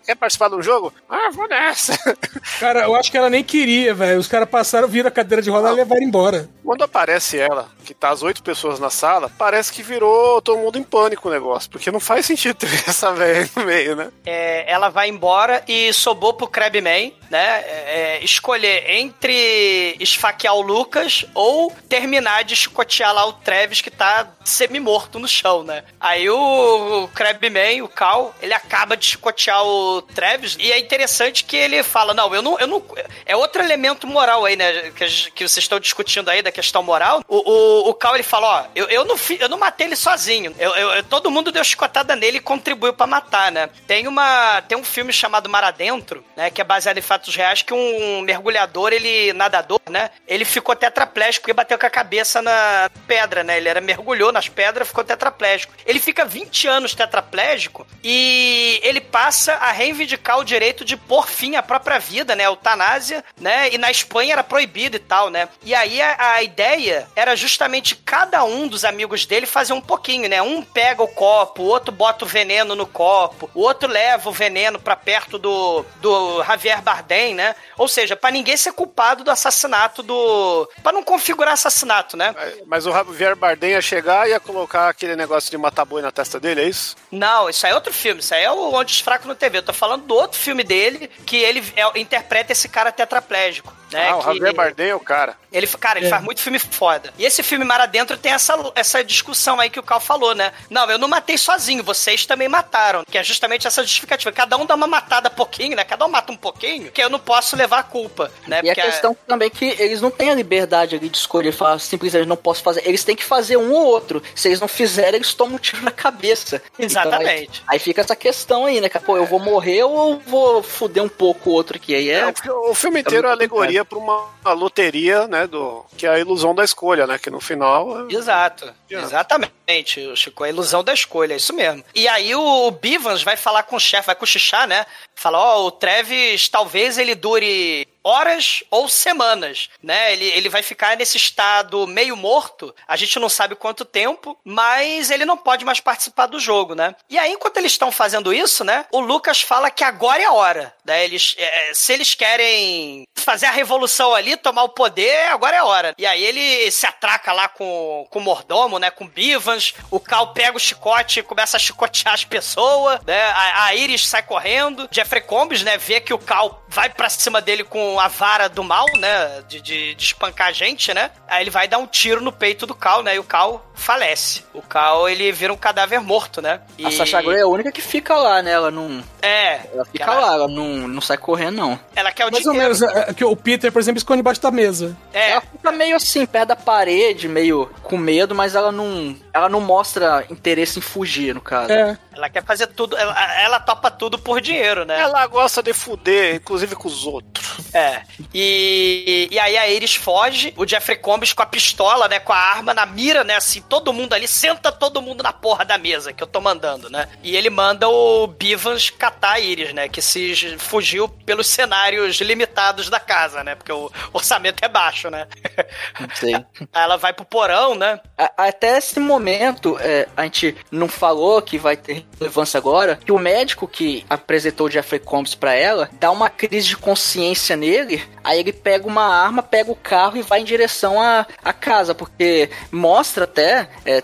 [0.05, 0.93] quer participar de um jogo?
[1.09, 1.97] Ah, vou nessa.
[2.59, 4.19] Cara, eu acho que ela nem queria, velho.
[4.19, 6.49] Os caras passaram, viram a cadeira de roda e levaram embora.
[6.63, 10.77] Quando aparece ela, que tá as oito pessoas na sala, parece que virou todo mundo
[10.77, 14.09] em pânico o negócio, porque não faz sentido ter essa velha no meio, né?
[14.25, 17.63] É, ela vai embora e sobrou pro Crabman, né?
[17.91, 24.31] é, escolher entre esfaquear o Lucas ou terminar de chicotear lá o Travis que tá
[24.45, 25.83] semi-morto no chão, né?
[25.99, 31.43] Aí o, o Crabman, o Cal, ele acaba de chicotear o Travis e é interessante
[31.43, 32.59] que ele fala: Não, eu não.
[32.59, 32.83] Eu não
[33.25, 34.91] é outro elemento moral aí, né?
[34.91, 37.23] Que, que vocês estão discutindo aí da questão moral.
[37.27, 40.55] O, o, o Cal ele fala: Ó, eu, eu, não, eu não matei ele sozinho.
[40.57, 43.69] Eu, eu- todo mundo deu chicotada nele e contribuiu pra matar, né?
[43.87, 44.61] Tem uma.
[44.63, 46.49] Tem um filme chamado Mar Adentro, né?
[46.49, 50.09] Que é baseado em fatos reais, que um mergulhador, ele, nadador, né?
[50.27, 53.57] Ele ficou tetraplégico e bateu com a cabeça na pedra, né?
[53.57, 55.73] Ele era mergulhou nas pedras, ficou tetraplégico.
[55.85, 61.55] Ele fica 20 anos tetraplégico e ele passa a reivindicar o direito de pôr fim
[61.55, 62.45] à própria vida, né?
[62.45, 63.69] Eutanásia, né?
[63.71, 65.47] E na Espanha era proibido e tal, né?
[65.63, 69.81] E aí a, a ideia era justamente justamente cada um dos amigos dele fazer um
[69.81, 70.41] pouquinho, né?
[70.41, 74.33] Um pega o copo, o outro bota o veneno no copo, o outro leva o
[74.33, 77.55] veneno para perto do, do Javier Bardem, né?
[77.77, 80.69] Ou seja, para ninguém ser culpado do assassinato do.
[80.81, 82.33] para não configurar assassinato, né?
[82.65, 86.11] Mas o Javier Bardem ia chegar e ia colocar aquele negócio de matar boi na
[86.11, 86.80] testa dele, é isso?
[87.11, 88.21] Não, isso aí é outro filme.
[88.21, 89.57] Isso aí é o Onde os Fracos no TV.
[89.57, 93.73] Eu tô falando do outro filme dele, que ele é, interpreta esse cara tetraplégico.
[93.91, 95.35] Né, ah, o Javier Bardem é o cara.
[95.51, 96.09] Ele, cara, ele é.
[96.09, 97.13] faz muito filme foda.
[97.17, 100.53] E esse filme Mar Adentro tem essa, essa discussão aí que o Cal falou, né?
[100.69, 103.03] Não, eu não matei sozinho, vocês também mataram.
[103.03, 104.31] Que é justamente essa justificativa.
[104.31, 105.83] Cada um dá uma matada pouquinho, né?
[105.83, 108.61] Cada um mata um pouquinho, que eu não posso levar a culpa, né?
[108.63, 109.27] E a questão a...
[109.27, 112.63] também é que eles não têm a liberdade ali de escolher, falar simplesmente não posso
[112.63, 112.87] fazer.
[112.87, 114.23] Eles têm que fazer um ou outro.
[114.33, 116.61] Se eles não fizerem, eles tomam um tiro na cabeça.
[116.77, 117.59] Exatamente.
[117.59, 118.89] Então, aí, aí, fica essa questão aí, né?
[118.89, 121.93] Que, pô, eu vou morrer ou vou fuder um pouco o outro aqui.
[121.93, 122.19] Aí é...
[122.19, 125.47] é o filme inteiro é, é alegoria pra uma loteria, né?
[125.47, 127.19] Do, que é a ilusão da escolha, né?
[127.19, 128.07] Que no final.
[128.07, 128.13] É...
[128.13, 128.73] Exato.
[128.89, 130.43] Exatamente, Chico.
[130.43, 131.83] A ilusão da escolha, é isso mesmo.
[131.93, 134.85] E aí o Bivans vai falar com o chefe, vai cochichar, né?
[135.15, 140.13] Fala, ó, oh, o Treves talvez ele dure horas ou semanas, né?
[140.13, 145.11] Ele, ele vai ficar nesse estado meio morto, a gente não sabe quanto tempo, mas
[145.11, 146.95] ele não pode mais participar do jogo, né?
[147.09, 148.85] E aí, enquanto eles estão fazendo isso, né?
[148.91, 151.03] O Lucas fala que agora é a hora, né?
[151.03, 155.65] Eles, é, se eles querem fazer a revolução ali, tomar o poder, agora é a
[155.65, 155.95] hora.
[155.97, 158.89] E aí ele se atraca lá com, com o mordomo, né?
[158.89, 163.21] Com Bivans, o Cal pega o chicote e começa a chicotear as pessoas, né?
[163.21, 165.77] A, a Iris sai correndo, Jeffrey Combs, né?
[165.77, 169.43] Vê que o Cal vai pra cima dele com a vara do mal, né?
[169.47, 171.11] De, de, de, espancar a gente, né?
[171.27, 173.15] Aí ele vai dar um tiro no peito do Cal, né?
[173.15, 174.43] E o Cal falece.
[174.53, 176.61] O Cal, ele vira um cadáver morto, né?
[176.77, 176.85] E...
[176.85, 178.51] A Sasha Grey é a única que fica lá, né?
[178.51, 179.03] Ela não...
[179.21, 179.61] É.
[179.73, 180.19] Ela fica ela...
[180.19, 181.79] lá, ela não, não sai correndo, não.
[181.95, 184.41] Ela quer o Mais ou menos, é, é, que o Peter, por exemplo, esconde embaixo
[184.41, 184.95] da mesa.
[185.13, 185.31] É.
[185.31, 189.15] Ela fica meio assim, perto da parede, meio com medo, mas ela não...
[189.33, 191.71] Ela não mostra interesse em fugir, no caso.
[191.71, 191.97] É.
[192.13, 194.99] Ela quer fazer tudo, ela, ela topa tudo por dinheiro, né?
[194.99, 197.73] Ela gosta de fuder, inclusive com os outros.
[197.73, 198.03] É.
[198.33, 202.37] E, e aí a Iris foge, o Jeffrey Combs com a pistola, né, com a
[202.37, 206.11] arma na mira, né, assim, todo mundo ali, senta todo mundo na porra da mesa
[206.11, 207.07] que eu tô mandando, né?
[207.23, 212.89] E ele manda o Bivans catar a Iris, né, que se fugiu pelos cenários limitados
[212.89, 215.27] da casa, né, porque o orçamento é baixo, né?
[216.15, 216.43] Sim.
[216.73, 217.99] Ela vai pro porão, né?
[218.37, 223.19] Até esse momento, é, a gente não falou que vai ter relevância agora, que o
[223.19, 228.39] médico que apresentou o Jeffrey Combs para ela dá uma crise de consciência nele, aí
[228.39, 232.49] ele pega uma arma, pega o carro e vai em direção à, à casa, porque
[232.71, 234.01] mostra até, é,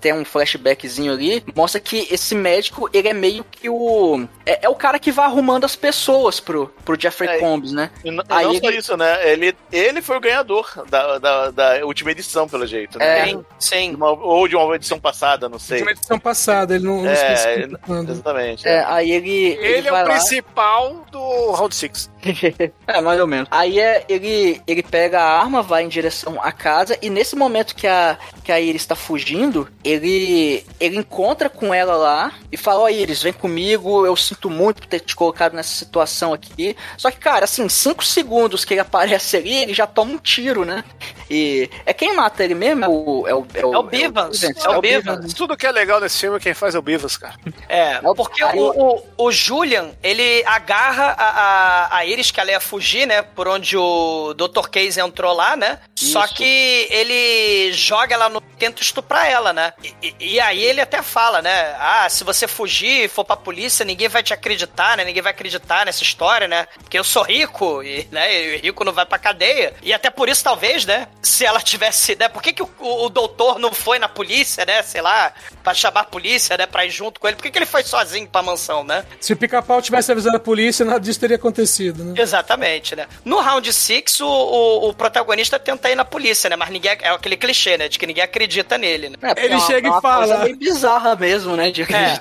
[0.00, 4.26] tem um flashbackzinho ali, mostra que esse médico, ele é meio que o...
[4.44, 7.90] É, é o cara que vai arrumando as pessoas pro, pro Jeffrey é, Combs, né?
[8.04, 8.60] E não, aí não ele...
[8.60, 9.30] só isso, né?
[9.30, 13.20] Ele, ele foi o ganhador da, da, da última edição, pelo jeito, né?
[13.20, 13.94] É, sim, sim.
[13.94, 15.78] Uma, ou de uma edição passada, não sei.
[15.78, 17.06] De uma edição passada, ele não...
[17.06, 17.35] É,
[18.08, 18.66] exatamente.
[18.66, 19.30] É, aí ele.
[19.30, 20.04] Ele, ele é o lá...
[20.04, 22.10] principal do Round 6.
[22.86, 23.48] é, mais ou menos.
[23.50, 27.74] Aí é, ele, ele pega a arma, vai em direção à casa, e nesse momento
[27.74, 32.80] que a, que a Iris está fugindo, ele, ele encontra com ela lá e fala:
[32.80, 36.76] Ó, oh, Iris, vem comigo, eu sinto muito por ter te colocado nessa situação aqui.
[36.96, 40.64] Só que, cara, assim, cinco segundos que ele aparece ali, ele já toma um tiro,
[40.64, 40.84] né?
[41.30, 42.84] E é quem mata ele mesmo?
[42.84, 44.42] É o, é o, é o, é o Bivans.
[44.42, 45.34] É o, é o Bivans.
[45.34, 47.25] Tudo que é legal nesse filme, quem faz é o Bivans, cara.
[47.68, 52.50] É, é porque o, o, o Julian, ele agarra a, a, a Iris, que ela
[52.50, 53.22] ia fugir, né?
[53.22, 54.68] Por onde o Dr.
[54.68, 55.78] Case entrou lá, né?
[55.96, 56.12] Isso.
[56.12, 58.40] Só que ele joga ela no.
[58.40, 59.72] tenta estuprar ela, né?
[60.02, 61.74] E, e, aí ele até fala, né?
[61.78, 65.04] Ah, se você fugir e for pra polícia, ninguém vai te acreditar, né?
[65.04, 66.66] Ninguém vai acreditar nessa história, né?
[66.78, 68.32] Porque eu sou rico, e, né?
[68.32, 69.74] E rico não vai pra cadeia.
[69.82, 71.08] E até por isso, talvez, né?
[71.22, 72.16] Se ela tivesse.
[72.16, 72.28] Né?
[72.28, 74.82] Por que, que o, o, o doutor não foi na polícia, né?
[74.82, 75.32] Sei lá,
[75.62, 76.66] pra chamar a polícia, né?
[76.66, 77.36] Pra ir junto com ele?
[77.36, 79.04] Por que, que ele foi sozinho pra mansão, né?
[79.20, 82.14] Se o pica-pau tivesse avisado a polícia, nada disso teria acontecido, né?
[82.16, 83.06] Exatamente, né?
[83.24, 86.56] No round 6, o, o, o, protagonista tenta ir na polícia, né?
[86.56, 86.96] Mas ninguém.
[87.00, 87.88] É aquele clichê, né?
[87.88, 89.16] De que ninguém acredita nele, né?
[89.22, 90.26] É, ele é uma, chega uma e fala.
[90.26, 91.70] Coisa meio bizarra mesmo, né?
[91.70, 92.20] De é.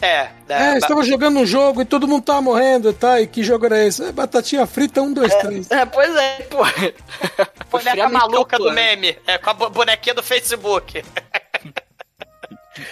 [0.00, 0.28] é.
[0.48, 3.20] É, estamos jogando um jogo e todo mundo tá morrendo, tá?
[3.20, 4.04] E que jogo era esse?
[4.04, 5.70] É batatinha frita 1, 2, 3.
[5.70, 6.58] É, pois é, pô.
[7.70, 9.16] Boneca maluca do meme.
[9.26, 11.02] É, com a bonequinha do Facebook.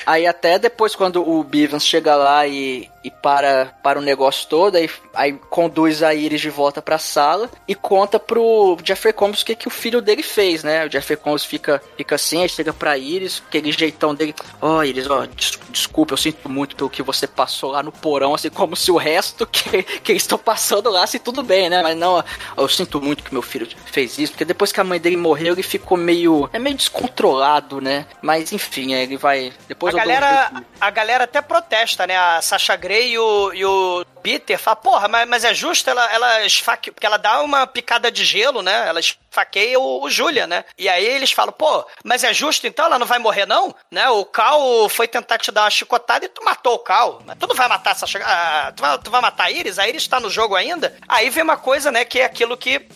[0.07, 4.77] Aí até depois, quando o Bivens chega lá e e para, para o negócio todo,
[4.77, 9.47] aí, aí conduz a Iris de volta pra sala e conta pro Jeffrey Combs o
[9.47, 10.87] que, que o filho dele fez, né?
[10.87, 14.85] O Jeffrey Combs fica, fica assim, aí chega pra Iris, aquele jeitão dele, ó, oh,
[14.85, 18.51] Iris, ó, des desculpa, eu sinto muito pelo que você passou lá no porão, assim,
[18.51, 21.83] como se o resto que, que eles estão passando lá, se tudo bem, né?
[21.83, 22.23] Mas não,
[22.57, 25.55] eu sinto muito que meu filho fez isso, porque depois que a mãe dele morreu,
[25.55, 28.07] ele ficou meio, é meio descontrolado, né?
[28.21, 32.17] Mas enfim, ele vai, depois a galera, a galera até protesta, né?
[32.17, 36.13] A Sasha Grey e o, e o Peter fala, porra, mas, mas é justo ela,
[36.13, 36.91] ela esfaque...
[36.91, 38.89] Porque ela dá uma picada de gelo, né?
[38.89, 39.01] Ela
[39.33, 40.65] esfaqueia o, o Julia, né?
[40.79, 42.85] E aí eles falam, pô, mas é justo então?
[42.85, 43.75] Ela não vai morrer, não?
[43.91, 44.09] Né?
[44.11, 47.23] O Cal foi tentar te dar uma chicotada e tu matou o Cal.
[47.25, 48.07] Mas tu não vai matar essa...
[48.25, 49.79] Ah, tu, vai, tu vai matar a Iris?
[49.79, 50.95] A Iris tá no jogo ainda?
[51.09, 52.05] Aí vem uma coisa, né?
[52.05, 52.87] Que é aquilo que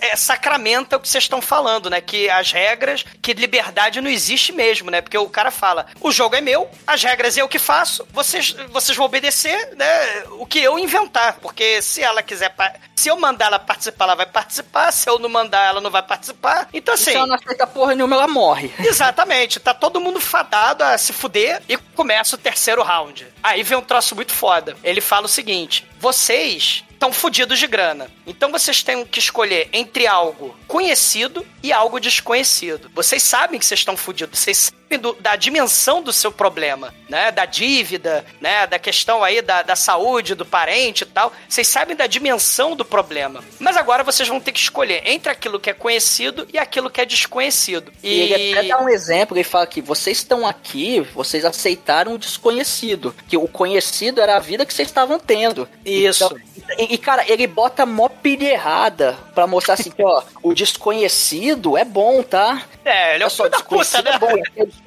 [0.00, 2.00] é, sacramenta o que vocês estão falando, né?
[2.00, 5.00] Que as regras, que liberdade não existe mesmo, né?
[5.00, 8.96] Porque o cara fala, o jogo é meu, as regras eu que faço, vocês, vocês
[8.96, 10.24] vão obedecer, né?
[10.38, 12.54] O que eu inventar, porque se ela quiser,
[12.96, 16.02] se eu mandar ela participar, ela vai participar, se eu não mandar, ela não vai
[16.02, 16.68] participar.
[16.72, 17.12] Então assim.
[17.12, 18.72] Se ela não aceita porra nenhuma, ela morre.
[18.80, 23.26] Exatamente, tá todo mundo fadado a se fuder e começa o terceiro round.
[23.42, 24.76] Aí vem um troço muito foda.
[24.82, 28.10] Ele fala o seguinte: vocês estão fodidos de grana.
[28.26, 32.90] Então vocês têm que escolher entre algo conhecido e algo desconhecido.
[32.94, 37.30] Vocês sabem que vocês estão fodidos, vocês sabem do, da dimensão do seu problema, né?
[37.30, 38.66] Da dívida, né?
[38.66, 41.32] Da questão aí da, da saúde, do parente e tal.
[41.48, 43.42] Vocês sabem da dimensão do problema.
[43.58, 47.00] Mas agora vocês vão ter que escolher entre aquilo que é conhecido e aquilo que
[47.00, 47.92] é desconhecido.
[48.02, 52.14] E, e ele até dá um exemplo, ele fala que vocês estão aqui, vocês aceitaram
[52.14, 53.14] o desconhecido.
[53.28, 55.68] Que o conhecido era a vida que vocês estavam tendo.
[55.84, 56.24] Isso.
[56.24, 60.54] Então, e, e, cara, ele bota mó pilha errada pra mostrar assim, que, ó, o
[60.54, 62.62] desconhecido é bom, tá?
[62.84, 64.12] É, ele é o filho da puta, né?
[64.12, 64.28] É bom,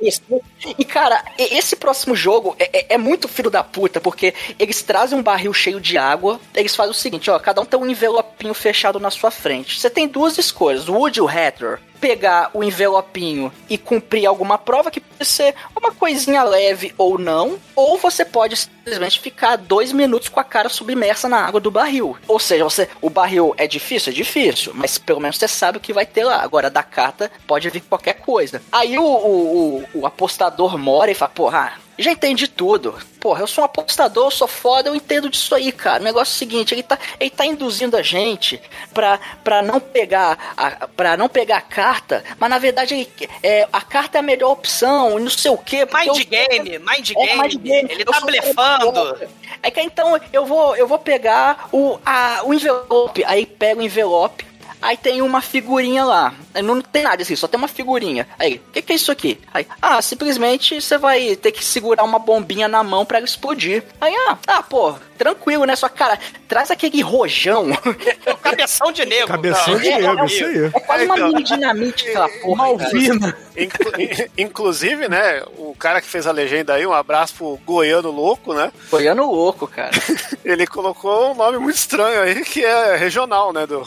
[0.01, 4.81] é e, cara, esse próximo jogo é, é, é, muito filho da puta, porque eles
[4.83, 7.89] trazem um barril cheio de água, eles fazem o seguinte, ó, cada um tem um
[7.89, 9.79] envelopinho fechado na sua frente.
[9.79, 14.57] Você tem duas escolhas, o Wood e o Hatter pegar o envelopinho e cumprir alguma
[14.57, 19.91] prova que pode ser uma coisinha leve ou não, ou você pode simplesmente ficar dois
[19.91, 22.17] minutos com a cara submersa na água do barril.
[22.27, 25.81] Ou seja, você, o barril é difícil, é difícil, mas pelo menos você sabe o
[25.81, 26.41] que vai ter lá.
[26.41, 28.61] Agora da carta pode vir qualquer coisa.
[28.71, 32.95] Aí o, o, o, o apostador mora e fala, porra, já entendi tudo.
[33.19, 36.01] Porra, eu sou um apostador, eu sou foda, eu entendo disso aí, cara.
[36.01, 38.61] O negócio é o seguinte, ele tá, ele tá induzindo a gente
[38.93, 43.09] pra, pra não pegar a, pra não pegar a carta, mas na verdade ele,
[43.41, 45.87] é, a carta é a melhor opção, não sei o quê.
[45.91, 47.41] Mind eu, game, mind, é, game.
[47.41, 47.91] mind game.
[47.91, 49.17] Ele tá blefando.
[49.63, 53.83] É que então eu vou, eu vou pegar o, a, o envelope, aí pega o
[53.83, 54.45] envelope,
[54.88, 56.34] Aí tem uma figurinha lá.
[56.64, 58.26] Não tem nada assim, só tem uma figurinha.
[58.39, 59.38] Aí, o que, que, é isso aqui?
[59.53, 63.84] Aí, ah, simplesmente você vai ter que segurar uma bombinha na mão para ela explodir.
[63.99, 65.76] Aí, ah, ah, pô, tranquilo, né?
[65.76, 67.68] Só, cara, traz aquele rojão.
[68.41, 69.27] Cabeção de negro.
[69.27, 70.65] Cabeção de é, negro, é, isso aí.
[70.73, 72.55] É quase uma mini dinamite aquela porra.
[72.55, 73.38] Malvina.
[74.38, 78.72] Inclusive, né, o cara que fez a legenda aí, um abraço pro Goiano Louco, né?
[78.89, 79.91] Goiano Louco, cara.
[80.45, 83.68] Ele colocou um nome muito estranho aí, que é regional, né?
[83.68, 83.85] Do...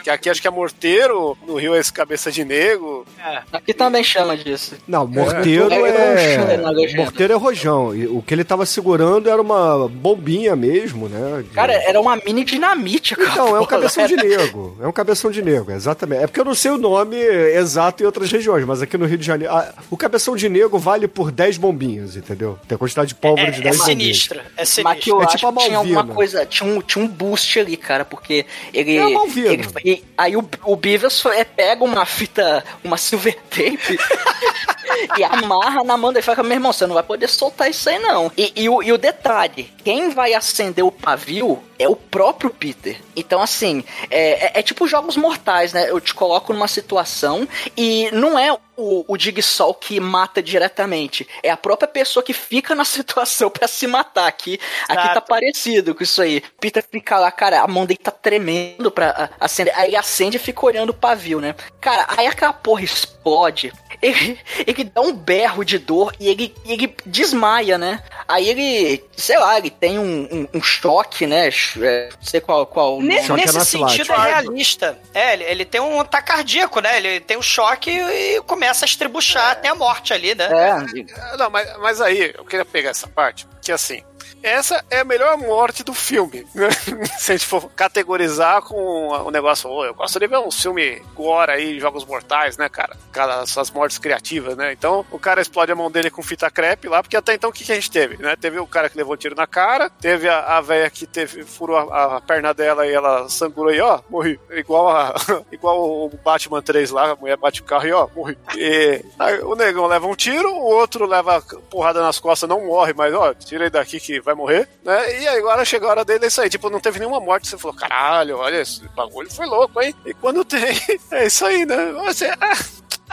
[0.00, 3.04] Que aqui acho que é morteiro, no Rio é esse cabeça de negro.
[3.18, 3.42] É.
[3.52, 4.74] Aqui também chama disso.
[4.86, 6.34] Não, morteiro é.
[6.34, 6.96] é...
[6.96, 7.90] Morteiro é rojão.
[8.10, 11.42] O que ele tava segurando era uma bombinha mesmo, né?
[11.42, 11.50] De...
[11.50, 13.30] Cara, era uma mini dinamite, cara.
[13.30, 14.76] Então, é um cabeção de negro.
[14.80, 16.24] É um cabeção de negro, exatamente.
[16.24, 19.18] É porque eu não sei o nome exato em outras regiões, mas aqui no Rio
[19.18, 19.52] de Janeiro.
[19.52, 19.72] A...
[19.90, 22.58] o cabeção de negro vale por 10 bombinhas, entendeu?
[22.66, 24.02] Tem a quantidade de pólvora é, de 10 é bombinhas.
[24.02, 24.84] Sinistra, é sinistra.
[24.84, 27.76] Mas que eu é tipo acho tinha uma coisa, tinha um, tinha um boost ali,
[27.76, 28.96] cara, porque ele.
[28.96, 29.52] É a Malvina.
[29.52, 33.98] Ele, e aí o, o Beavis é, pega uma fita, uma silver tape
[35.18, 37.88] e amarra na mão dele e fala, meu irmão, você não vai poder soltar isso
[37.88, 38.30] aí não.
[38.36, 43.00] E, e, o, e o detalhe, quem vai acender o pavio é o próprio Peter.
[43.16, 45.90] Então, assim, é, é, é, tipo jogos mortais, né?
[45.90, 51.26] Eu te coloco numa situação e não é o, o Digsol que mata diretamente.
[51.42, 54.26] É a própria pessoa que fica na situação para se matar.
[54.26, 56.42] Aqui, aqui tá parecido com isso aí.
[56.60, 59.72] Peter fica lá, cara, a mão dele tá tremendo pra acender.
[59.76, 61.54] Aí acende e fica olhando o pavio, né?
[61.80, 63.72] Cara, aí aquela porra explode.
[64.02, 68.02] Ele, ele dá um berro de dor e ele, ele desmaia, né?
[68.26, 71.48] Aí ele, sei lá, ele tem um, um, um choque, né?
[71.80, 72.66] É, não sei qual.
[72.66, 74.98] qual nesse sentido é realista.
[75.14, 76.96] É, ele, ele tem um ataque cardíaco, né?
[76.96, 80.48] Ele tem um choque e começa a estribuchar até a morte ali, né?
[80.50, 81.36] É.
[81.36, 84.02] Não, mas, mas aí, eu queria pegar essa parte, que assim,
[84.42, 86.46] essa é a melhor morte do filme.
[86.54, 86.68] né?
[87.18, 91.00] Se a gente for categorizar com o negócio, "Ô, eu gosto de ver um filme
[91.14, 92.96] gore aí, Jogos Mortais, né, cara?
[93.42, 94.72] Essas mortes criativas, né?
[94.72, 97.52] Então, o cara explode a mão dele com fita crepe lá, porque até então o
[97.52, 98.36] que, que a gente teve, né?
[98.36, 101.44] Teve o cara que levou um tiro na cara, teve a, a velha que teve,
[101.44, 104.38] furou a, a perna dela e ela sangrou aí, ó, morri.
[104.50, 105.14] Igual, a,
[105.52, 108.36] igual o Batman 3 lá, a mulher bate o carro e ó, morri.
[108.56, 112.92] E aí, o negão leva um tiro, o outro leva porrada nas costas, não morre,
[112.96, 115.20] mas ó, tira ele daqui que vai morrer, né?
[115.22, 116.48] E aí agora chegou a hora dele, é isso aí.
[116.50, 117.48] Tipo, não teve nenhuma morte.
[117.48, 119.94] Você falou, caralho, olha, esse bagulho foi louco, hein?
[120.06, 120.62] E quando tem,
[121.12, 121.92] é isso aí, né?
[122.04, 122.56] Você, ah,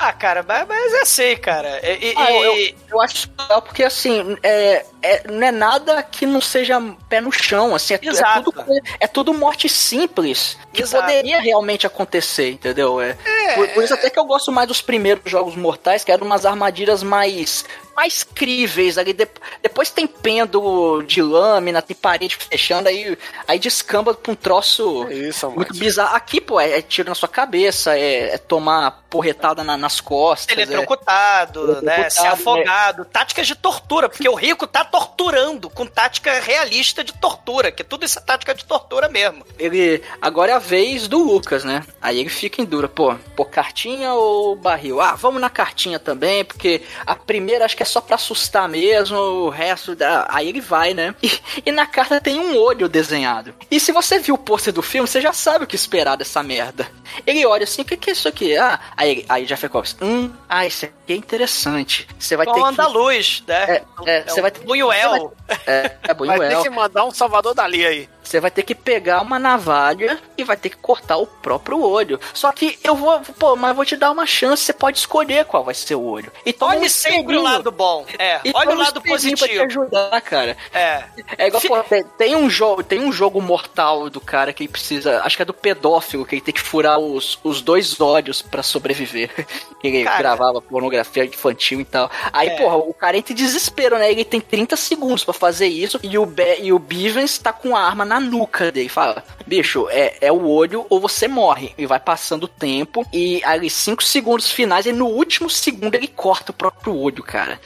[0.02, 1.82] Ah, cara, mas, mas é assim, cara.
[1.86, 6.26] E, Ah, eu, e- eu acho legal porque, assim, é, é- não é nada que
[6.26, 6.80] não seja
[7.10, 8.54] pé no chão, assim, é, é tudo,
[9.02, 11.04] é tudo morte simples, que Exato.
[11.04, 13.02] poderia realmente acontecer, entendeu?
[13.02, 13.18] É,
[13.56, 16.46] por, por isso até que eu gosto mais dos primeiros jogos mortais, que eram umas
[16.46, 17.66] armadilhas mais
[18.00, 19.28] mais críveis ali, de-
[19.62, 25.14] depois tem pêndulo de lâmina, tem parede fechando, aí, aí descamba pra um troço é
[25.16, 26.16] isso, muito bizarro.
[26.16, 30.58] Aqui, pô, é, é tiro na sua cabeça, é, é tomar porretada na- nas costas.
[30.58, 31.96] é- Eletrocutado, né?
[31.96, 37.12] Eletrocutado, Ser afogado, táticas de tortura, porque o rico tá torturando com tática realista de
[37.14, 39.46] tortura, que tudo isso é tática de tortura mesmo.
[39.58, 41.84] ele agora é a vez do Lucas, né?
[42.02, 45.02] Aí ele fica em dura, pô, pô, cartinha ou barril?
[45.02, 49.18] Ah, vamos na cartinha também, porque a primeira acho que é só pra assustar mesmo,
[49.18, 50.28] o resto da.
[50.30, 51.14] Aí ele vai, né?
[51.22, 51.32] E,
[51.66, 53.54] e na carta tem um olho desenhado.
[53.70, 56.42] E se você viu o pôster do filme, você já sabe o que esperar dessa
[56.42, 56.88] merda.
[57.26, 58.58] Ele olha assim, o que, que é isso aqui?
[58.58, 62.08] Ah, aí, aí Jeff Cobbs, hum, ah, isso aqui é interessante.
[62.18, 62.60] Você vai ter que.
[62.60, 63.64] andaluz, né?
[63.76, 65.34] É, é, você vai ter- Buñuel.
[65.66, 68.10] É, é Vai ter que mandar um Salvador Dali aí.
[68.30, 72.20] Você vai ter que pegar uma navalha e vai ter que cortar o próprio olho.
[72.32, 75.46] Só que eu vou, pô, mas eu vou te dar uma chance, você pode escolher
[75.46, 76.32] qual vai ser o olho.
[76.46, 78.06] E Olhe um sempre o lado bom.
[78.20, 79.82] É, E olha o lado espelhinho Pra te positivo.
[79.82, 80.56] ajudar, cara.
[80.72, 81.04] É.
[81.40, 84.72] É igual, pô, tem, tem um jogo, tem um jogo mortal do cara que ele
[84.72, 88.44] precisa, acho que é do pedófilo, que ele tem que furar os, os dois olhos
[88.44, 89.32] pra sobreviver.
[89.84, 90.18] ele Cara.
[90.20, 92.12] gravava pornografia infantil e tal.
[92.32, 92.58] Aí, É.
[92.58, 94.12] porra, o cara entra em desespero, né?
[94.12, 97.76] Ele tem 30 segundos pra fazer isso e o, Be e o Bivens tá com
[97.76, 98.90] a arma na nuca dele.
[98.90, 101.74] Fala, bicho, é, é o olho ou você morre.
[101.78, 106.08] E vai passando o tempo e ali 5 segundos finais e no último segundo ele
[106.08, 107.60] corta o próprio olho, cara.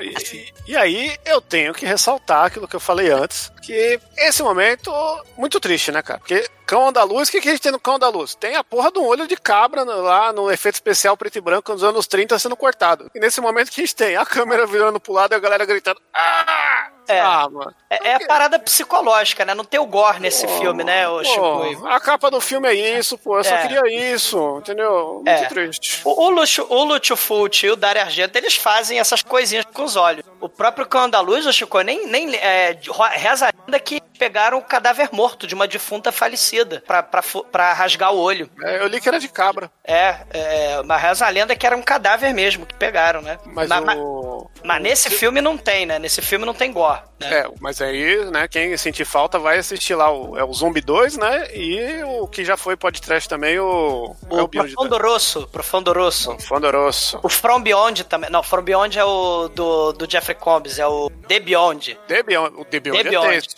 [0.00, 4.90] E, e- aí eu tenho que ressaltar aquilo que eu falei antes, que esse momento
[5.36, 6.18] muito triste, né, cara?
[6.18, 8.34] Porque Cão da Luz, o que, que a gente tem no Cão da Luz?
[8.34, 11.72] Tem a porra de um olho de cabra lá no efeito especial preto e branco
[11.72, 13.10] nos anos 30 sendo cortado.
[13.14, 15.64] E nesse momento que a gente tem a câmera virando pro lado e a galera
[15.64, 16.00] gritando.
[16.14, 16.88] Ah!
[17.10, 17.20] É.
[17.20, 17.74] Ah, mano.
[17.88, 19.54] É, é a parada psicológica, né?
[19.54, 21.86] Não tem o gore nesse filme, né, Pô, Chico?
[21.86, 23.38] a capa do filme é isso, pô.
[23.38, 23.62] Eu só É.
[23.62, 25.14] queria isso, entendeu?
[25.24, 25.46] Muito É.
[25.46, 26.02] triste.
[26.04, 29.84] O, o, Lucio, o Lúcio Fulci e o Dario Argento, eles fazem essas coisinhas com
[29.84, 30.24] os olhos.
[30.40, 32.78] O próprio Cão Andaluz, o Chico, nem, nem é,
[33.12, 37.44] reza a lenda que pegaram o cadáver morto de uma defunta falecida pra, pra, fu-
[37.44, 38.50] pra rasgar o olho.
[38.64, 39.70] É, eu li que era de cabra.
[39.84, 43.38] É, é, mas reza a lenda que era um cadáver mesmo que pegaram, né?
[43.46, 44.50] Mas Ma- ma- o.
[44.64, 45.98] mas nesse filme não tem, né?
[45.98, 47.00] Nesse filme não tem gore.
[47.20, 47.38] Né?
[47.40, 51.16] É, mas aí, né, quem sentir falta vai assistir lá o, é o Zombie 2,
[51.16, 51.48] né?
[51.54, 54.14] E o que já foi podcast também, o.
[54.30, 56.36] é O Beyond Profundo Rosso, Profundo Rosso.
[56.36, 57.20] the- Fondoroso.
[57.22, 58.30] O From Beyond também.
[58.30, 61.98] Não, From Beyond é o do, do Jeffrey Combs, é o The Beyond.
[62.06, 63.30] The Beyond, o The Beyond The é Beyond.
[63.30, 63.48] tenso.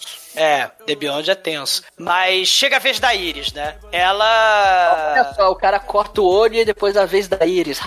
[0.42, 1.82] É, The Beyond é tenso.
[1.98, 3.76] Mas chega a vez da Iris, né?
[3.92, 5.12] Ela.
[5.12, 7.78] Olha só, o cara corta o olho e depois a vez da íris.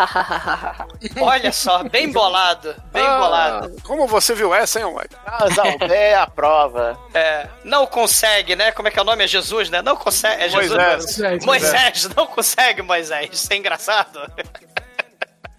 [1.20, 2.76] Olha só, bem bolado.
[2.92, 3.76] Bem Ah, bolado.
[3.84, 4.86] Como você viu essa, hein?
[5.26, 6.96] Ah, Zalbé é a prova.
[7.12, 8.72] É, não consegue, né?
[8.72, 9.24] Como é que é o nome?
[9.24, 9.82] É Jesus, né?
[9.82, 10.44] Não consegue.
[10.44, 10.70] É Jesus.
[10.70, 11.18] Moisés.
[11.18, 11.46] Moisés.
[11.46, 13.30] Moisés, não consegue, Moisés.
[13.34, 14.20] Isso é engraçado.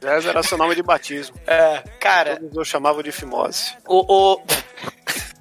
[0.00, 1.34] Essa era seu nome de batismo.
[1.44, 3.74] É, cara, Todos eu chamavam de Fimose.
[3.88, 4.34] o.
[4.36, 4.42] o...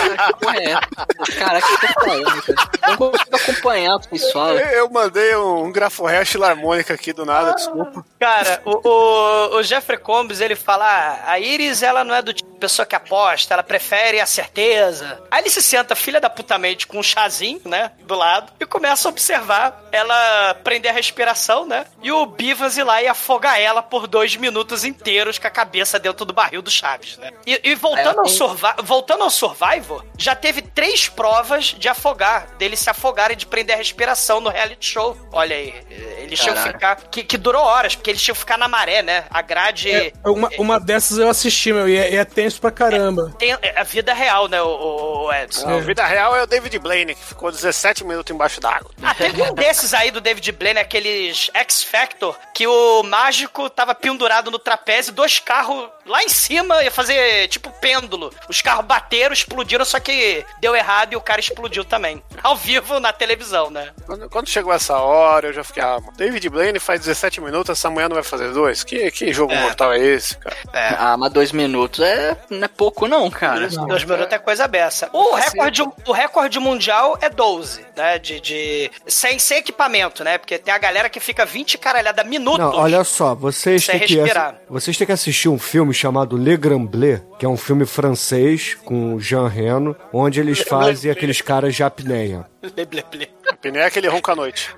[0.00, 1.38] Cara, que porra é essa?
[1.38, 2.68] Cara, que eu tô falando, cara?
[2.82, 4.50] Eu não consigo acompanhar o pessoal.
[4.56, 8.04] Eu mandei um graforresh harmônica aqui do nada, desculpa.
[8.18, 12.32] Cara, o, o, o Jeffrey Combs, ele fala, ah, a Iris, ela não é do
[12.32, 15.22] tipo de pessoa que aposta, ela prefere a certeza.
[15.30, 19.08] Aí ele se senta filha da putamente com um chazinho, né, do lado, e começa
[19.08, 23.82] a observar ela prender a respiração, né, e o Bivas ir lá e afogar ela
[23.82, 27.30] por dois minutos inteiros com a cabeça dentro do barril do Chaves, né.
[27.46, 29.30] E, e voltando, Ela ao Survi- voltando ao
[29.90, 34.40] Survivor, já teve três provas de afogar, dele se afogar e de prender a respiração
[34.40, 35.16] no reality show.
[35.32, 35.74] Olha aí,
[36.18, 39.02] eles tinham que ficar, que, que durou horas, porque eles tinham que ficar na maré,
[39.02, 39.90] né, a grade...
[39.90, 43.34] É, uma, uma dessas eu assisti, meu, e é, e é tenso pra caramba.
[43.38, 45.68] Tem a vida real, né, o, o- o Edson?
[45.68, 48.90] A vida real é o David Blaine, que ficou 17 minutos embaixo d'água.
[49.02, 53.94] Ah, teve um desses aí do David Blaine, aqueles X Factor, que o mágico tava
[53.94, 58.32] pendurado no trapézio, dois carros lá em cima, ia fazer tipo pêndulo.
[58.48, 62.22] Os carros bateram, explodiram, só que deu errado e o cara explodiu também.
[62.42, 63.90] Ao vivo na televisão, né?
[64.06, 67.90] Quando, quando chegou essa hora, eu já fiquei, ah, David Blaine faz 17 minutos, essa
[67.90, 68.82] mulher não vai fazer dois?
[68.84, 69.60] Que, que jogo É.
[69.60, 70.56] mortal é esse, cara?
[70.72, 70.94] É.
[70.98, 73.68] Ah, mas dois minutos é, não é pouco não, cara.
[73.68, 75.08] Dois minutos é coisa beça.
[75.12, 78.18] O recorde, o recorde mundial é 12, né?
[78.18, 80.38] De, de, sem, sem equipamento, né?
[80.38, 82.58] Porque tem a galera que fica 20 caralhada minutos.
[82.58, 84.18] Não, olha só, vocês têm, que,
[84.68, 88.76] vocês têm que assistir um filme chamado Le Grand Bleu, que é um filme francês
[88.84, 92.44] com Jean Reno, onde eles fazem aqueles caras de apneia.
[92.62, 93.28] Blé, blé.
[93.62, 94.74] Pneu é aquele ronca à noite.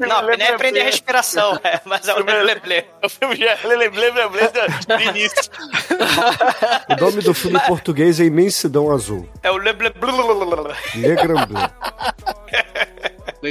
[0.00, 2.86] Não, nem é prender a respiração, é, mas é o blé.
[3.02, 5.50] O filme já é blé do Vinícius.
[6.88, 9.28] O nome do filme em português é Imensidão Azul.
[9.42, 10.74] É o blé, blé, blé, blé, blé, blé.
[10.94, 11.70] Le Grand Bleu.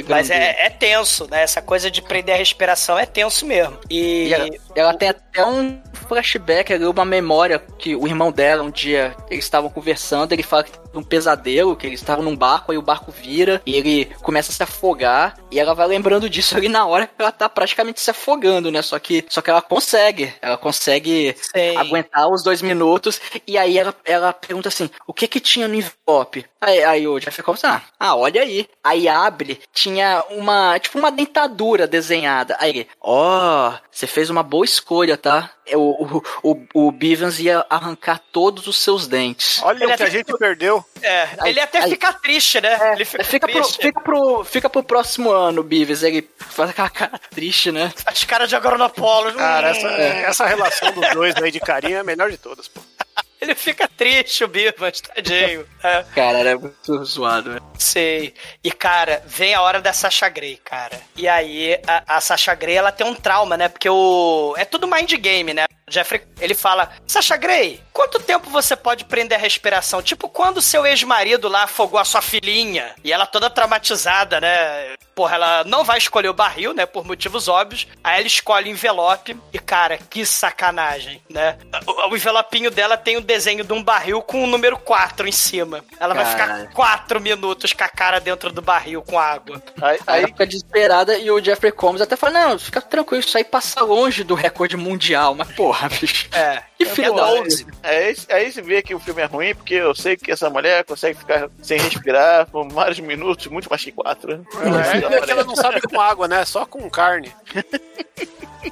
[0.08, 1.42] Mas é, é tenso, né?
[1.42, 3.78] Essa coisa de prender a respiração é tenso mesmo.
[3.88, 4.28] E.
[4.28, 8.70] E ela, ela tem até um flashback ali, uma memória que o irmão dela, um
[8.70, 12.78] dia, eles estavam conversando, ele fala que um pesadelo, que eles estavam num barco, aí
[12.78, 16.68] o barco vira e ele começa a se afogar, e ela vai lembrando disso ali
[16.68, 18.82] na hora que ela tá praticamente se afogando, né?
[18.82, 21.76] Só que, só que ela consegue, ela consegue Sim.
[21.76, 25.74] aguentar os dois minutos, e aí ela, ela pergunta assim, o que que tinha no
[25.74, 26.44] envelope?
[26.60, 28.66] Aí, aí o Jeff Combs, ah, ah, olha aí.
[28.82, 32.56] Aí abre, tinha uma, tipo uma dentadura desenhada.
[32.58, 35.50] Aí ele, ó, você fez uma boa escolha, tá?
[35.66, 39.62] É, O, o, o, o Bivens ia arrancar todos os seus dentes.
[39.62, 40.83] Olha Ele o que a gente perdeu.
[41.02, 42.92] É, ele até aí- fica triste, né?
[42.94, 43.82] ele fica, Fica pro, triste.
[43.82, 46.02] fica, pro, fica pro próximo ano, Bivens.
[46.02, 47.92] Ele faz aquela cara triste, né?
[48.06, 49.32] As caras de Agronopolo.
[49.34, 52.68] Cara, hum, essa, essa relação dos dois aí de carinho é a melhor de todas,
[52.68, 52.80] pô.
[53.40, 55.66] Ele fica triste, o Bivas, tadinho.
[55.82, 57.60] É, Cara, era muito zoado, né?
[57.78, 58.32] sei.
[58.62, 60.98] E, cara, vem a hora da Sasha Grey, cara.
[61.14, 63.68] E aí, a, a Sasha Grey, ela tem um trauma, né?
[63.68, 64.54] Porque o...
[64.56, 65.66] É tudo mind game, né?
[65.94, 70.02] Jeffrey, ele fala, Sasha Grey, quanto tempo você pode prender a respiração?
[70.02, 74.94] Tipo, quando seu ex-marido lá afogou a sua filhinha, e ela toda traumatizada, né?
[75.14, 76.86] Porra, ela não vai escolher o barril, né?
[76.86, 77.86] Por motivos óbvios.
[78.02, 79.36] Aí ela escolhe o envelope.
[79.52, 81.56] E, cara, que sacanagem, né?
[81.86, 85.32] O, o envelopinho dela tem o desenho de um barril com o número 4 em
[85.32, 85.84] cima.
[86.00, 89.62] Ela vai ficar 4 minutos com a cara dentro do barril com água.
[89.80, 93.36] Aí, Aí ela fica desesperada e o Jeffrey Combs até fala: Não, fica tranquilo, isso
[93.36, 95.34] aí passa longe do recorde mundial.
[95.34, 96.28] Mas porra, bicho.
[96.32, 96.62] É.
[96.76, 97.24] Que filho da
[97.82, 100.84] aí, aí você vê que o filme é ruim, porque eu sei que essa mulher
[100.84, 104.32] consegue ficar sem respirar por vários minutos, muito mais que quatro.
[104.32, 106.44] É, é que ela não sabe com água, né?
[106.44, 107.32] Só com carne.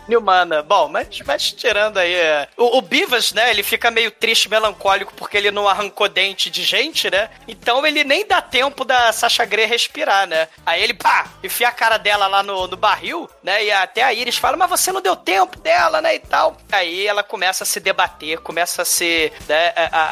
[0.08, 0.62] Nilmana.
[0.62, 2.14] Bom, mas, mas tirando aí.
[2.14, 3.50] é, O, o Bivas, né?
[3.50, 7.28] Ele fica meio triste, melancólico, porque ele não arrancou dente de gente, né?
[7.46, 10.48] Então ele nem dá tempo da Sasha Grey respirar, né?
[10.64, 13.64] Aí ele, pá, enfia a cara dela lá no, no barril, né?
[13.64, 16.14] E até a Iris fala, mas você não deu tempo dela, né?
[16.14, 16.56] E tal.
[16.70, 20.02] Aí ela começa a se debater, começa a se, né, a, a-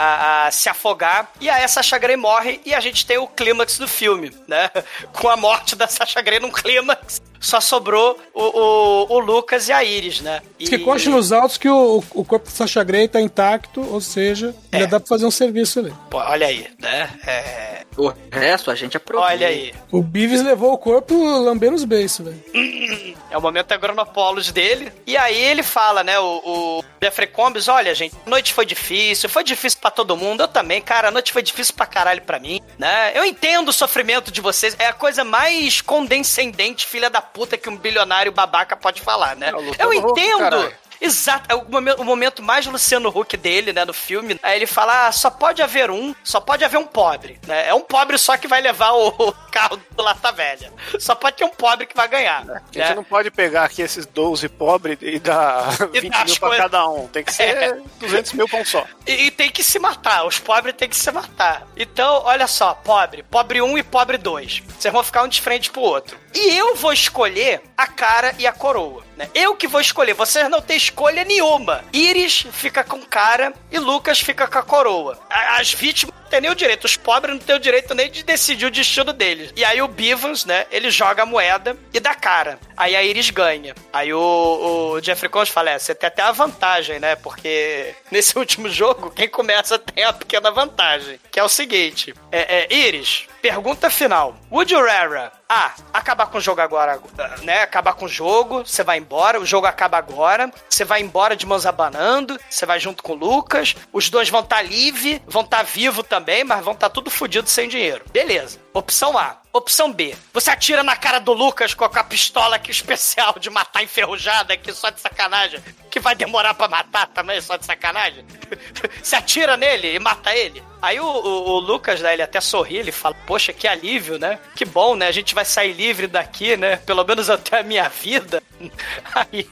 [0.44, 1.30] a- a se afogar.
[1.40, 4.70] E aí a Sasha Grey morre e a gente tem o clímax do filme, né?
[5.18, 7.22] Com a morte da Sasha Grey num clímax.
[7.38, 10.42] Só sobrou o, o, o Lucas e a Iris, né?
[10.58, 10.68] E...
[10.68, 14.54] Que conste nos autos que o, o corpo de Sasha Grey tá intacto, ou seja,
[14.72, 15.94] ainda dá pra fazer um serviço ali.
[16.10, 17.08] Pô, olha aí, né?
[17.26, 17.79] É...
[17.96, 19.26] O resto a gente aprovou.
[19.26, 19.74] Olha aí.
[19.90, 23.16] O Beavis levou o corpo lambendo os beiços, velho.
[23.30, 24.92] É o momento agronopolos dele.
[25.06, 26.18] E aí ele fala, né?
[26.18, 30.42] O, o Jeffrey Combs, olha, gente, a noite foi difícil, foi difícil pra todo mundo.
[30.42, 33.12] Eu também, cara, a noite foi difícil pra caralho pra mim, né?
[33.14, 34.76] Eu entendo o sofrimento de vocês.
[34.78, 39.52] É a coisa mais condescendente, filha da puta, que um bilionário babaca pode falar, né?
[39.78, 40.38] Eu entendo.
[40.38, 40.74] caralho.
[41.00, 44.38] Exato, é o momento, mais Luciano Huck dele, né, no filme.
[44.42, 47.68] Aí ele fala: ah, só pode haver um, só pode haver um pobre, né?
[47.68, 50.72] É um pobre só que vai levar o, carro do Lata Velha.
[50.98, 52.42] Só pode ter um pobre que vai ganhar.
[52.42, 52.62] A né?
[52.70, 56.48] gente não pode pegar aqui esses 12 pobres e dar E 20 dar mil pra
[56.48, 57.08] coisas- cada um.
[57.08, 58.86] Tem que ser 200 mil pra um só.
[59.06, 61.66] E, e tem que se matar, os pobres têm que se matar.
[61.76, 64.62] Então, olha só, pobre, pobre um e pobre dois.
[64.78, 66.18] Vocês vão ficar um de frente pro outro.
[66.34, 69.04] E eu vou escolher a cara e a coroa.
[69.16, 69.28] Né?
[69.34, 71.84] Eu que vou escolher, vocês não têm escolha nenhuma.
[71.92, 75.18] Iris fica com cara e Lucas fica com a coroa.
[75.28, 78.22] As vítimas não têm nem o direito, os pobres não têm o direito nem de
[78.22, 79.52] decidir o destino deles.
[79.56, 82.58] E aí o Bivans, né, ele joga a moeda e dá cara.
[82.76, 83.74] Aí a Iris ganha.
[83.92, 88.38] Aí o, o Jeffrey Combs fala, é, você tem até a vantagem, né, porque nesse
[88.38, 91.18] último jogo, quem começa tem a pequena vantagem.
[91.30, 94.34] Que é o seguinte, é, é, Iris, pergunta final.
[94.50, 95.72] Would you rather A.
[95.92, 97.00] Acabar com o jogo agora,
[97.42, 97.62] né?
[97.62, 101.44] Acabar com o jogo, você vai embora, o jogo acaba agora, você vai embora de
[101.44, 105.64] mãos abanando, você vai junto com o Lucas, os dois vão estar livre, vão estar
[105.64, 108.04] vivo também, mas vão estar tudo fudido sem dinheiro.
[108.12, 108.60] Beleza.
[108.72, 109.40] Opção A.
[109.52, 110.14] Opção B.
[110.32, 114.72] Você atira na cara do Lucas com a pistola aqui especial de matar enferrujada aqui
[114.72, 115.60] só de sacanagem.
[115.90, 118.24] Que vai demorar para matar também, só de sacanagem.
[119.02, 120.62] Você atira nele e mata ele.
[120.80, 124.38] Aí o, o, o, Lucas, né, ele até sorri, ele fala, poxa, que alívio, né?
[124.54, 125.08] Que bom, né?
[125.08, 126.76] A gente vai sair livre daqui, né?
[126.76, 128.40] Pelo menos até a minha vida.
[129.12, 129.46] Aí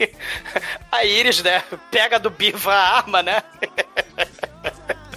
[0.93, 3.43] a Iris, né, pega do Biva a arma, né?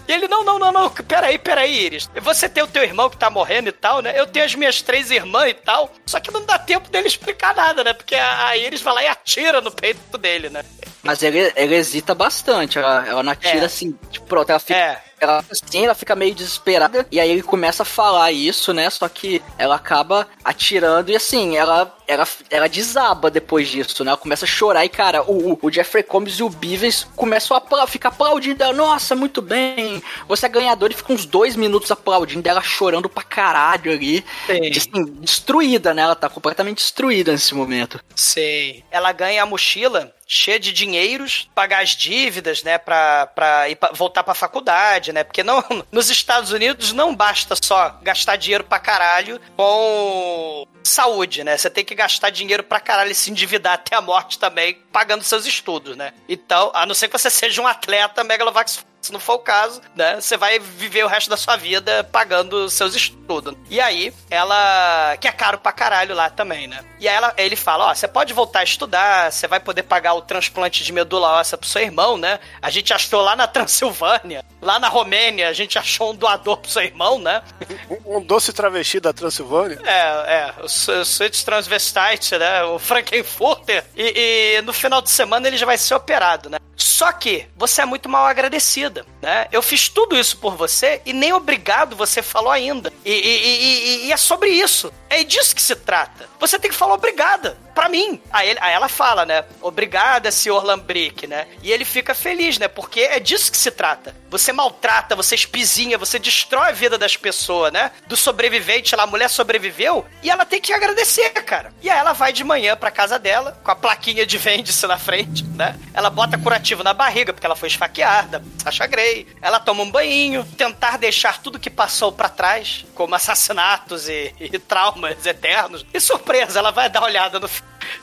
[0.08, 2.10] E ele, não, não, não, não, peraí, peraí, Iris.
[2.22, 4.14] Você tem o teu irmão que tá morrendo e tal, né?
[4.20, 5.92] Eu tenho as minhas três irmãs e tal.
[6.06, 7.94] Só que não dá tempo dele explicar nada, né?
[7.94, 10.64] Porque a Iris vai lá e atira no peito dele, né?
[11.04, 12.78] Mas ele, ele hesita bastante.
[12.78, 13.66] Ela, ela não atira é.
[13.66, 14.76] assim, tipo, pronto, ela fica.
[14.76, 18.90] É ela assim, ela fica meio desesperada e aí ele começa a falar isso, né?
[18.90, 24.10] Só que ela acaba atirando e assim, ela ela, ela desaba depois disso, né?
[24.10, 27.88] Ela começa a chorar e, cara, o, o Jeffrey Combs e o Beavis começam a
[27.88, 28.74] ficar aplaudindo ela.
[28.74, 33.24] Nossa, muito bem, você é ganhador e fica uns dois minutos aplaudindo ela chorando pra
[33.24, 34.26] caralho ali.
[34.50, 36.02] Assim, destruída, né?
[36.02, 38.04] Ela tá completamente destruída nesse momento.
[38.16, 38.84] Sei.
[38.92, 43.92] Ela ganha a mochila cheia de dinheiros, pagar as dívidas, né, pra, pra ir pra,
[43.92, 48.80] voltar pra faculdade, né, porque não, nos Estados Unidos não basta só gastar dinheiro pra
[48.80, 53.94] caralho com saúde, né, você tem que gastar dinheiro pra caralho e se endividar até
[53.94, 57.68] a morte também, pagando seus estudos, né, então, a não ser que você seja um
[57.68, 61.56] atleta megalovax se não for o caso, né, você vai viver o resto da sua
[61.56, 63.56] vida pagando seus estudos.
[63.70, 65.18] E aí, ela.
[65.18, 66.84] que é caro pra caralho lá também, né?
[67.00, 70.14] E aí ela, ele fala: Ó, você pode voltar a estudar, você vai poder pagar
[70.14, 72.40] o transplante de medula óssea pro seu irmão, né?
[72.62, 76.70] A gente achou lá na Transilvânia, lá na Romênia, a gente achou um doador pro
[76.70, 77.42] seu irmão, né?
[77.90, 79.80] Um, um doce travesti da Transilvânia?
[79.86, 80.54] É, é.
[80.62, 80.68] O
[81.06, 82.64] Switch Transvestite, né?
[82.64, 83.86] O Frankenfurter.
[83.96, 86.58] E, e no final de semana ele já vai ser operado, né?
[86.84, 89.48] Só que você é muito mal agradecida, né?
[89.52, 92.92] Eu fiz tudo isso por você e nem obrigado você falou ainda.
[93.06, 94.92] E, e, e, e é sobre isso.
[95.10, 96.30] É disso que se trata.
[96.40, 98.22] Você tem que falar obrigada para mim.
[98.32, 99.44] Aí, ele, aí, ela fala, né?
[99.62, 101.48] Obrigada, senhor Lambrick, né?
[101.62, 102.68] E ele fica feliz, né?
[102.68, 104.16] Porque é disso que se trata.
[104.30, 107.92] Você maltrata, você espizinha, você destrói a vida das pessoas, né?
[108.08, 111.74] Do sobrevivente lá, a mulher sobreviveu e ela tem que agradecer, cara.
[111.82, 114.98] E aí ela vai de manhã pra casa dela, com a plaquinha de vende-se na
[114.98, 115.78] frente, né?
[115.94, 119.28] Ela bota curativo na barriga, porque ela foi esfaqueada, Sasha Grey.
[119.42, 124.60] Ela toma um banho, tentar deixar tudo que passou para trás, como assassinatos e, e
[124.60, 125.86] traumas eternos.
[125.94, 127.50] E surpresa, ela vai dar uma olhada no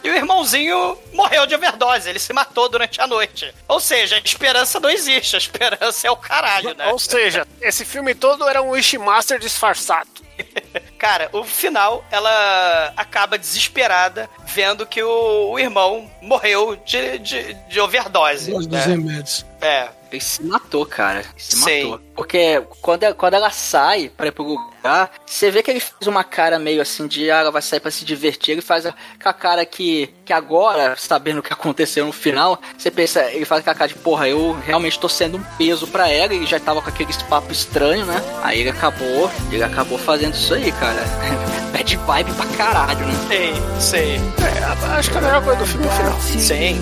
[0.02, 3.52] e o irmãozinho morreu de overdose, ele se matou durante a noite.
[3.66, 6.88] Ou seja, a esperança não existe, a esperança é o caralho, né?
[6.88, 10.08] Ou seja, esse filme todo era um Wishmaster disfarçado.
[10.98, 17.80] Cara, o final, ela acaba desesperada vendo que o, o irmão morreu de, de, de
[17.80, 18.50] overdose.
[18.50, 18.84] Dos né?
[18.84, 19.44] remédios.
[19.60, 21.20] É, ele se matou, cara.
[21.20, 21.84] Ele se Sei.
[21.84, 22.00] matou.
[22.14, 26.24] Porque quando, quando ela sai pra ir pro lugar, você vê que ele faz uma
[26.24, 28.52] cara meio assim de ah, ela vai sair pra se divertir.
[28.52, 32.60] Ele faz a, com a cara que, que agora, sabendo o que aconteceu no final,
[32.76, 35.86] você pensa, ele faz com a cara de porra, eu realmente tô sendo um peso
[35.86, 36.34] pra ela.
[36.34, 38.20] Ele já tava com aquele papo estranho, né?
[38.42, 41.02] Aí ele acabou, ele acabou fazendo isso aí, cara.
[41.72, 43.14] Bad vibe pra caralho, né?
[43.28, 44.20] Sei, sei.
[44.42, 46.20] É, acho que é a melhor coisa do filme é o final.
[46.20, 46.80] Sim, sim.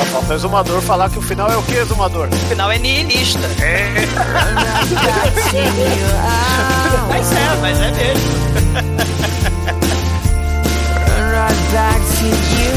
[0.00, 1.99] É, falta o exumador falar que o final é o que, exumador?
[2.00, 3.38] O final é nihilista.
[3.62, 3.92] É.
[7.08, 8.40] mas é, mas é mesmo.
[11.30, 12.70] right back to you.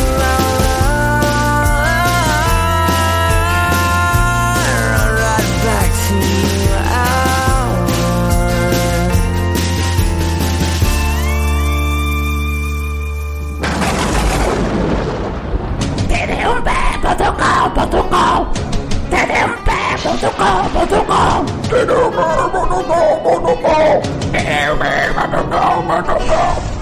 [19.14, 24.02] tdmp.com.com tdmp.com.com
[24.34, 26.73] tdmp.com.com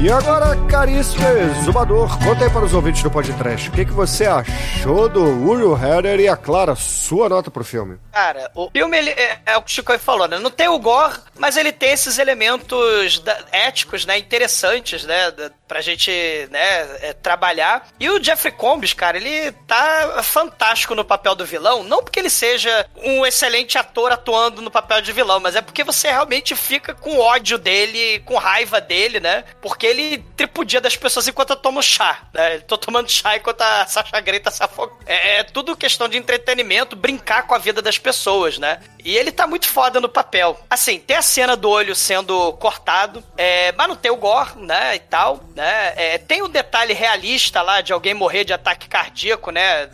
[0.00, 4.26] E agora, caríssimo exumador, conta aí para os ouvintes do podcast, o que, que você
[4.26, 7.98] achou do Uriel Header e a Clara, sua nota pro filme?
[8.12, 10.38] Cara, o filme ele, é, é o que o Chico falou, né?
[10.38, 14.16] Não tem o gore, mas ele tem esses elementos da, éticos, né?
[14.16, 15.32] Interessantes, né?
[15.32, 16.10] Da, pra gente,
[16.50, 17.88] né, é, trabalhar.
[18.00, 22.30] E o Jeffrey Combs, cara, ele tá fantástico no papel do vilão, não porque ele
[22.30, 26.94] seja um excelente ator atuando no papel de vilão, mas é porque você realmente fica
[26.94, 29.44] com ódio dele, com raiva dele, né?
[29.60, 32.58] Porque ele tripudia das pessoas enquanto eu tomo chá, né?
[32.60, 34.98] Tô tomando chá enquanto a Sasha Grey tá se afogando.
[35.06, 38.80] É, é tudo questão de entretenimento, brincar com a vida das pessoas, né?
[39.04, 40.58] E ele tá muito foda no papel.
[40.68, 44.96] Assim, tem a cena do olho sendo cortado, é, mas não tem o gore, né,
[44.96, 45.92] e tal, né?
[45.96, 49.88] É, tem o detalhe realista lá de alguém morrer de ataque cardíaco, né?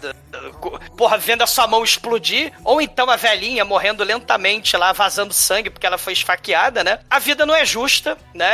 [0.94, 5.70] porra, vendo a sua mão explodir, ou então a velhinha morrendo lentamente lá, vazando sangue
[5.70, 6.98] porque ela foi esfaqueada, né?
[7.08, 8.46] A vida não é justa, né?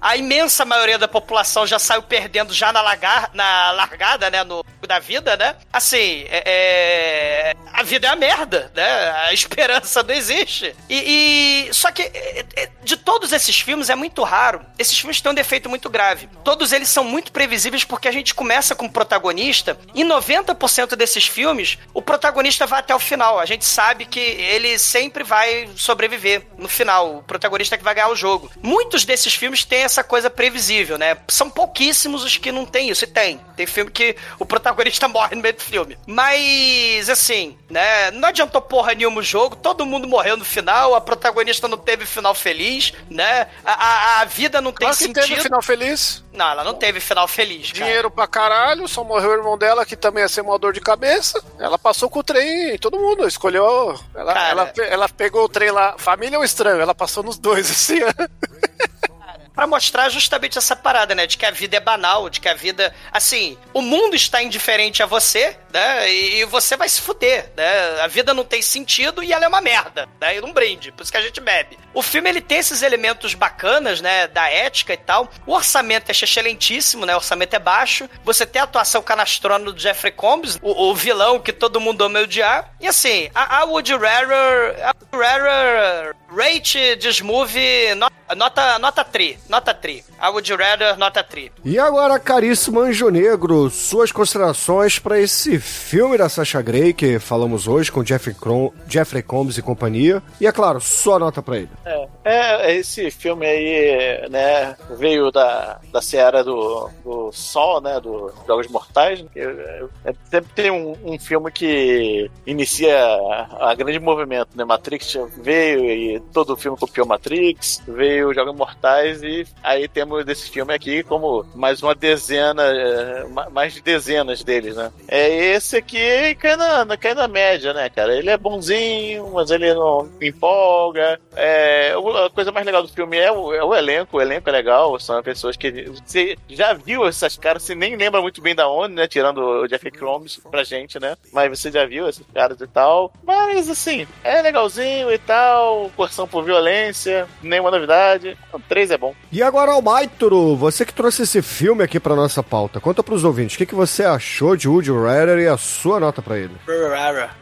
[0.00, 4.42] A imensa maioria da população já saiu perdendo já na, lagar, na largada, né?
[4.42, 5.54] No, da vida, né?
[5.72, 9.10] Assim, é, é, a vida é a merda, né?
[9.26, 10.74] A esperança não existe.
[10.88, 14.64] E, e só que é, é, de todos esses filmes é muito raro.
[14.78, 16.28] Esses filmes têm um defeito muito grave.
[16.44, 21.26] Todos eles são muito previsíveis porque a gente começa com o protagonista e 90% desses
[21.26, 23.38] filmes o protagonista vai até o final.
[23.38, 27.16] A gente sabe que ele sempre vai sobreviver no final.
[27.16, 28.50] O protagonista é que vai ganhar o jogo.
[28.62, 31.16] Muitos desses filmes têm essa coisa previsível, né?
[31.28, 33.04] São pouquíssimos os que não tem isso.
[33.04, 33.40] E tem.
[33.56, 35.98] Tem filme que o protagonista morre no meio do filme.
[36.06, 38.10] Mas, assim, né?
[38.10, 39.56] Não adiantou porra nenhuma o jogo.
[39.56, 40.94] Todo mundo morreu no final.
[40.94, 43.48] A protagonista não teve final feliz, né?
[43.64, 45.26] A, a, a vida não tem claro que sentido.
[45.26, 46.22] teve final feliz.
[46.34, 47.72] Não, ela não teve final feliz.
[47.72, 47.84] Cara.
[47.84, 50.82] Dinheiro pra caralho, só morreu o irmão dela, que também ia ser uma dor de
[50.82, 51.42] cabeça.
[51.58, 53.98] Ela passou com o trem, todo mundo escolheu.
[54.14, 55.94] Ela, ela, ela, pegou o trem lá.
[55.96, 56.80] Família ou estranho?
[56.80, 58.00] Ela passou nos dois, assim.
[59.54, 61.26] para mostrar justamente essa parada, né?
[61.26, 62.94] De que a vida é banal, de que a vida.
[63.10, 66.10] Assim, o mundo está indiferente a você, né?
[66.10, 68.00] E você vai se fuder, né?
[68.00, 70.36] A vida não tem sentido e ela é uma merda, né?
[70.36, 71.78] E um brinde, por isso que a gente bebe.
[71.94, 74.26] O filme ele tem esses elementos bacanas, né?
[74.26, 75.30] Da ética e tal.
[75.46, 77.14] O orçamento é excelentíssimo, né?
[77.14, 78.08] O orçamento é baixo.
[78.24, 82.20] Você tem a atuação canastrona do Jeffrey Combs, o, o vilão que todo mundo ama
[82.20, 82.72] odiar.
[82.80, 84.76] E assim, a, a Woody Rarer.
[84.82, 87.94] A Woody Rarer rate this movie
[88.34, 89.38] nota, nota 3.
[89.48, 90.04] Nota 3.
[90.20, 91.50] I would rather nota 3.
[91.64, 97.66] E agora, caríssimo Anjo Negro, suas considerações para esse filme da Sasha Grey que falamos
[97.68, 100.22] hoje com Jeffrey, Crom Jeffrey Combs e companhia.
[100.40, 101.70] E é claro, sua nota para ele.
[101.84, 108.32] É, é, esse filme aí, né, veio da, da seara do, do Sol, né, do
[108.46, 109.24] Jogos Mortais.
[109.34, 115.16] É, é, sempre tem um, um filme que inicia a, a grande movimento, né, Matrix
[115.38, 120.50] veio e todo o filme copiou Matrix, veio os Jogos Mortais e aí temos desse
[120.50, 124.92] filme aqui como mais uma dezena, é, mais de dezenas deles, né?
[125.08, 128.14] É esse aqui cai na, cai na média, né, cara?
[128.16, 131.20] Ele é bonzinho, mas ele não empolga.
[131.34, 134.52] É, a coisa mais legal do filme é o, é o elenco, o elenco é
[134.52, 138.68] legal, são pessoas que você já viu essas caras, você nem lembra muito bem da
[138.68, 139.06] onde, né?
[139.06, 141.16] Tirando o Jeff Combs pra gente, né?
[141.32, 143.12] Mas você já viu esses caras e tal.
[143.24, 148.36] Mas assim, é legalzinho e tal, coerção por violência, nenhuma novidade.
[148.52, 149.14] O 3 é bom.
[149.30, 153.54] E agora, Almaitro, você que trouxe esse filme aqui pra nossa pauta, conta pros ouvintes,
[153.54, 156.54] o que, que você achou de Woody Rider e a sua nota pra ele?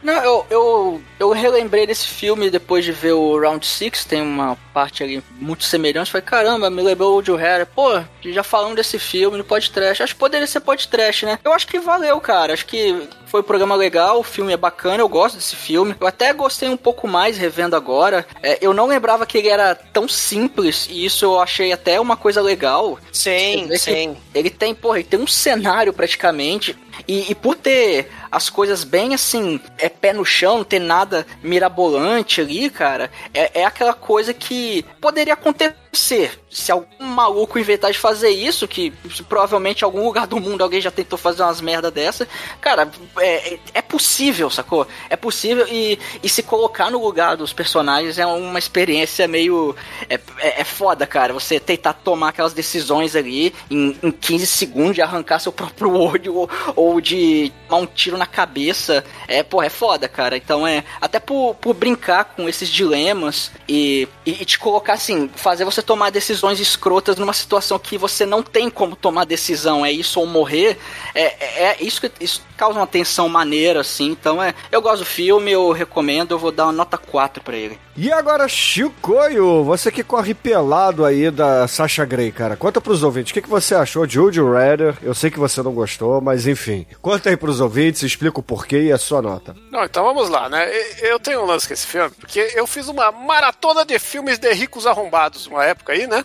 [0.01, 4.57] Não, eu, eu, eu relembrei desse filme depois de ver o Round 6, tem uma
[4.73, 6.11] parte ali muito semelhante.
[6.11, 7.65] Falei, caramba, me lembrou o Joe Harry.
[7.65, 10.03] Pô, já falando desse filme no podcast.
[10.03, 11.39] Acho que poderia ser podcast, né?
[11.43, 12.53] Eu acho que valeu, cara.
[12.53, 15.95] Acho que foi um programa legal, o filme é bacana, eu gosto desse filme.
[15.97, 18.27] Eu até gostei um pouco mais revendo agora.
[18.43, 22.17] É, eu não lembrava que ele era tão simples e isso eu achei até uma
[22.17, 22.99] coisa legal.
[23.09, 24.17] Sim, sim.
[24.35, 26.77] Ele tem, porra, ele tem um cenário praticamente.
[27.07, 31.25] E, e, por ter as coisas bem assim, é pé no chão, não ter nada
[31.41, 35.73] mirabolante ali, cara, é, é aquela coisa que poderia acontecer.
[35.93, 38.91] Se algum maluco inventar de fazer isso, que
[39.27, 42.27] provavelmente em algum lugar do mundo alguém já tentou fazer umas merda dessa,
[42.59, 44.87] cara, é, é possível, sacou?
[45.09, 49.75] É possível e, e se colocar no lugar dos personagens é uma experiência meio.
[50.09, 51.33] É, é, é foda, cara.
[51.33, 56.35] Você tentar tomar aquelas decisões ali em, em 15 segundos de arrancar seu próprio olho
[56.35, 59.03] ou, ou de tomar um tiro na cabeça.
[59.27, 60.35] É, pô, é foda, cara.
[60.35, 60.83] Então é.
[60.99, 65.81] Até por, por brincar com esses dilemas e, e, e te colocar assim, fazer você
[65.81, 69.85] tomar decisões escrotas numa situação que você não tem como tomar decisão.
[69.85, 70.77] É isso ou morrer.
[71.15, 74.11] É, é, é isso que isso causa uma tensão maneira, assim.
[74.11, 74.53] Então é.
[74.71, 77.79] Eu gosto do filme, eu recomendo, eu vou dar uma nota 4 pra ele.
[77.97, 82.55] E agora, Chicoio, você que corre pelado aí da Sasha Grey, cara.
[82.55, 84.95] Conta pros ouvintes, o que, que você achou de Woody Redder?
[85.01, 86.85] Eu sei que você não gostou, mas enfim.
[87.01, 89.55] Conta aí pros ouvintes, explica o porquê e a sua nota.
[89.69, 90.71] Não, então vamos lá, né?
[91.01, 94.51] Eu tenho um lance com esse filme, porque eu fiz uma maratona de filmes de
[94.53, 96.23] ricos arrombados uma época aí, né?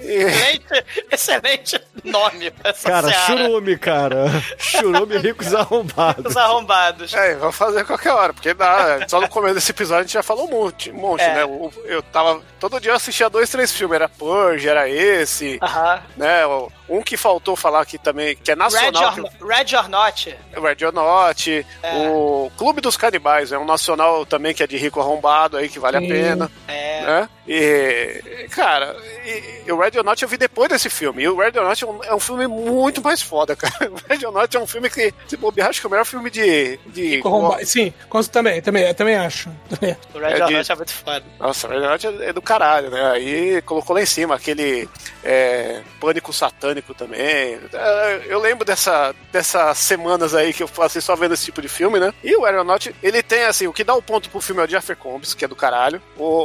[0.00, 0.22] E...
[0.22, 2.52] Excelente, excelente nome.
[2.62, 3.26] Essa cara, seara.
[3.26, 4.26] churume, cara.
[4.58, 6.26] churume ricos arrombados arrombados.
[6.26, 7.14] Os arrombados.
[7.14, 10.22] É, vamos fazer qualquer hora, porque dá, só no começo desse episódio a gente já
[10.22, 11.34] falou um monte, um monte, É.
[11.34, 11.42] né?
[11.42, 12.40] Eu, eu tava.
[12.60, 13.94] Todo dia eu assistia dois, três filmes.
[13.96, 16.02] Era Purge, era esse, Aham.
[16.16, 16.40] né?
[16.88, 19.14] Um que faltou falar aqui também, que é Red nacional.
[19.18, 20.24] or, Red or Not.
[20.52, 22.08] que- Red or Not, É.
[22.08, 25.78] o Clube dos Canibais, é um nacional também que é de rico arrombado aí, que
[25.78, 26.08] vale a Sim.
[26.08, 26.50] pena.
[26.66, 27.00] É.
[27.02, 27.28] Né?
[27.48, 28.94] E, cara,
[29.24, 31.22] e, e o Not eu vi depois desse filme.
[31.22, 33.90] E o Not é um, é um filme muito mais foda, cara.
[34.28, 36.78] O Not é um filme que, se bobear, acho que é o melhor filme de.
[36.86, 37.92] de Corromba- Sim,
[38.30, 39.50] também, também, também acho.
[39.70, 39.96] Também.
[40.14, 41.24] O Red É de- é muito foda.
[41.38, 43.10] Nossa, o Not é, é do caralho, né?
[43.12, 44.88] Aí colocou lá em cima aquele
[45.24, 47.20] é, pânico satânico também.
[47.20, 51.68] É, Eu lembro dessa, dessas semanas aí que eu passei só vendo esse tipo de
[51.68, 52.12] filme, né?
[52.22, 54.68] E o Aeronaut, ele tem assim, o que dá o ponto pro filme é o
[54.68, 56.00] Jeffrey Combs, que é do caralho.
[56.16, 56.44] O,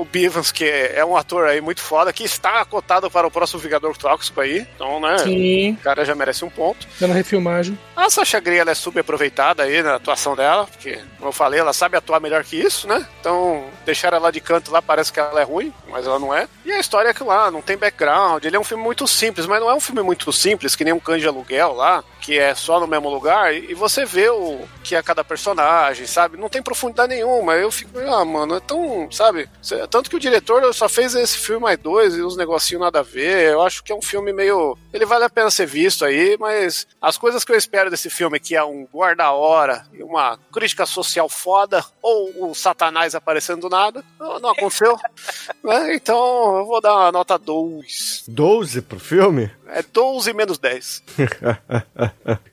[0.00, 0.06] o
[0.38, 3.60] Bivens, que é, é um ator aí muito foda, que está cotado para o próximo
[3.60, 4.66] Vingador Tóxico aí.
[4.74, 5.18] Então, né?
[5.18, 6.86] Sim, O cara já merece um ponto.
[7.00, 7.78] dando refilmagem.
[7.98, 11.72] A Sasha Grey ela é subaproveitada aí na atuação dela, porque, como eu falei, ela
[11.72, 13.04] sabe atuar melhor que isso, né?
[13.18, 16.46] Então, deixar ela de canto lá parece que ela é ruim, mas ela não é.
[16.64, 19.46] E a história é que lá, não tem background, ele é um filme muito simples,
[19.46, 22.54] mas não é um filme muito simples, que nem um de aluguel lá, que é
[22.54, 26.36] só no mesmo lugar, e você vê o que é cada personagem, sabe?
[26.36, 27.54] Não tem profundidade nenhuma.
[27.54, 29.48] Eu fico, ah, mano, é tão, sabe?
[29.90, 33.02] Tanto que o diretor só fez esse filme mais dois e uns negocinhos nada a
[33.02, 33.52] ver.
[33.52, 34.76] Eu acho que é um filme meio.
[34.92, 38.38] Ele vale a pena ser visto aí, mas as coisas que eu espero desse filme,
[38.40, 44.04] que é um guarda-hora e uma crítica social foda, ou o Satanás aparecendo do nada,
[44.18, 44.96] não, não aconteceu.
[45.64, 45.94] né?
[45.94, 48.24] Então eu vou dar uma nota 2.
[48.28, 49.50] 12 pro filme?
[49.66, 51.02] É 12 menos 10.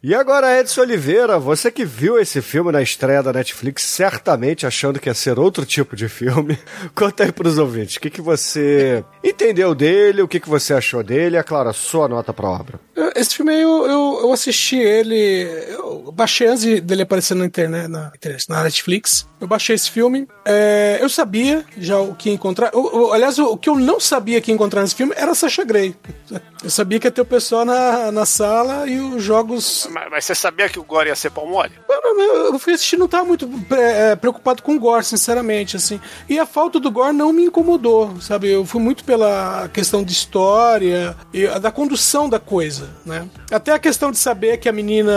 [0.02, 5.00] E agora, Edson Oliveira, você que viu esse filme na estreia da Netflix, certamente achando
[5.00, 6.58] que ia ser outro tipo de filme,
[6.94, 11.02] conta aí pros ouvintes, o que, que você entendeu dele, o que, que você achou
[11.04, 12.80] dele, e, é claro, a sua nota pra obra.
[12.96, 15.16] Eu- Esse filme aí, eu, eu, eu assisti ele.
[15.70, 19.28] Eu baixei antes dele aparecer na internet, na, internet, na Netflix.
[19.40, 20.28] Eu baixei esse filme.
[20.46, 22.72] É, eu sabia já o que encontrar.
[22.74, 25.96] eu- eu- aliás, o, que eu não sabia que encontrar nesse filme era Sasha Grey.
[26.64, 29.88] Eu sabia que ia ter o pessoal na, na sala e os jogos.
[29.92, 31.72] Mas, mas você sabia que o Gore ia ser pau mole?
[31.88, 35.76] Eu, eu, eu fui assistir, não tava muito é, é, preocupado com o gore, sinceramente,
[35.78, 36.00] assim.
[36.28, 38.50] E a falta do gore não me incomodou, sabe?
[38.50, 43.28] Eu fui muito pela questão de história e da condução da coisa, né?
[43.52, 45.15] Até a questão de saber que a menina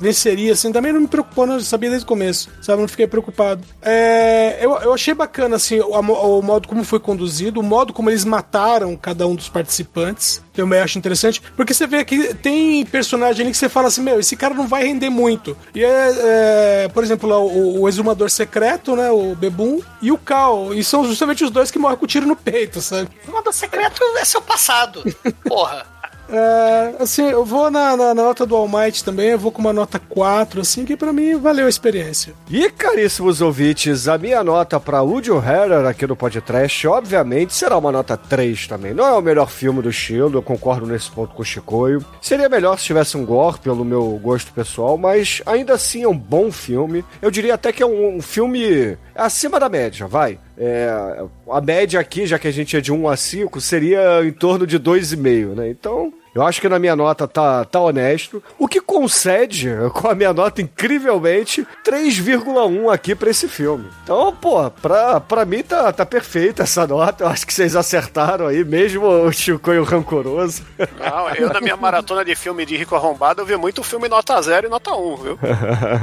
[0.00, 1.54] venceria, assim, também não me preocupou, não.
[1.54, 2.80] Eu sabia desde o começo, sabe?
[2.80, 3.64] Não fiquei preocupado.
[3.82, 8.10] É, eu, eu achei bacana, assim, o, o modo como foi conduzido, o modo como
[8.10, 10.42] eles mataram cada um dos participantes.
[10.56, 14.02] Eu também acho interessante, porque você vê que tem personagem ali que você fala assim,
[14.02, 15.56] meu, esse cara não vai render muito.
[15.74, 20.18] E é, é, por exemplo, lá o, o exumador secreto, né, o Bebum, e o
[20.18, 23.08] Cal, e são justamente os dois que morrem com tiro no peito, sabe?
[23.26, 25.02] O Manda Secreto é seu passado.
[25.44, 25.86] Porra.
[26.30, 29.72] É, assim, eu vou na, na- nota do All Might também, eu vou com uma
[29.72, 32.34] nota 4, assim, que pra mim valeu a experiência.
[32.50, 37.90] E, caríssimos ouvintes, a minha nota pra Woody Harrer aqui no podcast, obviamente, será uma
[37.92, 38.92] nota 3 também.
[38.92, 42.04] Não é o melhor filme do estilo, eu concordo nesse ponto com o Chicoio.
[42.20, 46.16] Seria melhor se tivesse um gore, pelo meu gosto pessoal, mas ainda assim é um
[46.18, 47.04] bom filme.
[47.22, 50.38] Eu diria até que é um, um filme acima da média, vai.
[50.60, 54.32] É, a média aqui, já que a gente é de 1 a 5, seria em
[54.32, 55.70] torno de 2,5, né?
[55.70, 58.42] Então, eu acho que na minha nota tá, tá honesto.
[58.58, 63.88] O que concede, com a minha nota incrivelmente, 3,1 aqui pra esse filme.
[64.04, 67.24] Então, pô, pra, pra mim tá, tá perfeita essa nota.
[67.24, 70.62] Eu acho que vocês acertaram aí, mesmo o Chicoio rancoroso.
[70.98, 74.40] Não, eu na minha maratona de filme de rico arrombado, eu vi muito filme nota
[74.40, 75.38] 0 e nota 1, viu?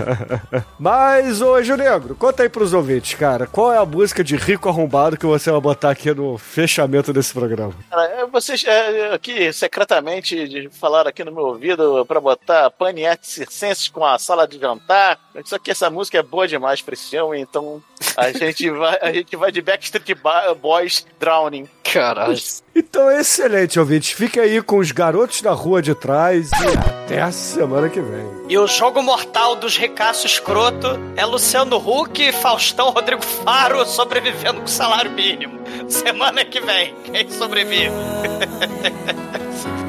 [0.80, 3.48] Mas, ô Gil Negro, conta aí pros ouvintes, cara.
[3.48, 7.34] Qual é a música de rico arrombado que você vai botar aqui no fechamento desse
[7.34, 7.74] programa?
[7.90, 13.90] Cara, vocês é, aqui secretamente de- falaram aqui no meu ouvido pra botar Paniette Circenses
[13.90, 15.20] com a sala de jantar.
[15.44, 17.84] Só que essa música é boa demais pra esse filme, então
[18.16, 21.68] a gente vai, a gente vai de Backstreet Ba- Boys Drowning.
[21.84, 22.36] Caralho.
[22.76, 24.12] Então, excelente, ouvintes.
[24.12, 28.26] Fique aí com os garotos da rua de trás e até a semana que vem.
[28.50, 34.68] E o jogo mortal dos ricaços escroto é Luciano Huck, Faustão, Rodrigo Faro sobrevivendo com
[34.68, 35.60] salário mínimo.
[35.88, 37.92] Semana que vem, quem sobrevive?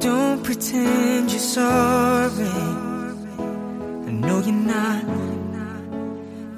[0.00, 2.46] Don't pretend you're sorry.
[4.08, 5.04] I know you're not.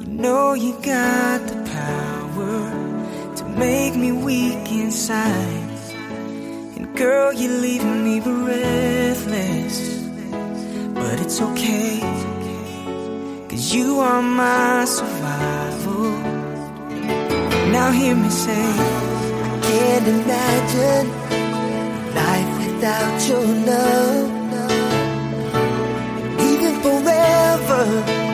[0.01, 5.71] You know you got the power to make me weak inside.
[6.77, 9.77] And girl, you're leaving me breathless.
[10.95, 11.99] But it's okay.
[13.49, 16.11] Cause you are my survival.
[17.73, 18.67] Now hear me say,
[19.47, 21.09] I can't imagine
[22.15, 24.73] life without your love,
[26.41, 28.32] even forever.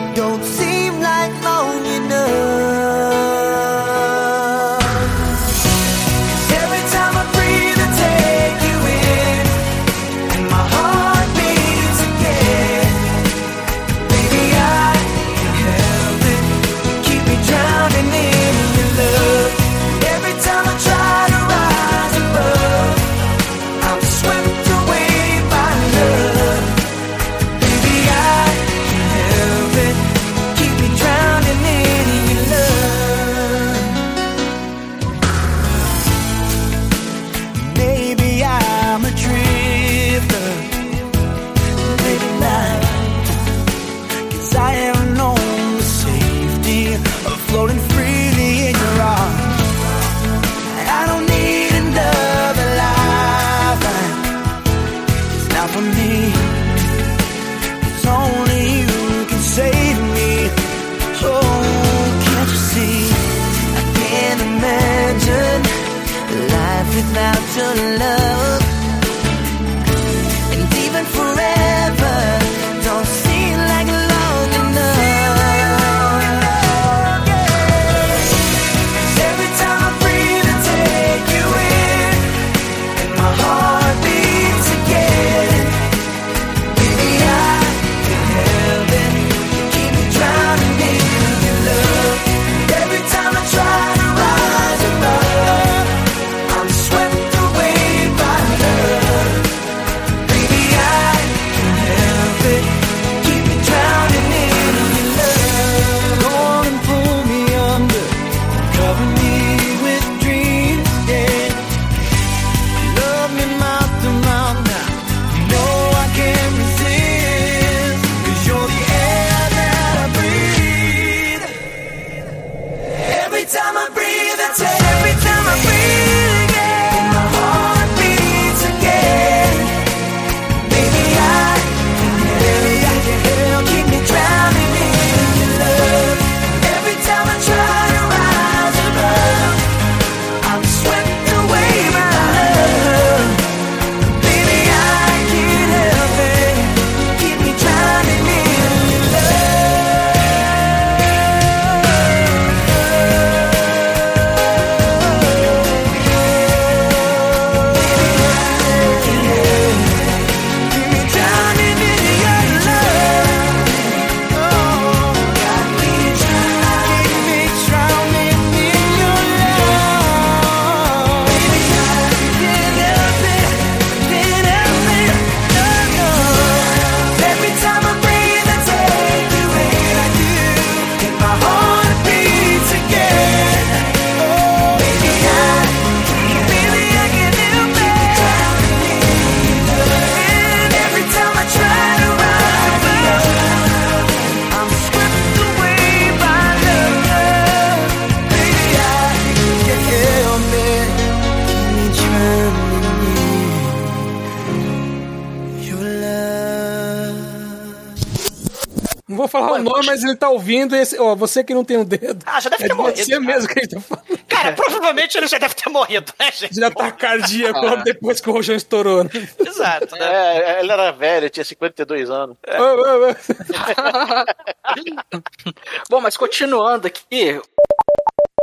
[210.05, 212.25] ele tá ouvindo e esse, ó, você que não tem um dedo.
[212.27, 212.99] Ah, já deve é ter morrido.
[212.99, 213.21] Você cara.
[213.21, 214.19] mesmo que ele tá falando.
[214.29, 216.55] Cara, provavelmente ele já deve ter morrido, né, gente?
[216.55, 217.77] Já tá cardíaco ah.
[217.77, 219.11] depois que o rojão estourou, né?
[219.39, 220.07] Exato, né?
[220.07, 222.37] É, é ele era velho, tinha 52 anos.
[222.47, 222.59] É.
[225.89, 227.41] Bom, mas continuando aqui,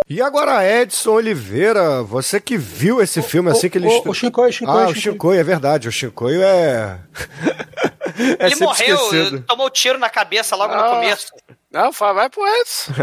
[0.07, 3.87] e agora, Edson Oliveira, você que viu esse filme o, assim que ele.
[3.87, 4.93] Ah, o, o Shinkoi, Shinkoi, Ah, Shinkoi.
[4.93, 5.87] o Shinkoi, é verdade.
[5.87, 6.99] O Shinkoi é.
[8.39, 9.41] é ele morreu, esquecido.
[9.41, 10.77] tomou um tiro na cabeça logo ah.
[10.77, 11.33] no começo.
[11.71, 12.93] Não, fala, vai pro Edson.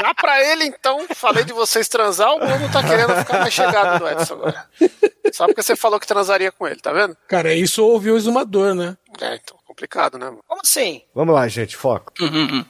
[0.00, 1.06] Dá pra ele então.
[1.14, 4.68] Falei de vocês transar, o mundo tá querendo ficar mais chegado do Edson agora.
[5.32, 7.16] Só porque você falou que transaria com ele, tá vendo?
[7.26, 8.96] Cara, isso ouviu o exumador, né?
[9.20, 10.32] É, então, complicado, né?
[10.46, 11.02] Como assim?
[11.12, 12.12] Vamos lá, gente, foco.
[12.20, 12.28] Uhum.
[12.28, 12.64] uhum.